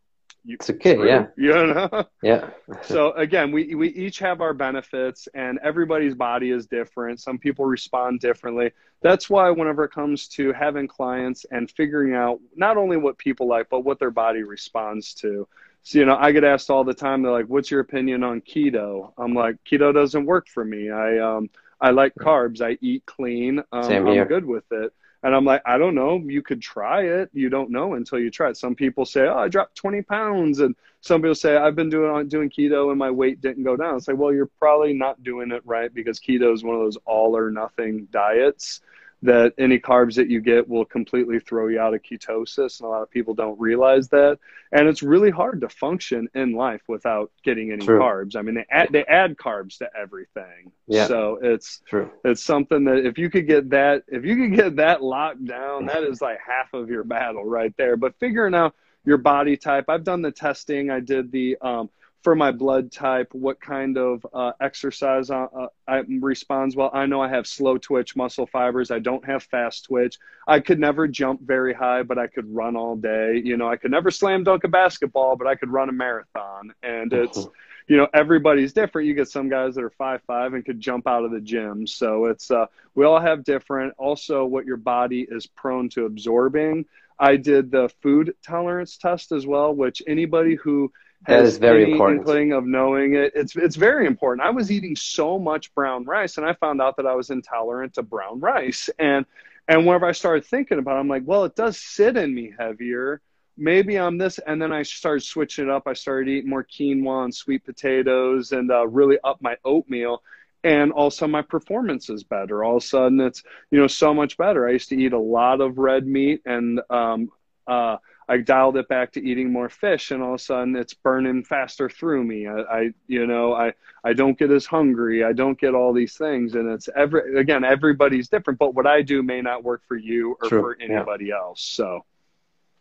you, 0.46 0.56
it's 0.60 0.70
okay, 0.70 0.98
yeah. 1.08 1.28
You 1.38 1.54
know? 1.54 2.06
Yeah. 2.22 2.50
so 2.82 3.14
again, 3.14 3.52
we, 3.52 3.76
we 3.76 3.90
each 3.90 4.20
have 4.20 4.42
our 4.42 4.54
benefits 4.54 5.28
and 5.34 5.58
everybody's 5.64 6.16
body 6.16 6.52
is 6.52 6.68
different. 6.68 7.22
Some 7.22 7.38
people 7.38 7.66
respond 7.66 8.20
differently. 8.20 8.72
That's 9.02 9.30
why 9.30 9.50
whenever 9.52 9.86
it 9.86 9.92
comes 9.92 10.28
to 10.30 10.52
having 10.52 10.88
clients 10.88 11.46
and 11.50 11.72
figuring 11.72 12.14
out 12.14 12.40
not 12.56 12.76
only 12.76 12.98
what 12.98 13.18
people 13.18 13.48
like, 13.48 13.70
but 13.70 13.82
what 13.82 14.00
their 14.00 14.12
body 14.12 14.44
responds 14.44 15.14
to. 15.16 15.48
So, 15.84 16.00
you 16.00 16.06
know, 16.06 16.18
I 16.18 16.32
get 16.32 16.44
asked 16.46 16.70
all 16.70 16.84
the 16.84 16.94
time, 16.94 17.22
they're 17.22 17.32
like, 17.32 17.48
what's 17.48 17.70
your 17.70 17.82
opinion 17.82 18.24
on 18.24 18.42
keto? 18.42 19.12
I'm 19.18 19.34
like, 19.34 19.58
keto 19.70 19.94
doesn't 19.94 20.26
work 20.26 20.48
for 20.48 20.64
me. 20.64 20.90
I, 20.90 21.20
um, 21.20 21.50
I 21.84 21.92
like 21.92 22.16
carbs. 22.16 22.62
I 22.62 22.78
eat 22.82 23.06
clean. 23.06 23.62
Um, 23.74 23.84
Same 23.84 24.08
here. 24.08 24.22
I'm 24.22 24.28
good 24.30 24.46
with 24.46 24.64
it. 24.72 24.94
And 25.22 25.36
I'm 25.36 25.46
like, 25.46 25.62
I 25.66 25.78
don't 25.78 25.96
know. 25.96 26.18
You 26.26 26.42
could 26.42 26.62
try 26.62 27.04
it. 27.04 27.30
You 27.34 27.50
don't 27.50 27.72
know 27.72 27.94
until 27.94 28.20
you 28.20 28.32
try 28.32 28.50
it. 28.50 28.58
Some 28.58 28.74
people 28.74 29.06
say, 29.06 29.28
oh, 29.28 29.38
I 29.38 29.50
dropped 29.50 29.76
20 29.76 30.02
pounds. 30.02 30.60
And 30.60 30.76
some 31.02 31.22
people 31.22 31.36
say, 31.36 31.58
I've 31.58 31.76
been 31.76 31.90
doing, 31.90 32.28
doing 32.30 32.50
keto 32.50 32.90
and 32.90 32.98
my 32.98 33.12
weight 33.12 33.42
didn't 33.42 33.64
go 33.64 33.76
down. 33.76 33.98
It's 33.98 34.08
like, 34.08 34.18
well, 34.18 34.34
you're 34.34 34.50
probably 34.60 34.94
not 34.94 35.24
doing 35.24 35.52
it 35.52 35.62
right 35.66 35.94
because 35.94 36.20
keto 36.20 36.54
is 36.54 36.64
one 36.64 36.76
of 36.76 36.82
those 36.82 36.98
all 37.06 37.38
or 37.38 37.52
nothing 37.52 38.08
diets 38.12 38.82
that 39.24 39.54
any 39.58 39.80
carbs 39.80 40.16
that 40.16 40.30
you 40.30 40.42
get 40.42 40.68
will 40.68 40.84
completely 40.84 41.40
throw 41.40 41.68
you 41.68 41.80
out 41.80 41.94
of 41.94 42.02
ketosis. 42.04 42.80
And 42.80 42.88
a 42.88 42.90
lot 42.90 43.02
of 43.02 43.10
people 43.10 43.34
don't 43.34 43.58
realize 43.60 44.10
that. 44.10 44.38
And 44.74 44.88
it's 44.88 45.02
really 45.02 45.32
hard 45.32 45.62
to 45.62 45.70
function 45.70 46.28
in 46.36 46.54
life 46.54 46.82
without 46.90 47.32
getting 47.42 47.72
any 47.72 47.86
True. 47.86 48.00
carbs. 48.00 48.36
I 48.36 48.42
mean, 48.42 48.56
they 48.56 48.66
add, 48.70 48.90
they 48.92 49.06
add 49.06 49.38
carbs 49.38 49.78
to 49.78 49.90
everything. 49.98 50.72
Yeah. 50.88 51.08
So 51.08 51.40
it's, 51.42 51.82
True. 51.86 52.12
it's 52.26 52.44
something 52.44 52.84
that 52.84 53.06
if 53.06 53.18
you 53.18 53.30
could 53.30 53.48
get 53.48 53.70
that, 53.70 54.04
if 54.10 54.26
you 54.26 54.36
could 54.36 54.56
get 54.56 54.76
that 54.76 55.02
locked 55.02 55.46
down, 55.46 55.86
that 55.86 56.04
is 56.04 56.22
like 56.22 56.40
half 56.46 56.74
of 56.74 56.90
your 56.90 57.06
battle 57.06 57.46
right 57.46 57.74
there. 57.78 57.96
But 57.96 58.20
figuring 58.20 58.54
out 58.54 58.76
your 59.06 59.18
body 59.18 59.56
type, 59.56 59.86
I've 59.88 60.04
done 60.04 60.22
the 60.22 60.32
testing. 60.32 60.90
I 60.90 61.00
did 61.00 61.32
the, 61.32 61.58
um, 61.62 61.90
for 62.24 62.36
my 62.36 62.52
blood 62.52 62.90
type, 62.92 63.34
what 63.34 63.60
kind 63.60 63.98
of 63.98 64.26
uh, 64.34 64.54
exercise 64.62 65.30
uh, 65.30 65.48
uh, 65.56 65.68
I 65.88 66.04
responds 66.22 66.74
well. 66.76 66.90
I 66.94 67.06
know 67.06 67.22
I 67.22 67.28
have 67.28 67.46
slow 67.46 67.78
twitch 67.78 68.16
muscle 68.16 68.48
fibers. 68.48 68.92
I 68.92 69.00
don't 69.00 69.26
have 69.26 69.44
fast 69.44 69.86
twitch. 69.86 70.18
I 70.48 70.62
could 70.62 70.80
never 70.80 71.06
jump 71.08 71.42
very 71.42 71.74
high, 71.74 72.04
but 72.04 72.18
I 72.18 72.28
could 72.28 72.54
run 72.54 72.78
all 72.78 72.96
day. 72.96 73.42
You 73.44 73.58
know, 73.58 73.70
I 73.70 73.76
could 73.76 73.92
never 73.92 74.10
slam 74.10 74.46
dunk 74.46 74.64
a 74.64 74.70
basketball, 74.70 75.36
but 75.36 75.48
I 75.48 75.56
could 75.56 75.70
run 75.70 75.90
a 75.90 75.92
marathon. 75.92 76.74
And 76.82 77.12
it's, 77.12 77.40
uh-huh. 77.40 77.50
you 77.88 77.98
know, 77.98 78.08
everybody's 78.14 78.72
different. 78.72 79.10
You 79.10 79.16
get 79.16 79.28
some 79.28 79.50
guys 79.50 79.76
that 79.76 79.84
are 79.84 79.90
five 79.90 80.22
five 80.26 80.54
and 80.54 80.64
could 80.64 80.80
jump 80.80 81.08
out 81.08 81.26
of 81.26 81.32
the 81.32 81.42
gym. 81.42 81.86
So 81.86 82.26
it's 82.26 82.50
uh, 82.50 82.68
we 82.96 83.04
all 83.04 83.20
have 83.20 83.44
different. 83.44 83.96
Also, 83.98 84.46
what 84.46 84.66
your 84.66 84.78
body 84.78 85.28
is 85.30 85.46
prone 85.46 85.90
to 85.90 86.06
absorbing. 86.06 86.86
I 87.20 87.36
did 87.36 87.70
the 87.70 87.90
food 88.02 88.36
tolerance 88.46 88.98
test 88.98 89.32
as 89.32 89.46
well, 89.46 89.74
which 89.76 90.02
anybody 90.08 90.56
who 90.56 90.92
that 91.28 91.44
is 91.44 91.58
very 91.58 91.92
important. 91.92 92.22
Inkling 92.22 92.54
of 92.54 92.66
knowing 92.66 93.16
it, 93.16 93.34
it's 93.36 93.56
it's 93.56 93.76
very 93.76 94.08
important. 94.08 94.46
I 94.46 94.52
was 94.52 94.72
eating 94.72 94.96
so 94.96 95.40
much 95.40 95.74
brown 95.74 96.06
rice, 96.06 96.38
and 96.38 96.46
I 96.46 96.54
found 96.54 96.82
out 96.82 96.98
that 96.98 97.06
I 97.06 97.16
was 97.16 97.30
intolerant 97.30 97.94
to 97.96 98.04
brown 98.04 98.40
rice. 98.40 98.90
And 99.00 99.26
and 99.68 99.86
whenever 99.86 100.06
I 100.06 100.12
started 100.12 100.46
thinking 100.46 100.80
about, 100.80 100.98
it, 100.98 101.00
I'm 101.00 101.08
like, 101.08 101.24
well, 101.26 101.46
it 101.46 101.56
does 101.56 101.78
sit 101.78 102.18
in 102.18 102.34
me 102.34 102.54
heavier. 102.58 103.22
Maybe 103.56 103.98
I'm 103.98 104.18
this, 104.18 104.40
and 104.40 104.62
then 104.62 104.74
I 104.74 104.84
started 104.84 105.24
switching 105.24 105.66
it 105.66 105.72
up. 105.72 105.84
I 105.86 105.94
started 105.94 106.30
eating 106.30 106.50
more 106.50 106.64
quinoa 106.64 107.26
and 107.26 107.34
sweet 107.34 107.64
potatoes, 107.64 108.52
and 108.52 108.72
uh, 108.72 108.88
really 108.88 109.18
up 109.24 109.42
my 109.42 109.58
oatmeal. 109.64 110.24
And 110.66 110.92
also, 110.92 111.28
my 111.28 111.42
performance 111.42 112.10
is 112.10 112.24
better. 112.24 112.64
All 112.64 112.78
of 112.78 112.84
a 112.84 112.86
sudden, 112.86 113.20
it's 113.22 113.44
you 113.70 113.80
know 113.80 113.88
so 113.88 114.14
much 114.14 114.38
better. 114.38 114.68
I 114.68 114.72
used 114.72 114.90
to 114.90 114.98
eat 114.98 115.14
a 115.14 115.20
lot 115.20 115.62
of 115.62 115.78
red 115.78 116.08
meat, 116.08 116.42
and 116.46 116.82
um, 116.90 117.32
uh, 117.68 117.98
I 118.30 118.38
dialed 118.38 118.78
it 118.78 118.88
back 118.88 119.12
to 119.14 119.24
eating 119.24 119.52
more 119.52 119.70
fish, 119.70 120.12
and 120.12 120.22
all 120.22 120.36
of 120.36 120.40
a 120.40 120.44
sudden 120.44 120.76
it's 120.76 120.94
burning 120.94 121.44
faster 121.44 121.90
through 121.90 122.24
me. 122.24 122.48
I, 122.48 122.60
I, 122.62 122.90
you 123.08 123.28
know, 123.28 123.54
I, 123.54 123.74
I 124.04 124.14
don't 124.14 124.38
get 124.38 124.52
as 124.52 124.66
hungry. 124.66 125.24
I 125.24 125.34
don't 125.34 125.60
get 125.60 125.76
all 125.76 125.94
these 125.94 126.16
things, 126.16 126.56
and 126.56 126.70
it's 126.70 126.90
every 126.96 127.40
again, 127.40 127.64
everybody's 127.64 128.30
different. 128.30 128.60
But 128.60 128.76
what 128.76 128.88
I 128.88 129.02
do 129.02 129.24
may 129.24 129.42
not 129.42 129.64
work 129.64 129.82
for 129.88 129.98
you 129.98 130.38
or 130.42 130.50
True. 130.50 130.62
for 130.62 130.78
anybody 130.82 131.26
yeah. 131.26 131.38
else. 131.38 131.62
So 131.62 132.06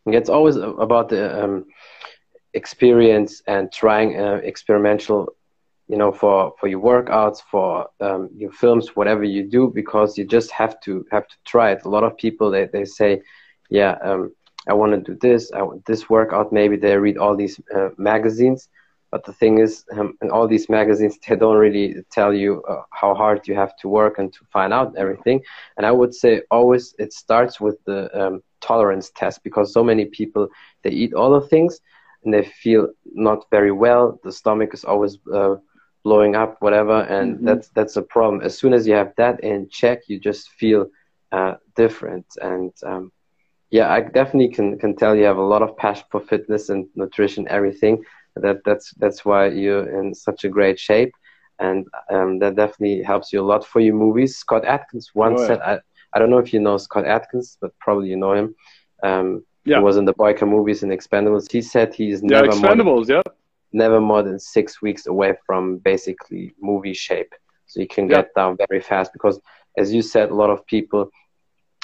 it's 0.07 0.29
always 0.29 0.57
about 0.57 1.09
the 1.09 1.45
um, 1.45 1.67
experience 2.55 3.43
and 3.47 3.73
trying 3.73 4.19
uh, 4.19 4.41
experimental 4.43 5.35
you 5.89 5.97
know 5.97 6.13
for 6.13 6.55
for 6.59 6.69
your 6.69 6.81
workouts 6.81 7.43
for 7.51 7.89
um, 8.01 8.31
your 8.37 8.53
films 8.53 8.95
whatever 8.97 9.25
you 9.25 9.43
do 9.49 9.71
because 9.75 10.17
you 10.17 10.25
just 10.25 10.51
have 10.51 10.81
to 10.81 11.05
have 11.11 11.27
to 11.27 11.37
try 11.45 11.73
it 11.73 11.85
a 11.85 11.89
lot 11.89 12.05
of 12.05 12.17
people 12.17 12.51
they, 12.51 12.67
they 12.67 12.85
say 12.85 13.21
yeah 13.69 13.97
um, 14.03 14.33
I 14.69 14.75
want 14.75 14.93
to 14.93 15.13
do 15.13 15.19
this, 15.21 15.53
I 15.53 15.63
want 15.63 15.85
this 15.87 16.09
workout. 16.09 16.53
Maybe 16.53 16.77
they 16.77 16.97
read 16.97 17.19
all 17.19 17.37
these 17.37 17.61
uh, 17.75 17.91
magazines, 17.97 18.69
but 19.11 19.25
the 19.25 19.33
thing 19.33 19.59
is, 19.59 19.85
um, 19.93 20.17
in 20.23 20.31
all 20.31 20.49
these 20.49 20.69
magazines, 20.69 21.19
they 21.27 21.37
don't 21.37 21.57
really 21.57 21.97
tell 22.11 22.33
you 22.33 22.63
uh, 22.69 22.83
how 22.91 23.15
hard 23.15 23.47
you 23.47 23.55
have 23.55 23.77
to 23.79 23.89
work 23.89 24.19
and 24.19 24.33
to 24.33 24.41
find 24.53 24.73
out 24.73 24.97
everything. 24.97 25.43
And 25.77 25.85
I 25.85 25.91
would 25.91 26.15
say 26.15 26.43
always 26.51 26.95
it 26.99 27.13
starts 27.13 27.61
with 27.61 27.83
the 27.85 28.01
um, 28.19 28.43
tolerance 28.61 29.11
test 29.15 29.43
because 29.43 29.73
so 29.73 29.85
many 29.85 30.07
people 30.07 30.49
they 30.83 30.91
eat 30.91 31.13
all 31.13 31.39
the 31.39 31.47
things 31.49 31.81
and 32.25 32.33
they 32.33 32.45
feel 32.45 32.89
not 33.05 33.45
very 33.51 33.73
well. 33.73 34.19
The 34.23 34.33
stomach 34.33 34.73
is 34.73 34.85
always 34.85 35.19
uh, 35.33 35.57
blowing 36.05 36.35
up, 36.35 36.57
whatever, 36.61 37.03
and 37.03 37.37
mm-hmm. 37.37 37.47
that's 37.47 37.69
that's 37.69 37.97
a 37.97 38.03
problem. 38.03 38.41
As 38.43 38.57
soon 38.59 38.73
as 38.73 38.87
you 38.87 38.95
have 38.95 39.13
that 39.17 39.41
in 39.41 39.69
check, 39.69 40.09
you 40.09 40.19
just 40.19 40.51
feel 40.51 40.87
uh, 41.33 41.55
different 41.77 42.27
and 42.41 42.73
um, 42.85 43.13
yeah, 43.73 43.91
I 43.91 44.03
definitely 44.03 44.51
can 44.51 44.79
can 44.79 44.95
tell 44.95 45.17
you 45.17 45.25
have 45.25 45.39
a 45.39 45.51
lot 45.55 45.63
of 45.63 45.77
passion 45.79 46.05
for 46.11 46.21
fitness 46.21 46.69
and 46.69 46.87
nutrition, 46.95 47.49
everything. 47.49 48.05
That 48.37 48.59
that's 48.67 48.93
that's 48.99 49.25
why 49.25 49.49
you're 49.49 49.89
in 49.99 50.15
such 50.15 50.45
a 50.45 50.51
great 50.51 50.79
shape, 50.79 51.15
and 51.59 51.87
um, 52.11 52.39
that 52.41 52.55
definitely 52.55 53.03
helps 53.03 53.33
you 53.33 53.41
a 53.41 53.49
lot 53.53 53.67
for 53.67 53.81
your 53.81 53.95
movies. 53.95 54.37
Scott 54.37 54.67
Adkins 54.67 55.11
once 55.15 55.41
oh, 55.41 55.43
yeah. 55.43 55.49
said, 55.49 55.61
I, 55.61 55.79
I 56.13 56.19
don't 56.19 56.29
know 56.29 56.39
if 56.39 56.53
you 56.53 56.61
know 56.61 56.77
Scott 56.77 57.07
Adkins, 57.07 57.57
but 57.63 57.73
probably 57.79 58.11
you 58.11 58.17
know 58.17 58.35
him. 58.35 58.55
Um, 59.03 59.45
yeah. 59.65 59.79
He 59.79 59.83
was 59.83 59.97
in 59.97 60.05
the 60.05 60.15
Boyka 60.15 60.47
movies 60.47 60.83
and 60.83 60.93
Expendables. 60.93 61.51
He 61.51 61.63
said 61.63 61.95
he's 61.95 62.21
yeah, 62.21 62.43
never 62.43 62.49
Expendables, 62.49 62.85
more 62.85 63.05
than, 63.07 63.17
yeah. 63.17 63.33
never 63.73 64.01
more 64.03 64.23
than 64.23 64.39
six 64.39 64.83
weeks 64.83 65.07
away 65.07 65.35
from 65.47 65.79
basically 65.79 66.55
movie 66.61 66.95
shape. 66.95 67.33
So 67.69 67.81
you 67.81 67.89
can 67.89 68.07
get 68.07 68.29
yeah. 68.37 68.43
down 68.43 68.59
very 68.69 68.83
fast 68.83 69.15
because, 69.15 69.41
as 69.79 69.95
you 69.95 70.03
said, 70.03 70.31
a 70.31 70.35
lot 70.35 70.51
of 70.51 70.67
people 70.67 71.11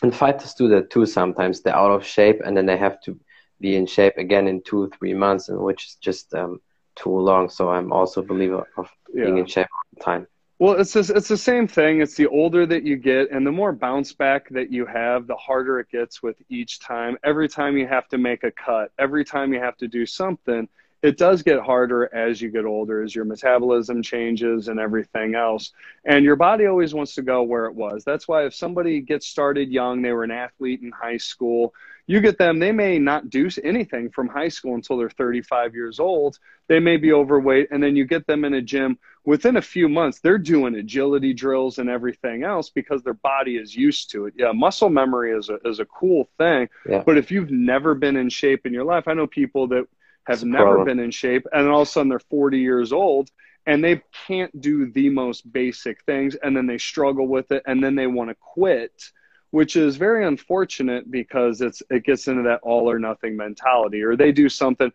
and 0.03 0.15
fighters 0.15 0.55
do 0.55 0.69
that 0.69 0.91
too 0.91 1.07
sometimes. 1.07 1.61
They're 1.61 1.77
out 1.77 1.91
of 1.91 2.07
shape 2.07 2.41
and 2.45 2.57
then 2.57 2.67
they 2.67 2.77
have 2.77 3.01
to 3.03 3.19
be 3.61 3.77
in 3.77 3.87
shape 3.87 4.17
again 4.17 4.47
in 4.47 4.63
two 4.63 4.91
three 4.99 5.15
months 5.15 5.49
and 5.49 5.59
which 5.59 5.87
is 5.87 5.95
just 5.97 6.35
um, 6.35 6.61
too 6.95 7.11
long. 7.11 7.49
So 7.49 7.71
i'm 7.71 7.93
also 7.93 8.21
a 8.21 8.25
believer 8.25 8.67
of 8.77 8.89
being 9.15 9.37
yeah. 9.37 9.43
in 9.43 9.47
shape 9.47 9.69
all 9.73 9.83
the 9.97 10.05
time. 10.05 10.27
Well 10.61 10.81
it's 10.81 10.93
just, 10.93 11.11
it's 11.11 11.29
the 11.29 11.37
same 11.37 11.69
thing. 11.69 12.01
It's 12.01 12.15
the 12.15 12.27
older 12.29 12.67
that 12.67 12.83
you 12.85 12.97
get 12.97 13.31
and 13.31 13.47
the 13.47 13.53
more 13.53 13.73
bounce 13.73 14.13
back 14.13 14.49
that 14.51 14.73
you 14.73 14.87
have 14.87 15.27
the 15.27 15.37
harder 15.37 15.81
it 15.81 15.89
gets 15.91 16.23
with 16.23 16.37
each 16.49 16.81
time. 16.81 17.17
Every 17.25 17.49
time 17.49 17.77
you 17.77 17.87
have 17.87 18.09
to 18.09 18.19
make 18.19 18.45
a 18.45 18.51
cut 18.51 18.93
every 18.99 19.25
time 19.25 19.53
you 19.53 19.61
have 19.61 19.77
to 19.79 19.89
do 19.89 20.07
something 20.07 20.69
it 21.03 21.17
does 21.17 21.43
get 21.43 21.61
harder 21.61 22.13
as 22.15 22.41
you 22.41 22.51
get 22.51 22.65
older, 22.65 23.03
as 23.03 23.15
your 23.15 23.25
metabolism 23.25 24.03
changes 24.03 24.69
and 24.69 24.81
everything 24.81 25.35
else. 25.35 25.73
And 26.05 26.25
your 26.25 26.37
body 26.37 26.67
always 26.67 26.93
wants 26.93 27.15
to 27.15 27.23
go 27.23 27.43
where 27.43 27.67
it 27.67 27.75
was. 27.75 28.05
That's 28.05 28.27
why 28.27 28.47
if 28.47 28.55
somebody 28.55 29.01
gets 29.01 29.27
started 29.27 29.71
young, 29.71 30.03
they 30.03 30.13
were 30.13 30.25
an 30.25 30.31
athlete 30.33 30.81
in 30.83 30.91
high 30.91 31.19
school, 31.19 31.73
you 32.09 32.23
get 32.23 32.39
them, 32.39 32.59
they 32.59 32.73
may 32.73 32.99
not 32.99 33.29
do 33.29 33.51
anything 33.63 34.09
from 34.11 34.29
high 34.29 34.49
school 34.49 34.75
until 34.75 34.97
they're 34.97 35.11
35 35.11 35.75
years 35.75 36.01
old. 36.01 36.39
They 36.67 36.81
may 36.81 36.97
be 36.97 37.13
overweight, 37.13 37.69
and 37.71 37.83
then 37.83 37.97
you 37.97 38.07
get 38.07 38.27
them 38.27 38.47
in 38.47 38.55
a 38.55 38.63
gym. 38.63 38.99
Within 39.27 39.59
a 39.59 39.63
few 39.63 39.91
months, 39.91 40.19
they're 40.21 40.39
doing 40.39 40.75
agility 40.75 41.35
drills 41.35 41.79
and 41.79 41.91
everything 41.91 42.45
else 42.45 42.71
because 42.71 43.03
their 43.03 43.13
body 43.15 43.57
is 43.59 43.77
used 43.77 44.11
to 44.13 44.25
it. 44.25 44.35
Yeah, 44.39 44.53
muscle 44.53 44.89
memory 44.89 45.37
is 45.39 45.51
a, 45.51 45.59
is 45.67 45.81
a 45.81 45.85
cool 45.85 46.31
thing. 46.39 46.71
Yeah. 46.89 47.03
But 47.05 47.19
if 47.19 47.31
you've 47.31 47.51
never 47.51 47.95
been 47.95 48.17
in 48.17 48.31
shape 48.31 48.65
in 48.65 48.73
your 48.73 48.85
life, 48.85 49.07
I 49.07 49.13
know 49.13 49.27
people 49.27 49.69
that 49.69 49.87
have 50.29 50.45
never 50.45 50.65
problem. 50.65 50.87
been 50.87 51.01
in 51.01 51.11
shape, 51.11 51.47
and 51.53 51.69
all 51.69 51.83
of 51.83 51.89
a 51.89 51.91
sudden 51.91 52.09
they're 52.09 52.19
40 52.19 52.59
years 52.59 52.93
old 52.93 53.31
and 53.67 53.85
they 53.85 54.01
can't 54.27 54.63
do 54.63 54.91
the 54.91 55.11
most 55.11 55.53
basic 55.53 56.03
things, 56.05 56.35
and 56.37 56.57
then 56.57 56.67
they 56.67 56.79
struggle 56.79 57.29
with 57.29 57.53
it, 57.53 57.63
and 57.67 57.85
then 57.85 57.95
they 57.95 58.07
want 58.07 58.31
to 58.31 58.35
quit 58.35 59.13
which 59.51 59.77
is 59.77 59.97
very 59.97 60.27
unfortunate 60.27 61.11
because 61.11 61.61
it's 61.61 61.83
it 61.91 62.05
gets 62.05 62.29
into 62.29 62.43
that 62.43 62.61
all 62.63 62.91
or 62.91 62.99
nothing 62.99 63.37
mentality 63.37 64.03
or 64.03 64.17
they 64.17 64.33
do 64.33 64.49
something 64.49 64.93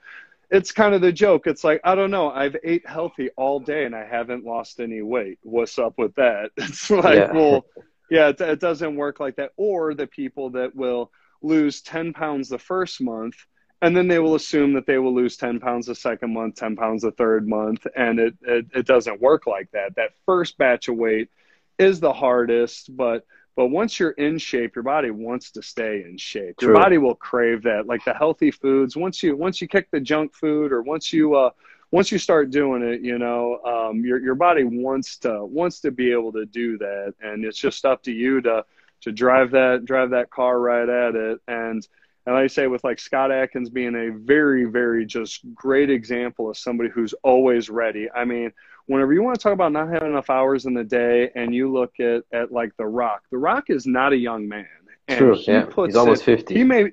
it's 0.49 0.71
kind 0.71 0.93
of 0.93 1.01
the 1.01 1.11
joke 1.11 1.47
it's 1.47 1.63
like 1.63 1.81
i 1.83 1.95
don't 1.95 2.11
know 2.11 2.29
i've 2.31 2.55
ate 2.63 2.87
healthy 2.87 3.29
all 3.35 3.59
day 3.59 3.85
and 3.85 3.95
i 3.95 4.05
haven't 4.05 4.45
lost 4.45 4.79
any 4.79 5.01
weight 5.01 5.39
what's 5.43 5.79
up 5.79 5.97
with 5.97 6.13
that 6.15 6.51
it's 6.57 6.89
like 6.89 7.15
yeah. 7.15 7.31
well 7.31 7.65
yeah 8.09 8.29
it, 8.29 8.39
it 8.41 8.59
doesn't 8.59 8.95
work 8.95 9.19
like 9.19 9.35
that 9.35 9.51
or 9.57 9.93
the 9.93 10.07
people 10.07 10.51
that 10.51 10.75
will 10.75 11.11
lose 11.41 11.81
10 11.81 12.13
pounds 12.13 12.49
the 12.49 12.59
first 12.59 13.01
month 13.01 13.35
and 13.83 13.95
then 13.95 14.07
they 14.07 14.19
will 14.19 14.35
assume 14.35 14.73
that 14.73 14.87
they 14.87 14.97
will 14.97 15.13
lose 15.13 15.37
10 15.37 15.59
pounds 15.59 15.87
the 15.87 15.95
second 15.95 16.33
month 16.33 16.55
10 16.55 16.75
pounds 16.75 17.03
the 17.03 17.11
third 17.11 17.47
month 17.47 17.85
and 17.95 18.19
it, 18.19 18.33
it, 18.41 18.65
it 18.73 18.87
doesn't 18.87 19.21
work 19.21 19.45
like 19.45 19.69
that 19.71 19.95
that 19.95 20.11
first 20.25 20.57
batch 20.57 20.87
of 20.87 20.95
weight 20.95 21.29
is 21.77 21.99
the 21.99 22.13
hardest 22.13 22.95
but 22.95 23.25
but 23.55 23.67
once 23.67 23.99
you're 23.99 24.11
in 24.11 24.39
shape, 24.39 24.75
your 24.75 24.83
body 24.83 25.11
wants 25.11 25.51
to 25.51 25.61
stay 25.61 26.03
in 26.03 26.17
shape. 26.17 26.57
True. 26.57 26.69
Your 26.69 26.81
body 26.81 26.97
will 26.97 27.15
crave 27.15 27.63
that, 27.63 27.85
like 27.85 28.03
the 28.03 28.13
healthy 28.13 28.49
foods. 28.49 28.95
Once 28.95 29.21
you 29.21 29.35
once 29.35 29.61
you 29.61 29.67
kick 29.67 29.91
the 29.91 29.99
junk 29.99 30.33
food, 30.33 30.71
or 30.71 30.81
once 30.81 31.13
you 31.13 31.35
uh, 31.35 31.51
once 31.91 32.11
you 32.11 32.17
start 32.17 32.49
doing 32.49 32.81
it, 32.81 33.01
you 33.01 33.19
know, 33.19 33.59
um, 33.63 34.03
your 34.03 34.19
your 34.19 34.33
body 34.33 34.63
wants 34.63 35.17
to 35.19 35.45
wants 35.45 35.81
to 35.81 35.91
be 35.91 36.11
able 36.11 36.31
to 36.31 36.45
do 36.47 36.79
that, 36.79 37.13
and 37.21 37.45
it's 37.45 37.59
just 37.59 37.85
up 37.85 38.01
to 38.03 38.11
you 38.11 38.41
to 38.41 38.65
to 39.01 39.11
drive 39.11 39.51
that 39.51 39.85
drive 39.85 40.09
that 40.09 40.31
car 40.31 40.59
right 40.59 40.89
at 40.89 41.15
it. 41.15 41.39
And 41.47 41.87
and 42.25 42.35
I 42.35 42.47
say, 42.47 42.67
with 42.67 42.83
like 42.83 42.99
Scott 42.99 43.31
Adkins 43.31 43.69
being 43.69 43.95
a 43.95 44.11
very 44.17 44.65
very 44.65 45.05
just 45.05 45.41
great 45.53 45.89
example 45.89 46.49
of 46.49 46.57
somebody 46.57 46.89
who's 46.89 47.13
always 47.23 47.69
ready. 47.69 48.09
I 48.11 48.25
mean 48.25 48.51
whenever 48.85 49.13
you 49.13 49.23
want 49.23 49.37
to 49.37 49.41
talk 49.41 49.53
about 49.53 49.71
not 49.71 49.89
having 49.89 50.09
enough 50.09 50.29
hours 50.29 50.65
in 50.65 50.73
the 50.73 50.83
day 50.83 51.31
and 51.35 51.53
you 51.53 51.71
look 51.71 51.99
at, 51.99 52.23
at 52.31 52.51
like 52.51 52.75
The 52.77 52.85
Rock, 52.85 53.23
The 53.31 53.37
Rock 53.37 53.69
is 53.69 53.85
not 53.85 54.13
a 54.13 54.17
young 54.17 54.47
man. 54.47 54.67
And 55.07 55.17
True, 55.17 55.35
he 55.35 55.51
yeah. 55.51 55.65
He's 55.85 55.95
almost 55.95 56.23
it, 56.23 56.37
50. 56.37 56.55
He 56.55 56.63
may, 56.63 56.91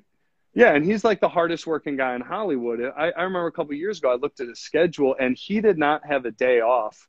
yeah, 0.53 0.73
and 0.73 0.83
he's 0.83 1.03
like 1.03 1.21
the 1.21 1.29
hardest 1.29 1.65
working 1.65 1.95
guy 1.95 2.15
in 2.15 2.21
Hollywood. 2.21 2.81
I, 2.81 3.11
I 3.11 3.23
remember 3.23 3.47
a 3.47 3.51
couple 3.51 3.73
years 3.73 3.99
ago, 3.99 4.11
I 4.11 4.15
looked 4.15 4.41
at 4.41 4.47
his 4.47 4.59
schedule 4.59 5.15
and 5.19 5.37
he 5.37 5.61
did 5.61 5.77
not 5.77 6.05
have 6.05 6.25
a 6.25 6.31
day 6.31 6.61
off. 6.61 7.07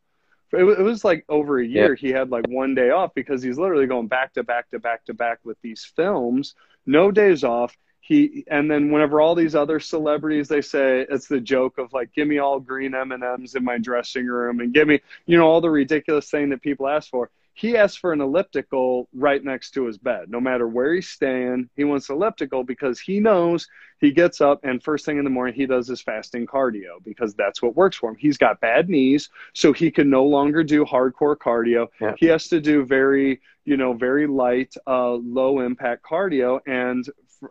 It 0.53 0.65
was, 0.65 0.79
it 0.79 0.83
was 0.83 1.05
like 1.05 1.25
over 1.29 1.59
a 1.59 1.67
year. 1.67 1.95
Yeah. 1.95 2.09
He 2.09 2.11
had 2.11 2.31
like 2.31 2.47
one 2.49 2.75
day 2.75 2.91
off 2.91 3.15
because 3.15 3.43
he's 3.43 3.59
literally 3.59 3.87
going 3.87 4.07
back 4.07 4.35
to 4.35 4.45
back 4.45 4.71
to 4.71 4.79
back 4.79 5.05
to 5.07 5.15
back 5.15 5.39
with 5.45 5.57
these 5.63 5.91
films, 5.97 6.55
no 6.87 7.11
days 7.11 7.43
off 7.43 7.77
he 8.03 8.45
and 8.51 8.69
then 8.69 8.91
whenever 8.91 9.21
all 9.21 9.35
these 9.37 9.55
other 9.55 9.79
celebrities 9.79 10.49
they 10.49 10.61
say 10.61 11.07
it's 11.09 11.29
the 11.29 11.41
joke 11.41 11.79
of 11.79 11.93
like 11.93 12.13
give 12.13 12.27
me 12.27 12.39
all 12.39 12.59
green 12.59 12.95
m&ms 12.95 13.55
in 13.55 13.65
my 13.65 13.79
dressing 13.79 14.27
room 14.27 14.59
and 14.59 14.75
give 14.75 14.89
me 14.89 15.01
you 15.27 15.39
know 15.39 15.47
all 15.47 15.61
the 15.61 15.71
ridiculous 15.71 16.29
thing 16.29 16.51
that 16.51 16.61
people 16.61 16.87
ask 16.89 17.09
for. 17.09 17.31
He 17.55 17.77
asks 17.77 17.99
for 17.99 18.15
an 18.15 18.23
elliptical 18.23 19.09
right 19.13 19.45
next 19.45 19.73
to 19.73 19.85
his 19.85 19.99
bed. 19.99 20.31
No 20.31 20.41
matter 20.41 20.67
where 20.67 20.95
he's 20.95 21.09
staying 21.09 21.71
he 21.77 21.85
wants 21.85 22.11
elliptical 22.11 22.65
because 22.65 22.99
he 22.99 23.21
knows 23.21 23.69
he 24.01 24.11
gets 24.11 24.41
up 24.41 24.59
and 24.65 24.83
first 24.83 25.05
thing 25.05 25.19
in 25.19 25.25
the 25.25 25.31
morning 25.31 25.55
he 25.55 25.67
does 25.67 25.87
his 25.87 26.03
fasting 26.03 26.45
cardio 26.45 27.03
because 27.05 27.35
that's 27.35 27.63
what 27.63 27.77
works 27.77 27.97
for 27.97 28.11
him. 28.11 28.17
He's 28.19 28.37
got 28.37 28.61
bad 28.61 28.89
knees 28.89 29.29
so 29.53 29.73
he 29.73 29.93
can 29.93 30.11
no 30.11 30.25
longer 30.25 30.65
do 30.65 30.85
hardcore 30.85 31.37
cardio. 31.37 31.87
Yeah. 32.01 32.15
he 32.19 32.27
has 32.27 32.49
to 32.49 32.61
do 32.61 32.85
very 32.85 33.41
you 33.65 33.77
know 33.77 33.93
very 33.93 34.27
light 34.27 34.75
uh, 34.89 35.13
low 35.13 35.61
impact 35.61 36.05
cardio. 36.05 36.59
And 36.67 37.07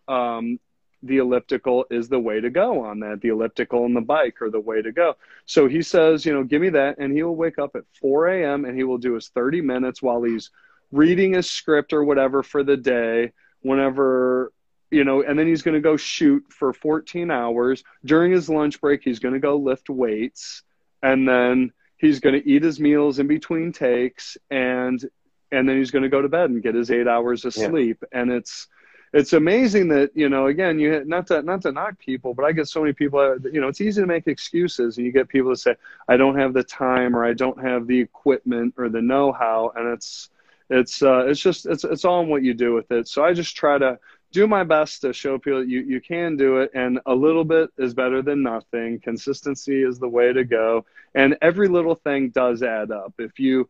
um, 0.08 0.60
the 1.04 1.18
elliptical 1.18 1.86
is 1.90 2.10
the 2.10 2.20
way 2.20 2.40
to 2.40 2.50
go 2.50 2.86
on 2.86 3.00
that. 3.00 3.22
The 3.22 3.30
elliptical 3.30 3.86
and 3.86 3.96
the 3.96 4.02
bike 4.02 4.42
are 4.42 4.50
the 4.50 4.60
way 4.60 4.82
to 4.82 4.92
go. 4.92 5.16
So 5.46 5.68
he 5.68 5.82
says, 5.82 6.26
you 6.26 6.34
know, 6.34 6.44
give 6.44 6.62
me 6.62 6.70
that. 6.70 6.98
And 7.00 7.12
he 7.12 7.24
will 7.24 7.36
wake 7.36 7.58
up 7.58 7.76
at 7.76 7.84
4 8.00 8.28
a.m. 8.28 8.66
and 8.66 8.78
he 8.78 8.84
will 8.84 9.00
do 9.00 9.14
his 9.14 9.30
30 9.30 9.62
minutes 9.62 10.02
while 10.02 10.22
he's 10.22 10.52
reading 10.92 11.34
his 11.34 11.50
script 11.50 11.94
or 11.94 12.04
whatever 12.04 12.44
for 12.44 12.64
the 12.64 12.78
day, 12.78 13.32
whenever, 13.62 14.52
you 14.92 15.04
know, 15.04 15.24
and 15.24 15.40
then 15.40 15.48
he's 15.48 15.64
going 15.64 15.76
to 15.76 15.82
go 15.82 15.98
shoot 15.98 16.44
for 16.50 16.72
14 16.74 17.32
hours. 17.32 17.84
During 18.06 18.32
his 18.32 18.50
lunch 18.50 18.80
break, 18.80 19.02
he's 19.04 19.20
going 19.20 19.34
to 19.34 19.40
go 19.40 19.58
lift 19.58 19.90
weights. 19.90 20.64
And 21.02 21.28
then 21.28 21.72
he's 21.98 22.20
going 22.20 22.40
to 22.40 22.48
eat 22.48 22.62
his 22.62 22.80
meals 22.80 23.18
in 23.18 23.26
between 23.26 23.72
takes. 23.72 24.38
And, 24.52 25.04
and 25.52 25.68
then 25.68 25.78
he's 25.78 25.90
going 25.90 26.04
to 26.04 26.10
go 26.10 26.22
to 26.22 26.30
bed 26.30 26.52
and 26.52 26.62
get 26.62 26.76
his 26.76 26.92
eight 26.92 27.08
hours 27.08 27.44
of 27.46 27.56
sleep. 27.56 27.98
Yeah. 28.12 28.22
And 28.22 28.32
it's, 28.32 28.68
it's 29.14 29.34
amazing 29.34 29.88
that 29.90 30.12
you 30.16 30.30
know 30.30 30.48
again 30.48 30.80
you 30.80 31.04
not 31.06 31.28
to 31.28 31.42
not 31.42 31.62
to 31.62 31.72
knock 31.72 31.98
people 32.00 32.34
but 32.34 32.46
i 32.46 32.52
get 32.52 32.68
so 32.68 32.82
many 32.82 32.94
people 32.94 33.20
uh, 33.20 33.36
you 33.52 33.60
know 33.60 33.68
it's 33.68 33.82
easy 33.82 34.02
to 34.02 34.08
make 34.08 34.28
excuses 34.28 34.98
and 34.98 35.06
you 35.06 35.12
get 35.12 35.28
people 35.28 35.52
to 35.52 35.58
say 35.58 35.76
i 36.08 36.16
don't 36.16 36.38
have 36.38 36.54
the 36.54 36.64
time 36.64 37.16
or 37.16 37.26
i 37.26 37.34
don't 37.34 37.62
have 37.62 37.88
the 37.88 38.00
equipment 38.00 38.74
or 38.78 38.90
the 38.90 39.02
know-how 39.02 39.72
and 39.76 39.88
it's 39.88 40.30
it's 40.72 41.04
uh, 41.04 41.26
it's 41.28 41.42
just 41.42 41.66
it's 41.66 41.84
it's 41.84 42.06
all 42.06 42.22
in 42.22 42.30
what 42.30 42.44
you 42.44 42.54
do 42.54 42.74
with 42.74 42.90
it. 42.92 43.08
So 43.08 43.24
i 43.24 43.34
just 43.34 43.56
try 43.56 43.78
to 43.78 44.00
do 44.32 44.48
my 44.48 44.64
best 44.64 45.02
to 45.02 45.12
show 45.12 45.38
people 45.38 45.60
that 45.60 45.68
you, 45.68 45.82
you 45.82 46.00
can 46.00 46.38
do 46.38 46.60
it 46.60 46.72
and 46.74 47.02
a 47.06 47.14
little 47.14 47.44
bit 47.44 47.70
is 47.78 47.94
better 47.94 48.22
than 48.22 48.42
nothing. 48.42 48.98
Consistency 49.02 49.84
is 49.84 50.00
the 50.00 50.08
way 50.08 50.32
to 50.32 50.46
go 50.46 50.86
and 51.14 51.38
every 51.42 51.68
little 51.68 51.96
thing 51.96 52.30
does 52.30 52.64
add 52.64 52.92
up. 52.92 53.14
If 53.20 53.38
you 53.40 53.68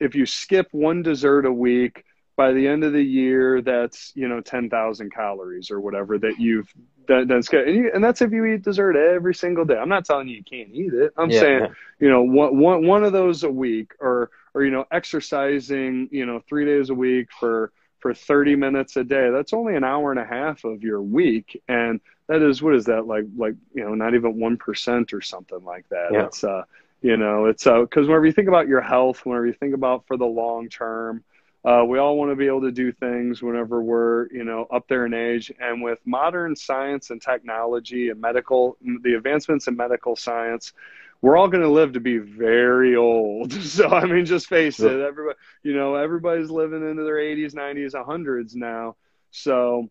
if 0.00 0.14
you 0.14 0.24
skip 0.24 0.68
one 0.72 1.02
dessert 1.02 1.44
a 1.44 1.52
week 1.52 2.04
by 2.36 2.52
the 2.52 2.66
end 2.66 2.84
of 2.84 2.92
the 2.92 3.02
year, 3.02 3.60
that's 3.60 4.12
you 4.14 4.28
know 4.28 4.40
ten 4.40 4.70
thousand 4.70 5.12
calories 5.12 5.70
or 5.70 5.80
whatever 5.80 6.18
that 6.18 6.38
you've 6.38 6.72
done. 7.06 7.26
done 7.26 7.42
and, 7.52 7.76
you, 7.76 7.90
and 7.92 8.02
that's 8.02 8.22
if 8.22 8.32
you 8.32 8.44
eat 8.46 8.62
dessert 8.62 8.96
every 8.96 9.34
single 9.34 9.64
day. 9.64 9.76
I'm 9.76 9.88
not 9.88 10.04
telling 10.04 10.28
you 10.28 10.36
you 10.36 10.44
can't 10.44 10.70
eat 10.72 10.94
it. 10.94 11.12
I'm 11.16 11.30
yeah, 11.30 11.40
saying 11.40 11.66
you 11.98 12.08
know 12.08 12.22
one, 12.22 12.58
one 12.58 12.86
one 12.86 13.04
of 13.04 13.12
those 13.12 13.44
a 13.44 13.50
week, 13.50 13.92
or 14.00 14.30
or 14.54 14.64
you 14.64 14.70
know 14.70 14.86
exercising 14.90 16.08
you 16.10 16.26
know 16.26 16.40
three 16.48 16.64
days 16.64 16.90
a 16.90 16.94
week 16.94 17.28
for 17.38 17.72
for 18.00 18.14
30 18.14 18.56
minutes 18.56 18.96
a 18.96 19.04
day. 19.04 19.30
That's 19.30 19.52
only 19.52 19.76
an 19.76 19.84
hour 19.84 20.10
and 20.10 20.18
a 20.18 20.24
half 20.24 20.64
of 20.64 20.82
your 20.82 21.02
week, 21.02 21.62
and 21.68 22.00
that 22.28 22.42
is 22.42 22.62
what 22.62 22.74
is 22.74 22.86
that 22.86 23.06
like 23.06 23.24
like 23.36 23.54
you 23.74 23.84
know 23.84 23.94
not 23.94 24.14
even 24.14 24.38
one 24.38 24.56
percent 24.56 25.12
or 25.12 25.20
something 25.20 25.62
like 25.64 25.88
that. 25.90 26.08
Yeah. 26.12 26.26
It's 26.26 26.42
uh 26.44 26.62
you 27.02 27.16
know 27.16 27.46
it's 27.46 27.66
uh 27.66 27.80
because 27.80 28.06
whenever 28.06 28.26
you 28.26 28.32
think 28.32 28.48
about 28.48 28.68
your 28.68 28.80
health, 28.80 29.26
whenever 29.26 29.46
you 29.46 29.52
think 29.52 29.74
about 29.74 30.06
for 30.06 30.16
the 30.16 30.26
long 30.26 30.68
term 30.68 31.22
uh, 31.64 31.84
we 31.86 31.98
all 31.98 32.16
want 32.16 32.30
to 32.30 32.36
be 32.36 32.46
able 32.46 32.62
to 32.62 32.72
do 32.72 32.90
things 32.90 33.42
whenever 33.42 33.82
we're, 33.82 34.28
you 34.30 34.44
know, 34.44 34.66
up 34.70 34.88
there 34.88 35.04
in 35.04 35.12
age. 35.12 35.52
And 35.60 35.82
with 35.82 35.98
modern 36.06 36.56
science 36.56 37.10
and 37.10 37.20
technology 37.20 38.08
and 38.08 38.20
medical, 38.20 38.78
the 39.02 39.14
advancements 39.14 39.66
in 39.68 39.76
medical 39.76 40.16
science, 40.16 40.72
we're 41.20 41.36
all 41.36 41.48
going 41.48 41.62
to 41.62 41.68
live 41.68 41.92
to 41.92 42.00
be 42.00 42.18
very 42.18 42.96
old. 42.96 43.52
So 43.62 43.88
I 43.88 44.06
mean, 44.06 44.24
just 44.24 44.48
face 44.48 44.82
it, 44.82 45.00
everybody, 45.00 45.38
you 45.62 45.74
know, 45.74 45.94
everybody's 45.94 46.50
living 46.50 46.88
into 46.88 47.04
their 47.04 47.16
80s, 47.16 47.54
90s, 47.54 47.92
100s 47.92 48.54
now. 48.54 48.96
So 49.30 49.90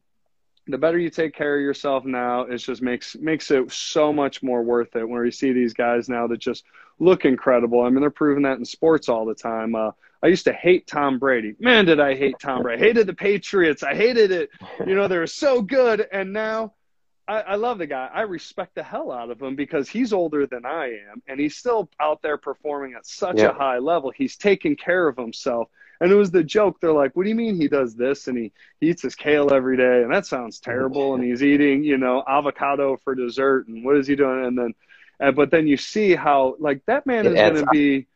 the 0.69 0.77
better 0.77 0.97
you 0.97 1.09
take 1.09 1.33
care 1.33 1.55
of 1.55 1.61
yourself 1.61 2.05
now, 2.05 2.41
it 2.41 2.57
just 2.57 2.81
makes 2.81 3.15
makes 3.15 3.51
it 3.51 3.71
so 3.71 4.13
much 4.13 4.43
more 4.43 4.61
worth 4.61 4.95
it. 4.95 5.07
When 5.07 5.25
you 5.25 5.31
see 5.31 5.51
these 5.51 5.73
guys 5.73 6.09
now 6.09 6.27
that 6.27 6.37
just 6.39 6.63
look 6.99 7.25
incredible. 7.25 7.81
I 7.81 7.89
mean, 7.89 8.01
they're 8.01 8.09
proving 8.09 8.43
that 8.43 8.57
in 8.57 8.65
sports 8.65 9.09
all 9.09 9.25
the 9.25 9.35
time. 9.35 9.75
Uh, 9.75 9.91
I 10.21 10.27
used 10.27 10.45
to 10.45 10.53
hate 10.53 10.85
Tom 10.85 11.17
Brady. 11.17 11.55
Man, 11.59 11.85
did 11.85 11.99
I 11.99 12.15
hate 12.15 12.35
Tom 12.39 12.61
Brady. 12.61 12.83
I 12.83 12.85
hated 12.85 13.07
the 13.07 13.13
Patriots. 13.13 13.83
I 13.83 13.95
hated 13.95 14.31
it. 14.31 14.49
You 14.85 14.95
know, 14.95 15.07
they 15.07 15.17
were 15.17 15.27
so 15.27 15.61
good. 15.61 16.05
And 16.11 16.33
now 16.33 16.73
I, 17.27 17.41
I, 17.41 17.55
love 17.55 17.77
the 17.77 17.87
guy. 17.87 18.09
I 18.13 18.21
respect 18.21 18.75
the 18.75 18.83
hell 18.83 19.11
out 19.11 19.29
of 19.29 19.41
him 19.41 19.55
because 19.55 19.87
he's 19.87 20.11
older 20.11 20.45
than 20.45 20.65
I 20.65 20.87
am 21.09 21.21
and 21.27 21.39
he's 21.39 21.55
still 21.55 21.89
out 22.01 22.21
there 22.21 22.37
performing 22.37 22.95
at 22.95 23.05
such 23.05 23.37
yeah. 23.37 23.49
a 23.49 23.53
high 23.53 23.77
level. 23.77 24.11
He's 24.11 24.35
taking 24.35 24.75
care 24.75 25.07
of 25.07 25.15
himself. 25.15 25.69
And 26.01 26.11
it 26.11 26.15
was 26.15 26.31
the 26.31 26.43
joke. 26.43 26.79
They're 26.79 26.93
like, 26.93 27.15
what 27.15 27.23
do 27.23 27.29
you 27.29 27.35
mean 27.35 27.55
he 27.55 27.67
does 27.67 27.95
this? 27.95 28.27
And 28.27 28.37
he, 28.37 28.51
he 28.79 28.89
eats 28.89 29.01
his 29.01 29.15
kale 29.15 29.53
every 29.53 29.75
day. 29.77 30.01
And 30.03 30.13
that 30.13 30.25
sounds 30.25 30.59
terrible. 30.59 31.15
And 31.15 31.23
he's 31.23 31.43
eating, 31.43 31.83
you 31.83 31.97
know, 31.97 32.23
avocado 32.27 32.97
for 33.03 33.15
dessert. 33.15 33.67
And 33.67 33.83
what 33.83 33.97
is 33.97 34.07
he 34.07 34.15
doing? 34.15 34.45
And 34.45 34.57
then, 34.57 34.73
uh, 35.19 35.31
but 35.31 35.51
then 35.51 35.67
you 35.67 35.75
see 35.75 36.15
how, 36.15 36.55
like, 36.59 36.85
that 36.85 37.05
man 37.05 37.25
it 37.25 37.33
is 37.33 37.39
going 37.39 37.55
to 37.55 37.71
be 37.71 38.07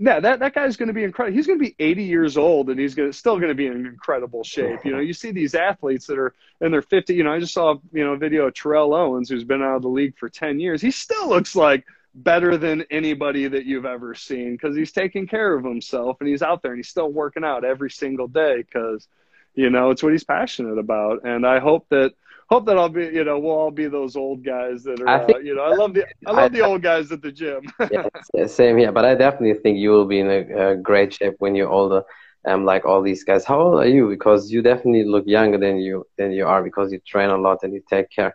yeah, 0.00 0.20
that, 0.20 0.38
that 0.38 0.54
guy's 0.54 0.76
going 0.76 0.86
to 0.86 0.92
be 0.92 1.02
incredible. 1.02 1.36
He's 1.36 1.48
going 1.48 1.58
to 1.58 1.64
be 1.64 1.74
80 1.76 2.04
years 2.04 2.36
old 2.36 2.70
and 2.70 2.78
he's 2.78 2.94
going 2.94 3.10
to, 3.10 3.16
still 3.16 3.36
going 3.36 3.48
to 3.48 3.54
be 3.54 3.66
in 3.66 3.84
incredible 3.84 4.44
shape. 4.44 4.84
You 4.84 4.92
know, 4.92 5.00
you 5.00 5.12
see 5.12 5.32
these 5.32 5.56
athletes 5.56 6.06
that 6.06 6.18
are 6.18 6.34
in 6.60 6.70
their 6.70 6.82
50. 6.82 7.14
You 7.14 7.24
know, 7.24 7.32
I 7.32 7.40
just 7.40 7.52
saw 7.52 7.74
you 7.92 8.04
know 8.04 8.12
a 8.12 8.16
video 8.16 8.46
of 8.46 8.54
Terrell 8.54 8.94
Owens, 8.94 9.28
who's 9.28 9.42
been 9.42 9.60
out 9.60 9.76
of 9.76 9.82
the 9.82 9.88
league 9.88 10.16
for 10.16 10.28
10 10.28 10.60
years. 10.60 10.80
He 10.80 10.92
still 10.92 11.28
looks 11.28 11.56
like 11.56 11.84
better 12.14 12.56
than 12.56 12.84
anybody 12.90 13.48
that 13.48 13.64
you've 13.64 13.86
ever 13.86 14.14
seen 14.14 14.52
because 14.52 14.76
he's 14.76 14.92
taking 14.92 15.26
care 15.26 15.54
of 15.54 15.64
himself 15.64 16.16
and 16.20 16.28
he's 16.28 16.42
out 16.42 16.62
there 16.62 16.72
and 16.72 16.78
he's 16.78 16.88
still 16.88 17.10
working 17.10 17.44
out 17.44 17.64
every 17.64 17.90
single 17.90 18.28
day 18.28 18.58
because 18.58 19.06
you 19.54 19.70
know 19.70 19.90
it's 19.90 20.02
what 20.02 20.12
he's 20.12 20.24
passionate 20.24 20.78
about. 20.78 21.24
And 21.24 21.46
I 21.46 21.58
hope 21.58 21.86
that 21.90 22.12
hope 22.48 22.66
that 22.66 22.78
I'll 22.78 22.88
be, 22.88 23.04
you 23.04 23.24
know, 23.24 23.38
we'll 23.38 23.52
all 23.52 23.70
be 23.70 23.88
those 23.88 24.16
old 24.16 24.44
guys 24.44 24.82
that 24.84 25.00
are, 25.00 25.26
think, 25.26 25.38
uh, 25.38 25.40
you 25.40 25.54
know, 25.54 25.62
I 25.62 25.74
love 25.74 25.94
the, 25.94 26.06
I 26.26 26.30
love 26.30 26.38
I, 26.38 26.48
the 26.48 26.60
old 26.62 26.82
guys 26.82 27.12
at 27.12 27.20
the 27.22 27.30
gym. 27.30 27.62
yeah, 28.34 28.46
same 28.46 28.78
here. 28.78 28.90
But 28.90 29.04
I 29.04 29.14
definitely 29.14 29.60
think 29.60 29.78
you 29.78 29.90
will 29.90 30.06
be 30.06 30.20
in 30.20 30.30
a, 30.30 30.70
a 30.70 30.76
great 30.76 31.14
shape 31.14 31.34
when 31.38 31.54
you're 31.54 31.68
older. 31.68 32.02
Um, 32.46 32.64
like 32.64 32.86
all 32.86 33.02
these 33.02 33.24
guys. 33.24 33.44
How 33.44 33.60
old 33.60 33.80
are 33.80 33.88
you? 33.88 34.08
Because 34.08 34.50
you 34.50 34.62
definitely 34.62 35.04
look 35.04 35.24
younger 35.26 35.58
than 35.58 35.76
you 35.78 36.06
than 36.16 36.32
you 36.32 36.46
are 36.46 36.62
because 36.62 36.92
you 36.92 37.00
train 37.00 37.30
a 37.30 37.36
lot 37.36 37.58
and 37.64 37.74
you 37.74 37.82
take 37.90 38.10
care 38.10 38.34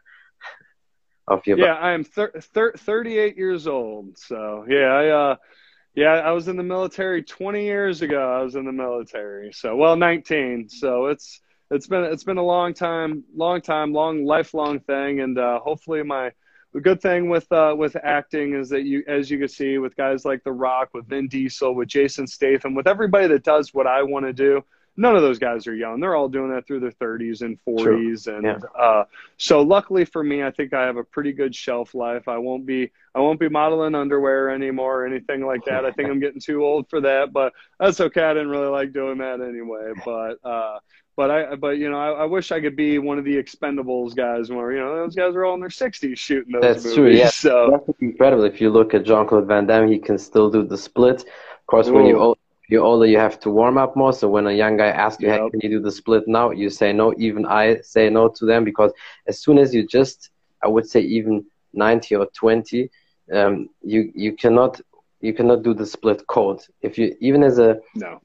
of 1.28 1.46
your. 1.46 1.58
Yeah, 1.58 1.76
I'm 1.76 2.04
thir- 2.04 2.34
thir- 2.54 2.74
38 2.78 3.38
years 3.38 3.68
old. 3.68 4.18
So 4.18 4.66
yeah, 4.68 4.88
I 4.88 5.08
uh, 5.10 5.36
yeah, 5.96 6.14
I 6.14 6.32
was 6.32 6.48
in 6.48 6.58
the 6.58 6.64
military 6.64 7.24
20 7.24 7.64
years 7.64 8.02
ago. 8.02 8.40
I 8.40 8.42
was 8.44 8.56
in 8.56 8.66
the 8.66 8.72
military. 8.72 9.52
So 9.54 9.76
well, 9.76 9.96
19. 9.96 10.70
So 10.70 11.08
it's 11.08 11.42
it's 11.72 11.88
been 11.88 12.04
it's 12.04 12.24
been 12.24 12.38
a 12.38 12.44
long 12.44 12.74
time, 12.74 13.24
long 13.36 13.62
time, 13.62 13.94
long 13.94 14.26
lifelong 14.26 14.80
thing, 14.80 15.22
and 15.22 15.38
uh, 15.38 15.60
hopefully 15.60 16.04
my 16.04 16.32
the 16.74 16.82
good 16.82 17.02
thing 17.02 17.30
with 17.30 17.50
uh, 17.52 17.76
with 17.78 17.96
acting 18.04 18.56
is 18.56 18.70
that 18.70 18.84
you, 18.84 19.04
as 19.08 19.30
you 19.30 19.38
can 19.38 19.48
see, 19.48 19.78
with 19.78 19.96
guys 19.96 20.26
like 20.26 20.44
The 20.44 20.52
Rock, 20.52 20.90
with 20.94 21.08
Vin 21.08 21.28
Diesel, 21.28 21.76
with 21.76 21.88
Jason 21.88 22.26
Statham, 22.26 22.74
with 22.74 22.88
everybody 22.88 23.28
that 23.28 23.44
does 23.44 23.74
what 23.74 23.86
I 23.86 24.02
want 24.02 24.26
to 24.26 24.34
do, 24.34 24.64
none 24.96 25.16
of 25.16 25.22
those 25.22 25.40
guys 25.40 25.68
are 25.68 25.76
young. 25.76 26.00
They're 26.00 26.16
all 26.16 26.30
doing 26.30 26.52
that 26.52 26.68
through 26.68 26.82
their 26.82 26.92
30s 26.92 27.42
and 27.42 27.58
40s, 27.68 28.24
True. 28.24 28.36
and 28.36 28.46
yeah. 28.46 28.82
uh, 28.82 29.06
so 29.38 29.62
luckily 29.62 30.06
for 30.06 30.24
me, 30.24 30.44
I 30.44 30.52
think 30.52 30.74
I 30.74 30.86
have 30.86 30.98
a 30.98 31.04
pretty 31.04 31.34
good 31.34 31.56
shelf 31.56 31.96
life. 31.96 32.28
I 32.28 32.38
won't 32.38 32.66
be 32.66 32.92
I 33.16 33.20
won't 33.20 33.40
be 33.40 33.50
modeling 33.50 33.96
underwear 33.96 34.50
anymore 34.50 35.02
or 35.02 35.06
anything 35.06 35.46
like 35.46 35.66
that. 35.66 35.86
I 35.86 35.92
think 35.92 36.10
I'm 36.10 36.20
getting 36.20 36.42
too 36.42 36.64
old 36.64 36.90
for 36.90 37.02
that, 37.02 37.32
but 37.32 37.54
that's 37.80 38.00
okay. 38.02 38.24
I 38.24 38.34
didn't 38.34 38.50
really 38.50 38.70
like 38.70 38.94
doing 38.94 39.20
that 39.20 39.42
anyway. 39.42 39.92
But 40.04 40.38
uh, 40.44 40.80
but 41.16 41.30
I, 41.30 41.56
but 41.56 41.78
you 41.78 41.92
know, 41.92 41.98
I, 41.98 42.24
I, 42.24 42.26
wish 42.26 42.52
I 42.52 42.60
could 42.60 42.76
be 42.76 42.98
one 42.98 43.20
of 43.20 43.26
the 43.26 43.36
Expendables 43.36 44.16
guys, 44.16 44.50
where 44.50 44.72
you 44.72 44.80
know 44.80 44.96
those 44.96 45.16
guys 45.16 45.36
are 45.36 45.46
all 45.46 45.54
in 45.54 45.60
their 45.60 45.70
sixties 45.70 46.18
shooting 46.18 46.54
those 46.54 46.62
That's 46.62 46.84
movies. 46.84 46.96
true. 46.96 47.12
Yeah, 47.12 47.30
so 47.30 47.84
that's 47.86 48.02
incredible. 48.02 48.44
If 48.46 48.60
you 48.60 48.72
look 48.72 48.94
at 48.94 49.04
Jean 49.04 49.28
Claude 49.28 49.48
Van 49.48 49.68
Damme, 49.68 49.92
he 49.92 50.00
can 50.00 50.18
still 50.18 50.50
do 50.50 50.64
the 50.64 50.78
split. 50.78 51.22
Of 51.22 51.68
course, 51.68 51.88
Ooh. 51.88 51.94
when 51.94 52.06
you 52.08 52.36
you're 52.74 52.84
older, 52.84 53.06
you 53.06 53.20
have 53.20 53.40
to 53.42 53.50
warm 53.52 53.78
up 53.78 53.96
more. 53.96 54.12
So 54.14 54.28
when 54.28 54.48
a 54.48 54.52
young 54.52 54.76
guy 54.78 54.88
asks 54.88 55.22
you, 55.22 55.30
yep. 55.30 55.40
"Hey, 55.40 55.50
can 55.52 55.60
you 55.64 55.70
do 55.78 55.80
the 55.80 55.92
split 55.92 56.28
now?" 56.28 56.52
You 56.52 56.70
say 56.70 56.92
no. 56.92 57.14
Even 57.18 57.46
I 57.46 57.80
say 57.82 58.10
no 58.10 58.28
to 58.38 58.46
them 58.46 58.64
because 58.64 58.92
as 59.28 59.42
soon 59.44 59.58
as 59.60 59.74
you 59.76 59.88
just, 59.88 60.30
I 60.64 60.68
would 60.68 60.88
say 60.90 61.02
even 61.02 61.46
ninety 61.74 62.16
or 62.16 62.28
twenty, 62.42 62.90
um, 63.32 63.70
you 63.82 64.12
you 64.16 64.34
cannot 64.34 64.82
you 65.22 65.34
cannot 65.34 65.64
do 65.64 65.74
the 65.74 65.86
split 65.86 66.26
code. 66.28 66.62
If 66.82 66.98
you 66.98 67.16
even 67.22 67.44
as 67.44 67.60
a 67.60 67.80
no, 67.96 68.22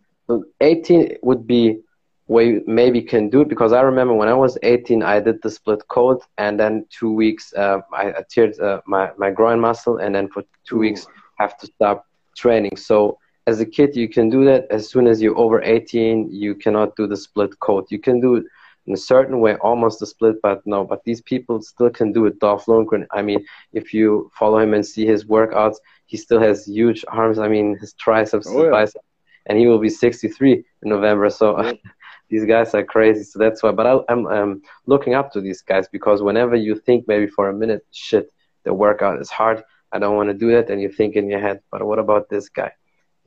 eighteen 0.61 1.16
would 1.22 1.46
be 1.46 1.80
way 2.28 2.61
maybe 2.66 3.01
can 3.03 3.28
do 3.30 3.40
it 3.40 3.49
because 3.49 3.72
I 3.72 3.80
remember 3.80 4.14
when 4.14 4.28
I 4.28 4.34
was 4.34 4.59
18, 4.62 5.03
I 5.03 5.18
did 5.18 5.40
the 5.42 5.51
split 5.51 5.88
code, 5.88 6.20
and 6.36 6.61
then 6.61 6.84
two 6.90 7.12
weeks 7.12 7.53
uh, 7.55 7.80
I, 7.92 8.11
I 8.18 8.22
teared 8.32 8.61
uh, 8.61 8.80
my 8.86 9.11
my 9.16 9.30
groin 9.30 9.61
muscle, 9.61 9.96
and 9.99 10.14
then 10.14 10.28
for 10.28 10.42
two 10.64 10.76
Ooh. 10.76 10.80
weeks 10.80 11.07
have 11.38 11.57
to 11.59 11.66
stop 11.66 12.07
training. 12.36 12.76
So 12.76 13.18
as 13.49 13.61
a 13.61 13.66
kid, 13.66 13.96
you 13.96 14.09
can 14.16 14.28
do 14.28 14.44
that. 14.44 14.66
As 14.70 14.88
soon 14.92 15.07
as 15.07 15.22
you're 15.22 15.38
over 15.44 15.62
18, 15.62 16.30
you 16.30 16.55
cannot 16.55 16.96
do 16.96 17.07
the 17.07 17.16
split 17.16 17.59
code. 17.61 17.86
You 17.90 17.99
can 17.99 18.20
do 18.20 18.36
it 18.36 18.44
in 18.86 18.92
a 18.94 19.03
certain 19.12 19.40
way, 19.40 19.55
almost 19.68 20.03
a 20.03 20.07
split, 20.07 20.36
but 20.42 20.59
no. 20.66 20.84
But 20.84 21.03
these 21.05 21.22
people 21.22 21.62
still 21.62 21.90
can 21.90 22.12
do 22.12 22.26
it. 22.26 22.38
Dolph 22.40 22.66
Lundgren. 22.66 23.07
I 23.11 23.22
mean, 23.22 23.40
if 23.72 23.94
you 23.94 24.30
follow 24.38 24.59
him 24.59 24.74
and 24.74 24.84
see 24.84 25.07
his 25.07 25.24
workouts, 25.24 25.76
he 26.07 26.16
still 26.16 26.40
has 26.40 26.66
huge 26.66 27.05
arms. 27.09 27.38
I 27.38 27.49
mean, 27.49 27.76
his 27.78 27.92
triceps, 27.94 28.46
oh, 28.49 28.64
yeah. 28.64 28.70
biceps, 28.70 29.07
and 29.46 29.59
he 29.59 29.66
will 29.66 29.78
be 29.78 29.90
63 29.90 30.53
in 30.82 30.88
November. 30.88 31.30
So. 31.30 31.46
Yeah 31.62 31.72
these 32.30 32.44
guys 32.44 32.74
are 32.74 32.84
crazy. 32.84 33.24
So 33.24 33.38
that's 33.38 33.62
why. 33.62 33.72
But 33.72 33.86
I, 33.86 34.12
am 34.12 34.26
um, 34.26 34.62
looking 34.86 35.14
up 35.14 35.32
to 35.32 35.40
these 35.40 35.62
guys 35.62 35.88
because 35.88 36.22
whenever 36.22 36.57
you 36.57 36.76
think 36.76 37.09
maybe 37.09 37.26
for 37.26 37.49
a 37.49 37.55
minute, 37.55 37.86
shit, 37.90 38.30
the 38.64 38.74
workout 38.74 39.20
is 39.20 39.30
hard. 39.30 39.62
I 39.92 39.99
don't 39.99 40.16
want 40.16 40.28
to 40.28 40.34
do 40.34 40.51
that, 40.53 40.68
and 40.68 40.82
you 40.82 40.90
think 40.90 41.16
in 41.16 41.30
your 41.30 41.40
head, 41.40 41.61
but 41.70 41.82
what 41.82 41.99
about 41.99 42.28
this 42.28 42.51
guy? 42.51 42.72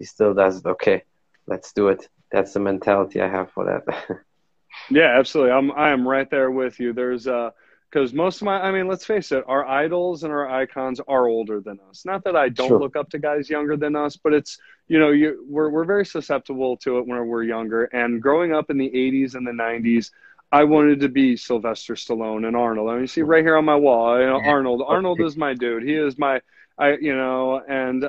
He 0.01 0.05
still 0.05 0.33
does 0.33 0.57
it. 0.57 0.65
Okay, 0.65 1.03
let's 1.45 1.73
do 1.73 1.89
it. 1.89 2.09
That's 2.31 2.53
the 2.53 2.59
mentality 2.59 3.21
I 3.21 3.27
have 3.27 3.51
for 3.51 3.65
that. 3.65 4.21
yeah, 4.89 5.15
absolutely. 5.19 5.51
I'm 5.51 5.71
I 5.73 5.91
am 5.91 6.07
right 6.07 6.27
there 6.27 6.49
with 6.49 6.79
you. 6.79 6.91
There's 6.91 7.27
uh 7.27 7.51
because 7.91 8.13
most 8.13 8.41
of 8.41 8.45
my 8.45 8.59
i 8.61 8.71
mean 8.71 8.87
let's 8.87 9.05
face 9.05 9.33
it 9.33 9.43
our 9.47 9.67
idols 9.67 10.23
and 10.23 10.31
our 10.31 10.49
icons 10.49 11.01
are 11.09 11.27
older 11.27 11.59
than 11.59 11.77
us 11.89 12.05
not 12.05 12.23
that 12.23 12.37
i 12.37 12.47
don't 12.47 12.69
sure. 12.69 12.79
look 12.79 12.95
up 12.95 13.09
to 13.09 13.19
guys 13.19 13.49
younger 13.49 13.75
than 13.75 13.97
us 13.97 14.15
but 14.15 14.33
it's 14.33 14.57
you 14.87 14.97
know 14.97 15.09
you 15.09 15.45
we're, 15.49 15.69
we're 15.69 15.83
very 15.83 16.05
susceptible 16.05 16.77
to 16.77 16.99
it 16.99 17.05
when 17.05 17.27
we're 17.27 17.43
younger 17.43 17.83
and 17.85 18.21
growing 18.21 18.53
up 18.53 18.69
in 18.69 18.77
the 18.77 18.89
80s 18.89 19.35
and 19.35 19.45
the 19.45 19.51
90s 19.51 20.11
i 20.53 20.63
wanted 20.63 21.01
to 21.01 21.09
be 21.09 21.35
sylvester 21.35 21.95
stallone 21.95 22.47
and 22.47 22.55
arnold 22.55 22.89
I 22.89 22.93
mean, 22.93 23.01
you 23.01 23.07
see 23.07 23.23
right 23.23 23.43
here 23.43 23.57
on 23.57 23.65
my 23.65 23.75
wall 23.75 24.17
you 24.17 24.25
know, 24.25 24.39
arnold 24.39 24.83
arnold 24.87 25.19
is 25.19 25.35
my 25.35 25.53
dude 25.53 25.83
he 25.83 25.93
is 25.93 26.17
my 26.17 26.39
i 26.77 26.93
you 26.93 27.13
know 27.13 27.61
and 27.67 28.05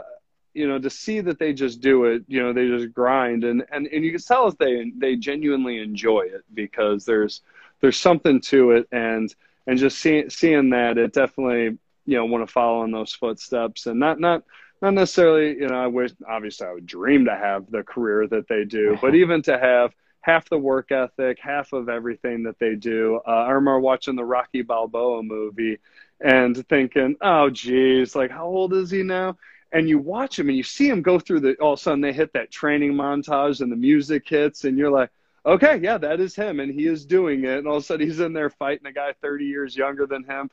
you 0.55 0.69
know 0.69 0.79
to 0.79 0.91
see 0.91 1.21
that 1.21 1.39
they 1.39 1.53
just 1.53 1.81
do 1.81 2.05
it 2.05 2.25
you 2.29 2.43
know 2.43 2.53
they 2.53 2.67
just 2.69 2.93
grind 2.93 3.45
and 3.45 3.65
and, 3.73 3.87
and 3.87 4.05
you 4.05 4.11
can 4.11 4.21
tell 4.21 4.49
if 4.49 4.57
they 4.59 4.91
they 4.97 5.17
genuinely 5.17 5.79
enjoy 5.79 6.21
it 6.21 6.45
because 6.55 7.05
there's 7.05 7.41
there's 7.81 7.99
something 7.99 8.41
to 8.41 8.73
it 8.73 8.87
and 8.93 9.35
and 9.67 9.79
just 9.79 9.99
seeing 9.99 10.29
seeing 10.31 10.71
that 10.71 10.99
it 10.99 11.13
definitely 11.13 11.79
you 12.07 12.17
know 12.17 12.25
want 12.25 12.47
to 12.47 12.53
follow 12.53 12.85
in 12.85 12.91
those 12.91 13.13
footsteps 13.13 13.87
and 13.87 13.99
not 13.99 14.21
not 14.21 14.43
not 14.81 14.95
necessarily 14.95 15.51
you 15.51 15.69
know 15.69 15.77
I 15.77 15.87
wish 15.87 16.13
obviously 16.29 16.67
I 16.67 16.73
would 16.73 16.87
dream 16.87 17.27
to 17.27 17.37
have 17.37 17.71
the 17.71 17.83
career 17.83 18.27
that 18.29 18.49
they 18.49 18.65
do 18.65 18.99
but 19.01 19.15
even 19.15 19.43
to 19.43 19.59
have 19.59 19.95
half 20.21 20.49
the 20.49 20.59
work 20.59 20.93
ethic 20.93 21.39
half 21.41 21.73
of 21.73 21.89
everything 21.89 22.43
that 22.45 22.59
they 22.59 22.75
do 22.75 23.21
uh, 23.27 23.31
I 23.31 23.51
remember 23.53 23.81
watching 23.81 24.17
the 24.17 24.25
Rocky 24.25 24.63
Balboa 24.63 25.23
movie 25.23 25.79
and 26.21 26.67
thinking 26.69 27.17
oh 27.21 27.51
geez 27.51 28.15
like 28.15 28.31
how 28.31 28.47
old 28.47 28.73
is 28.75 28.91
he 28.91 29.03
now 29.03 29.37
and 29.73 29.89
you 29.89 29.99
watch 29.99 30.39
him 30.39 30.49
and 30.49 30.57
you 30.57 30.63
see 30.63 30.89
him 30.89 31.03
go 31.03 31.19
through 31.19 31.41
the 31.41 31.55
all 31.57 31.75
of 31.75 31.79
a 31.79 31.83
sudden 31.83 32.01
they 32.01 32.13
hit 32.13 32.33
that 32.35 32.51
training 32.51 32.93
montage 32.93 33.61
and 33.61 33.73
the 33.73 33.77
music 33.77 34.29
hits 34.29 34.65
and 34.65 34.79
you're 34.79 34.91
like 34.91 35.11
okay, 35.45 35.79
yeah, 35.83 35.99
that 35.99 36.21
is 36.21 36.35
him, 36.35 36.61
and 36.61 36.73
he 36.73 36.87
is 36.87 37.05
doing 37.05 37.45
it. 37.45 37.59
And 37.59 37.67
all 37.67 37.77
of 37.77 37.83
a 37.83 37.87
sudden, 37.87 38.07
he's 38.07 38.21
in 38.21 38.33
there 38.33 38.51
fighting 38.51 38.87
a 38.87 38.93
guy 38.93 39.13
30 39.21 39.45
years 39.45 39.77
younger 39.77 40.07
than 40.07 40.25
him. 40.25 40.51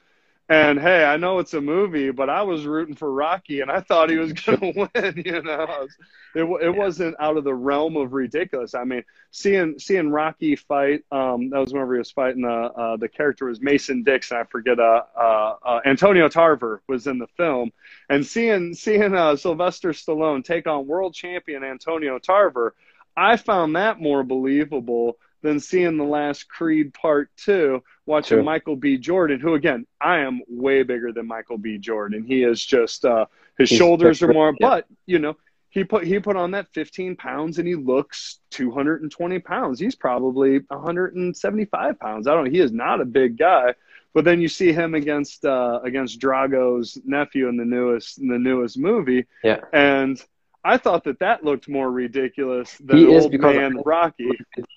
And 0.51 0.79
hey, 0.79 1.03
I 1.05 1.17
know 1.17 1.37
it's 1.37 1.53
a 1.53 1.61
movie, 1.61 2.09
but 2.09 2.27
I 2.27 2.41
was 2.41 2.65
rooting 2.65 2.95
for 2.95 3.11
Rocky, 3.13 3.61
and 3.61 3.69
I 3.69 3.81
thought 3.81 4.09
he 4.09 4.17
was 4.17 4.33
going 4.45 4.59
to 4.59 4.89
win. 4.95 5.23
You 5.25 5.43
know, 5.43 5.87
it 6.33 6.43
it 6.63 6.75
wasn't 6.75 7.15
out 7.19 7.37
of 7.37 7.43
the 7.43 7.53
realm 7.53 7.95
of 7.97 8.13
ridiculous. 8.13 8.73
I 8.73 8.83
mean, 8.83 9.03
seeing 9.29 9.77
seeing 9.77 10.09
Rocky 10.09 10.55
fight, 10.55 11.03
um, 11.11 11.51
that 11.51 11.59
was 11.59 11.71
whenever 11.71 11.93
he 11.93 11.99
was 11.99 12.11
fighting. 12.11 12.45
Uh, 12.45 12.69
uh, 12.75 12.97
the 12.97 13.07
character 13.07 13.45
was 13.45 13.61
Mason 13.61 14.01
Dixon. 14.03 14.37
I 14.37 14.43
forget. 14.45 14.79
Uh, 14.79 15.03
uh, 15.15 15.55
uh, 15.63 15.79
Antonio 15.85 16.27
Tarver 16.29 16.81
was 16.87 17.05
in 17.05 17.19
the 17.19 17.27
film, 17.37 17.71
and 18.09 18.25
seeing 18.25 18.73
seeing 18.73 19.13
uh, 19.13 19.35
Sylvester 19.35 19.89
Stallone 19.89 20.43
take 20.43 20.65
on 20.65 20.87
world 20.87 21.13
champion 21.13 21.63
Antonio 21.63 22.17
Tarver 22.17 22.73
I 23.15 23.35
found 23.35 23.75
that 23.75 23.99
more 23.99 24.23
believable 24.23 25.17
than 25.41 25.59
seeing 25.59 25.97
the 25.97 26.03
last 26.03 26.49
Creed 26.49 26.93
Part 26.93 27.29
Two, 27.37 27.83
watching. 28.05 28.43
Michael 28.43 28.75
B. 28.75 28.97
Jordan, 28.97 29.39
who 29.39 29.53
again 29.53 29.85
I 30.01 30.19
am 30.19 30.41
way 30.47 30.83
bigger 30.83 31.11
than 31.11 31.27
Michael 31.27 31.57
B. 31.57 31.77
Jordan. 31.77 32.23
He 32.23 32.43
is 32.43 32.63
just 32.63 33.05
uh, 33.05 33.25
his 33.57 33.69
He's 33.69 33.77
shoulders 33.77 34.21
are 34.21 34.33
more, 34.33 34.53
yeah. 34.59 34.67
but 34.67 34.87
you 35.05 35.19
know 35.19 35.37
he 35.69 35.83
put 35.83 36.05
he 36.05 36.19
put 36.19 36.35
on 36.35 36.51
that 36.51 36.67
15 36.73 37.15
pounds 37.15 37.59
and 37.59 37.67
he 37.67 37.75
looks 37.75 38.39
220 38.51 39.39
pounds. 39.39 39.79
He's 39.79 39.95
probably 39.95 40.59
175 40.67 41.99
pounds. 41.99 42.27
I 42.27 42.33
don't 42.33 42.45
know. 42.45 42.51
He 42.51 42.59
is 42.59 42.71
not 42.71 43.01
a 43.01 43.05
big 43.05 43.37
guy. 43.37 43.75
But 44.13 44.25
then 44.25 44.41
you 44.41 44.47
see 44.47 44.73
him 44.73 44.95
against 44.95 45.45
uh, 45.45 45.81
against 45.83 46.19
Drago's 46.19 46.97
nephew 47.05 47.47
in 47.47 47.57
the 47.57 47.65
newest 47.65 48.17
in 48.17 48.27
the 48.27 48.39
newest 48.39 48.77
movie, 48.77 49.27
yeah, 49.43 49.59
and 49.71 50.19
I 50.63 50.77
thought 50.77 51.03
that 51.05 51.19
that 51.19 51.43
looked 51.43 51.69
more 51.69 51.89
ridiculous 51.89 52.77
than 52.79 52.97
he 52.97 53.07
old 53.07 53.33
man 53.39 53.81
Rocky. 53.85 54.29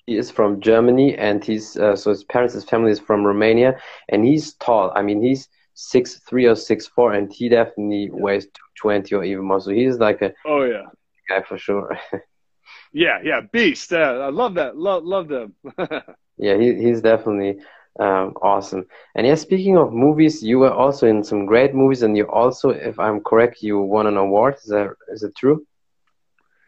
He 0.05 0.17
is 0.17 0.31
from 0.31 0.61
Germany, 0.61 1.15
and 1.17 1.43
he's 1.43 1.77
uh, 1.77 1.95
so 1.95 2.09
his 2.09 2.23
parents, 2.23 2.53
his 2.53 2.63
family 2.63 2.91
is 2.91 2.99
from 2.99 3.25
Romania, 3.25 3.77
and 4.09 4.25
he's 4.25 4.53
tall. 4.55 4.91
I 4.95 5.01
mean, 5.01 5.21
he's 5.21 5.49
six 5.73 6.19
three 6.27 6.45
or 6.45 6.55
six 6.55 6.87
four, 6.87 7.13
and 7.13 7.31
he 7.31 7.49
definitely 7.49 8.09
weighs 8.11 8.45
two 8.45 8.69
twenty 8.79 9.15
or 9.15 9.23
even 9.23 9.45
more. 9.45 9.59
So 9.59 9.71
he's 9.71 9.97
like 9.97 10.21
a 10.21 10.33
oh 10.45 10.63
yeah 10.63 10.83
guy 11.29 11.41
for 11.41 11.57
sure. 11.57 11.97
yeah, 12.93 13.19
yeah, 13.23 13.41
beast. 13.51 13.91
Uh, 13.91 14.19
I 14.21 14.29
love 14.29 14.55
that. 14.55 14.77
Love 14.77 15.03
love 15.03 15.27
them. 15.27 15.53
yeah, 16.37 16.57
he, 16.57 16.75
he's 16.75 17.01
definitely 17.01 17.61
um, 17.99 18.33
awesome. 18.41 18.85
And 19.15 19.27
yeah, 19.27 19.35
speaking 19.35 19.77
of 19.77 19.93
movies, 19.93 20.41
you 20.41 20.59
were 20.59 20.73
also 20.73 21.07
in 21.07 21.23
some 21.23 21.45
great 21.45 21.73
movies, 21.73 22.03
and 22.03 22.15
you 22.17 22.25
also, 22.29 22.69
if 22.69 22.99
I'm 22.99 23.21
correct, 23.21 23.61
you 23.61 23.79
won 23.79 24.07
an 24.07 24.17
award. 24.17 24.55
Is 24.55 24.69
that 24.69 24.91
is 25.09 25.23
it 25.23 25.35
true? 25.35 25.65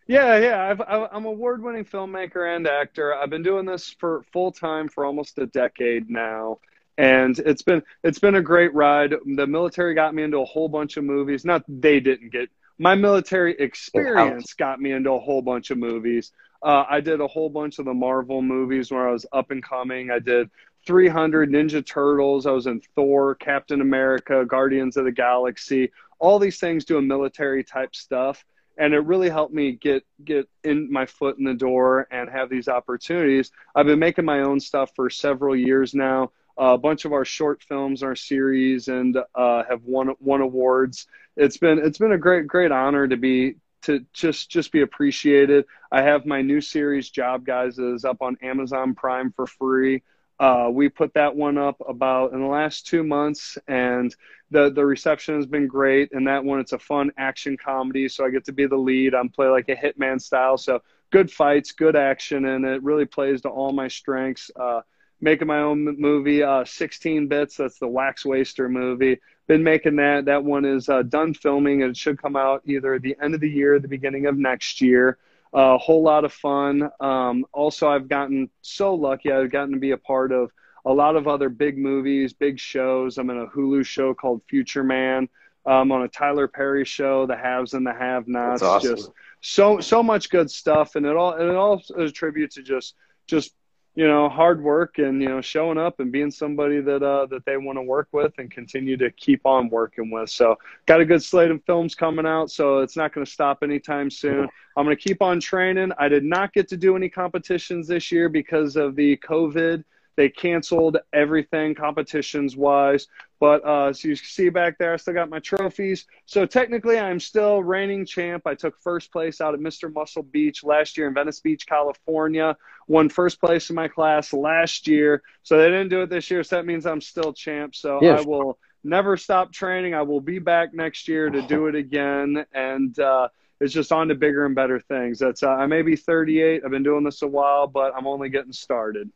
Yeah, 0.08 0.38
yeah. 0.38 0.64
I've, 0.64 0.82
I'm 1.12 1.26
award-winning 1.26 1.86
filmmaker 1.86 2.56
and 2.56 2.68
actor. 2.68 3.16
I've 3.16 3.30
been 3.30 3.44
doing 3.44 3.66
this 3.66 3.96
for 4.00 4.24
full 4.32 4.52
time 4.52 4.88
for 4.88 5.04
almost 5.06 5.40
a 5.40 5.48
decade 5.48 6.10
now, 6.10 6.60
and 6.98 7.38
it's 7.40 7.64
been 7.64 7.82
it's 8.04 8.20
been 8.20 8.36
a 8.36 8.42
great 8.42 8.74
ride. 8.74 9.16
The 9.36 9.48
military 9.48 9.96
got 9.96 10.14
me 10.14 10.24
into 10.24 10.40
a 10.40 10.46
whole 10.46 10.70
bunch 10.70 10.98
of 10.98 11.04
movies. 11.04 11.44
Not 11.44 11.64
they 11.68 12.00
didn't 12.00 12.32
get 12.32 12.50
my 12.78 12.96
military 12.96 13.56
experience 13.58 14.54
got 14.54 14.80
me 14.80 14.92
into 14.92 15.12
a 15.12 15.20
whole 15.20 15.42
bunch 15.42 15.72
of 15.72 15.78
movies. 15.78 16.32
Uh, 16.62 16.84
I 16.90 17.00
did 17.00 17.22
a 17.22 17.28
whole 17.28 17.50
bunch 17.50 17.80
of 17.80 17.86
the 17.86 17.94
Marvel 17.94 18.42
movies 18.42 18.92
where 18.92 19.08
I 19.08 19.12
was 19.12 19.26
up 19.32 19.52
and 19.52 19.64
coming. 19.64 20.12
I 20.12 20.20
did 20.20 20.50
300 20.86 21.50
Ninja 21.50 21.86
Turtles. 21.86 22.46
I 22.46 22.52
was 22.52 22.68
in 22.68 22.82
Thor, 22.96 23.36
Captain 23.36 23.82
America, 23.82 24.46
Guardians 24.46 24.98
of 24.98 25.06
the 25.06 25.12
Galaxy. 25.12 25.92
All 26.20 26.40
these 26.40 26.60
things 26.60 26.86
doing 26.86 27.08
military 27.08 27.64
type 27.64 27.96
stuff 27.96 28.44
and 28.78 28.94
it 28.94 29.00
really 29.00 29.30
helped 29.30 29.54
me 29.54 29.74
get 29.74 30.06
get 30.24 30.48
in 30.64 30.92
my 30.92 31.06
foot 31.06 31.38
in 31.38 31.44
the 31.44 31.54
door 31.54 32.08
and 32.12 32.30
have 32.30 32.50
these 32.50 32.68
opportunities. 32.68 33.52
I've 33.74 33.86
been 33.86 34.00
making 34.00 34.26
my 34.26 34.42
own 34.42 34.60
stuff 34.60 34.92
for 34.96 35.10
several 35.10 35.56
years 35.56 35.94
now. 35.94 36.32
Uh, 36.58 36.74
a 36.74 36.78
bunch 36.78 37.04
of 37.04 37.12
our 37.12 37.26
short 37.26 37.62
films, 37.64 38.02
our 38.02 38.16
series, 38.16 38.88
and 38.88 39.18
uh, 39.36 39.64
have 39.70 39.84
won 39.84 40.14
won 40.20 40.42
awards. 40.42 41.08
It's 41.36 41.58
been 41.58 41.80
it's 41.80 41.98
been 41.98 42.14
a 42.14 42.18
great 42.18 42.48
great 42.48 42.72
honor 42.72 43.08
to 43.08 43.18
be 43.18 43.56
to 43.84 44.06
just 44.14 44.50
just 44.50 44.72
be 44.72 44.82
appreciated. 44.82 45.66
I 45.92 46.02
have 46.02 46.26
my 46.26 46.42
new 46.42 46.62
series, 46.62 47.10
Job 47.10 47.46
Guys, 47.46 47.78
is 47.78 48.06
up 48.06 48.22
on 48.22 48.38
Amazon 48.42 48.96
Prime 48.96 49.32
for 49.36 49.48
free. 49.48 50.02
Uh, 50.40 50.70
we 50.72 50.90
put 50.90 51.14
that 51.14 51.36
one 51.36 51.58
up 51.58 51.82
about 51.88 52.34
in 52.34 52.42
the 52.42 52.48
last 52.48 52.88
two 52.88 53.04
months, 53.04 53.58
and 53.68 54.14
the 54.52 54.70
the 54.70 54.86
reception 54.86 55.36
has 55.36 55.46
been 55.46 55.68
great. 55.68 56.12
And 56.12 56.28
that 56.28 56.44
one, 56.44 56.60
it's 56.60 56.74
a 56.74 56.80
fun 56.80 57.12
action 57.18 57.58
comedy, 57.58 58.10
so 58.10 58.26
I 58.26 58.30
get 58.30 58.46
to 58.46 58.52
be 58.52 58.66
the 58.66 58.76
lead. 58.76 59.16
I'm 59.16 59.30
play 59.30 59.48
like 59.48 59.70
a 59.70 59.76
hitman 59.76 60.22
style, 60.22 60.58
so 60.58 60.82
good 61.12 61.32
fights, 61.32 61.72
good 61.72 61.96
action, 61.96 62.46
and 62.46 62.66
it 62.66 62.84
really 62.84 63.06
plays 63.06 63.42
to 63.42 63.50
all 63.50 63.72
my 63.72 63.88
strengths. 63.88 64.52
Uh, 64.56 64.82
making 65.22 65.48
my 65.48 65.60
own 65.60 66.00
movie, 66.00 66.44
uh, 66.44 66.66
16 66.66 67.28
bits. 67.30 67.56
That's 67.56 67.80
the 67.80 67.88
Wax 67.88 68.26
Waster 68.26 68.68
movie. 68.68 69.20
Been 69.48 69.64
making 69.64 69.96
that. 69.96 70.26
That 70.26 70.44
one 70.44 70.66
is 70.66 70.90
uh, 70.90 71.04
done 71.04 71.34
filming, 71.34 71.82
and 71.82 71.92
it 71.92 71.98
should 71.98 72.22
come 72.22 72.36
out 72.36 72.62
either 72.66 72.96
at 72.96 73.02
the 73.02 73.16
end 73.22 73.34
of 73.36 73.40
the 73.40 73.50
year, 73.50 73.76
or 73.76 73.80
the 73.80 73.88
beginning 73.88 74.26
of 74.26 74.38
next 74.38 74.82
year 74.82 75.18
a 75.56 75.78
whole 75.78 76.04
lot 76.04 76.26
of 76.26 76.34
fun. 76.34 76.90
Um, 77.00 77.46
also, 77.54 77.88
I've 77.88 78.10
gotten 78.10 78.50
so 78.62 78.94
lucky. 78.94 79.32
I've 79.32 79.52
gotten 79.52 79.74
to 79.74 79.80
be 79.80 79.92
a 79.92 79.98
part 79.98 80.32
of 80.32 80.52
a 80.86 80.94
lot 80.94 81.16
of 81.16 81.28
other 81.28 81.50
big 81.50 81.78
movies, 81.78 82.34
big 82.34 82.60
shows. 82.60 83.18
I'm 83.18 83.30
in 83.30 83.40
a 83.40 83.48
Hulu 83.48 83.86
show 83.86 84.14
called 84.14 84.42
Future 84.50 84.84
Man. 84.84 85.30
I'm 85.66 85.92
on 85.92 86.04
a 86.04 86.08
Tyler 86.08 86.48
Perry 86.48 86.86
show, 86.86 87.26
The 87.26 87.36
Haves 87.36 87.74
and 87.74 87.88
the 87.88 87.94
Have-Nots. 87.94 88.62
Awesome. 88.62 88.96
Just 88.96 89.12
so 89.42 89.80
so 89.80 90.04
much 90.04 90.30
good 90.30 90.52
stuff, 90.52 90.96
and 90.96 91.06
it 91.06 91.16
all 91.16 91.34
and 91.34 91.50
it 91.50 91.56
all 91.56 91.82
is 91.98 92.12
a 92.12 92.12
tribute 92.12 92.52
to 92.52 92.62
just 92.62 92.94
just 93.26 93.54
you 93.96 94.08
know, 94.08 94.28
hard 94.28 94.62
work 94.62 94.98
and 94.98 95.22
you 95.22 95.30
know, 95.30 95.42
showing 95.42 95.78
up 95.78 96.00
and 96.00 96.12
being 96.12 96.30
somebody 96.30 96.82
that 96.82 97.02
uh, 97.02 97.26
that 97.28 97.46
they 97.46 97.58
want 97.58 97.78
to 97.78 97.82
work 97.82 98.10
with 98.12 98.34
and 98.38 98.52
continue 98.52 98.98
to 98.98 99.10
keep 99.12 99.46
on 99.46 99.70
working 99.70 100.12
with. 100.12 100.30
So, 100.30 100.58
got 100.86 101.02
a 101.02 101.06
good 101.06 101.24
slate 101.24 101.52
of 101.52 101.64
films 101.64 101.96
coming 101.96 102.26
out, 102.26 102.52
so 102.52 102.80
it's 102.80 102.98
not 102.98 103.14
going 103.14 103.26
to 103.26 103.32
stop 103.32 103.64
anytime 103.64 104.10
soon. 104.10 104.48
I'm 104.78 104.86
going 104.86 104.96
to 104.96 105.02
keep 105.02 105.22
on 105.22 105.40
training. 105.40 105.92
I 105.98 106.10
did 106.10 106.24
not 106.24 106.54
get 106.54 106.68
to 106.70 106.78
do 106.78 106.96
any 106.96 107.10
competitions 107.10 107.88
this 107.88 108.12
year 108.12 108.28
because 108.28 108.76
of 108.76 108.96
the 108.96 109.18
COVID 109.18 109.84
they 110.16 110.30
canceled 110.30 110.98
everything 111.14 111.76
competitions 111.76 112.56
wise. 112.56 113.08
But 113.40 113.66
uh, 113.66 113.94
so 113.94 114.08
you 114.08 114.16
see 114.16 114.50
back 114.50 114.78
there, 114.78 114.94
I 114.94 114.98
still 114.98 115.14
got 115.14 115.30
my 115.30 115.40
trophies. 115.40 116.06
So 116.26 116.46
technically, 116.46 116.98
I'm 116.98 117.20
still 117.20 117.62
reigning 117.62 118.06
champ. 118.06 118.44
I 118.46 118.56
took 118.56 118.80
first 118.80 119.12
place 119.12 119.42
out 119.42 119.54
at 119.54 119.60
Mr. 119.60 119.94
Muscle 119.94 120.24
Beach 120.24 120.64
last 120.64 120.98
year 120.98 121.08
in 121.08 121.14
Venice 121.14 121.42
Beach, 121.42 121.66
California. 121.68 122.56
Won 122.88 123.10
first 123.10 123.40
place 123.40 123.70
in 123.70 123.76
my 123.76 123.88
class 123.88 124.32
last 124.32 124.88
year. 124.88 125.22
So 125.44 125.58
they 125.58 125.66
didn't 125.66 125.90
do 125.90 126.02
it 126.02 126.10
this 126.10 126.32
year. 126.32 126.44
So 126.44 126.56
that 126.56 126.66
means 126.66 126.86
I'm 126.86 127.02
still 127.02 127.34
champ. 127.34 127.76
So 127.76 128.00
I 128.00 128.22
will 128.22 128.58
never 128.84 129.18
stop 129.18 129.52
training. 129.52 129.94
I 129.94 130.04
will 130.04 130.22
be 130.22 130.40
back 130.40 130.74
next 130.74 131.08
year 131.08 131.30
to 131.30 131.42
do 131.42 131.68
it 131.68 131.76
again. 131.76 132.46
And, 132.54 132.98
uh, 132.98 133.30
it's 133.62 133.74
just 133.74 133.94
on 133.94 134.10
to 134.10 134.16
bigger 134.16 134.46
and 134.46 134.54
better 134.54 134.82
things. 134.82 135.18
That's 135.18 135.42
uh, 135.42 135.50
I 135.50 135.66
may 135.66 135.82
be 135.82 135.96
38. 135.96 136.64
I've 136.64 136.72
been 136.72 136.84
doing 136.84 137.06
this 137.06 137.22
a 137.22 137.28
while, 137.28 137.68
but 137.68 137.94
I'm 137.96 138.06
only 138.06 138.28
getting 138.28 138.52
started. 138.52 139.10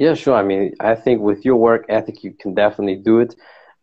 Yeah, 0.00 0.14
sure. 0.14 0.34
I 0.34 0.42
mean, 0.42 0.74
I 0.80 0.94
think 0.94 1.20
with 1.20 1.44
your 1.44 1.56
work 1.56 1.84
ethic, 1.90 2.24
you 2.24 2.32
can 2.32 2.54
definitely 2.54 2.96
do 2.96 3.18
it. 3.20 3.36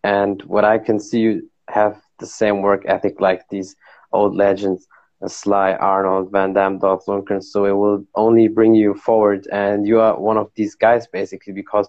And 0.04 0.42
what 0.44 0.66
I 0.66 0.80
can 0.80 1.00
see, 1.00 1.20
you 1.20 1.50
have 1.70 2.02
the 2.18 2.26
same 2.26 2.64
work 2.64 2.84
ethic 2.88 3.22
like 3.22 3.48
these 3.50 3.76
old 4.12 4.36
legends, 4.36 4.88
uh, 5.24 5.28
Sly, 5.28 5.74
Arnold, 5.74 6.32
Van 6.32 6.54
Damme, 6.54 6.80
Dolph 6.80 7.06
Lundgren. 7.06 7.44
So 7.44 7.66
it 7.66 7.74
will 7.74 8.04
only 8.16 8.48
bring 8.48 8.74
you 8.74 8.96
forward. 8.96 9.48
And 9.52 9.86
you 9.88 10.00
are 10.00 10.20
one 10.20 10.38
of 10.38 10.50
these 10.56 10.74
guys, 10.74 11.06
basically, 11.06 11.54
because 11.54 11.88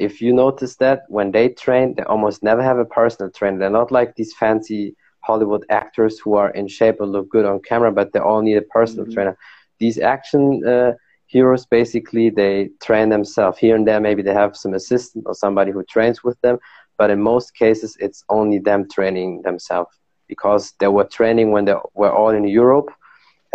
if 0.00 0.20
you 0.20 0.34
notice 0.34 0.74
that 0.78 1.02
when 1.06 1.30
they 1.30 1.50
train, 1.50 1.94
they 1.94 2.02
almost 2.02 2.42
never 2.42 2.60
have 2.60 2.78
a 2.78 2.84
personal 2.84 3.30
trainer. 3.30 3.60
They're 3.60 3.70
not 3.70 3.92
like 3.92 4.16
these 4.16 4.34
fancy 4.34 4.96
Hollywood 5.20 5.64
actors 5.70 6.18
who 6.18 6.34
are 6.34 6.50
in 6.50 6.66
shape 6.66 7.00
and 7.00 7.12
look 7.12 7.28
good 7.28 7.44
on 7.44 7.60
camera, 7.60 7.92
but 7.92 8.12
they 8.12 8.18
all 8.18 8.42
need 8.42 8.56
a 8.56 8.62
personal 8.62 9.04
mm 9.04 9.10
-hmm. 9.10 9.14
trainer. 9.14 9.36
These 9.78 10.00
action 10.02 10.42
uh, 10.66 10.94
heroes 11.34 11.66
basically 11.66 12.30
they 12.30 12.70
train 12.86 13.08
themselves. 13.08 13.58
Here 13.58 13.74
and 13.74 13.86
there 13.88 14.00
maybe 14.08 14.22
they 14.22 14.36
have 14.42 14.56
some 14.56 14.72
assistant 14.80 15.24
or 15.26 15.34
somebody 15.34 15.72
who 15.72 15.82
trains 15.94 16.22
with 16.22 16.40
them 16.42 16.56
but 16.98 17.10
in 17.10 17.20
most 17.32 17.48
cases 17.64 17.90
it's 18.06 18.22
only 18.38 18.58
them 18.60 18.80
training 18.96 19.42
themselves. 19.42 19.92
Because 20.28 20.64
they 20.80 20.90
were 20.96 21.08
training 21.18 21.50
when 21.50 21.64
they 21.64 21.76
were 22.00 22.14
all 22.18 22.30
in 22.40 22.46
europe 22.62 22.90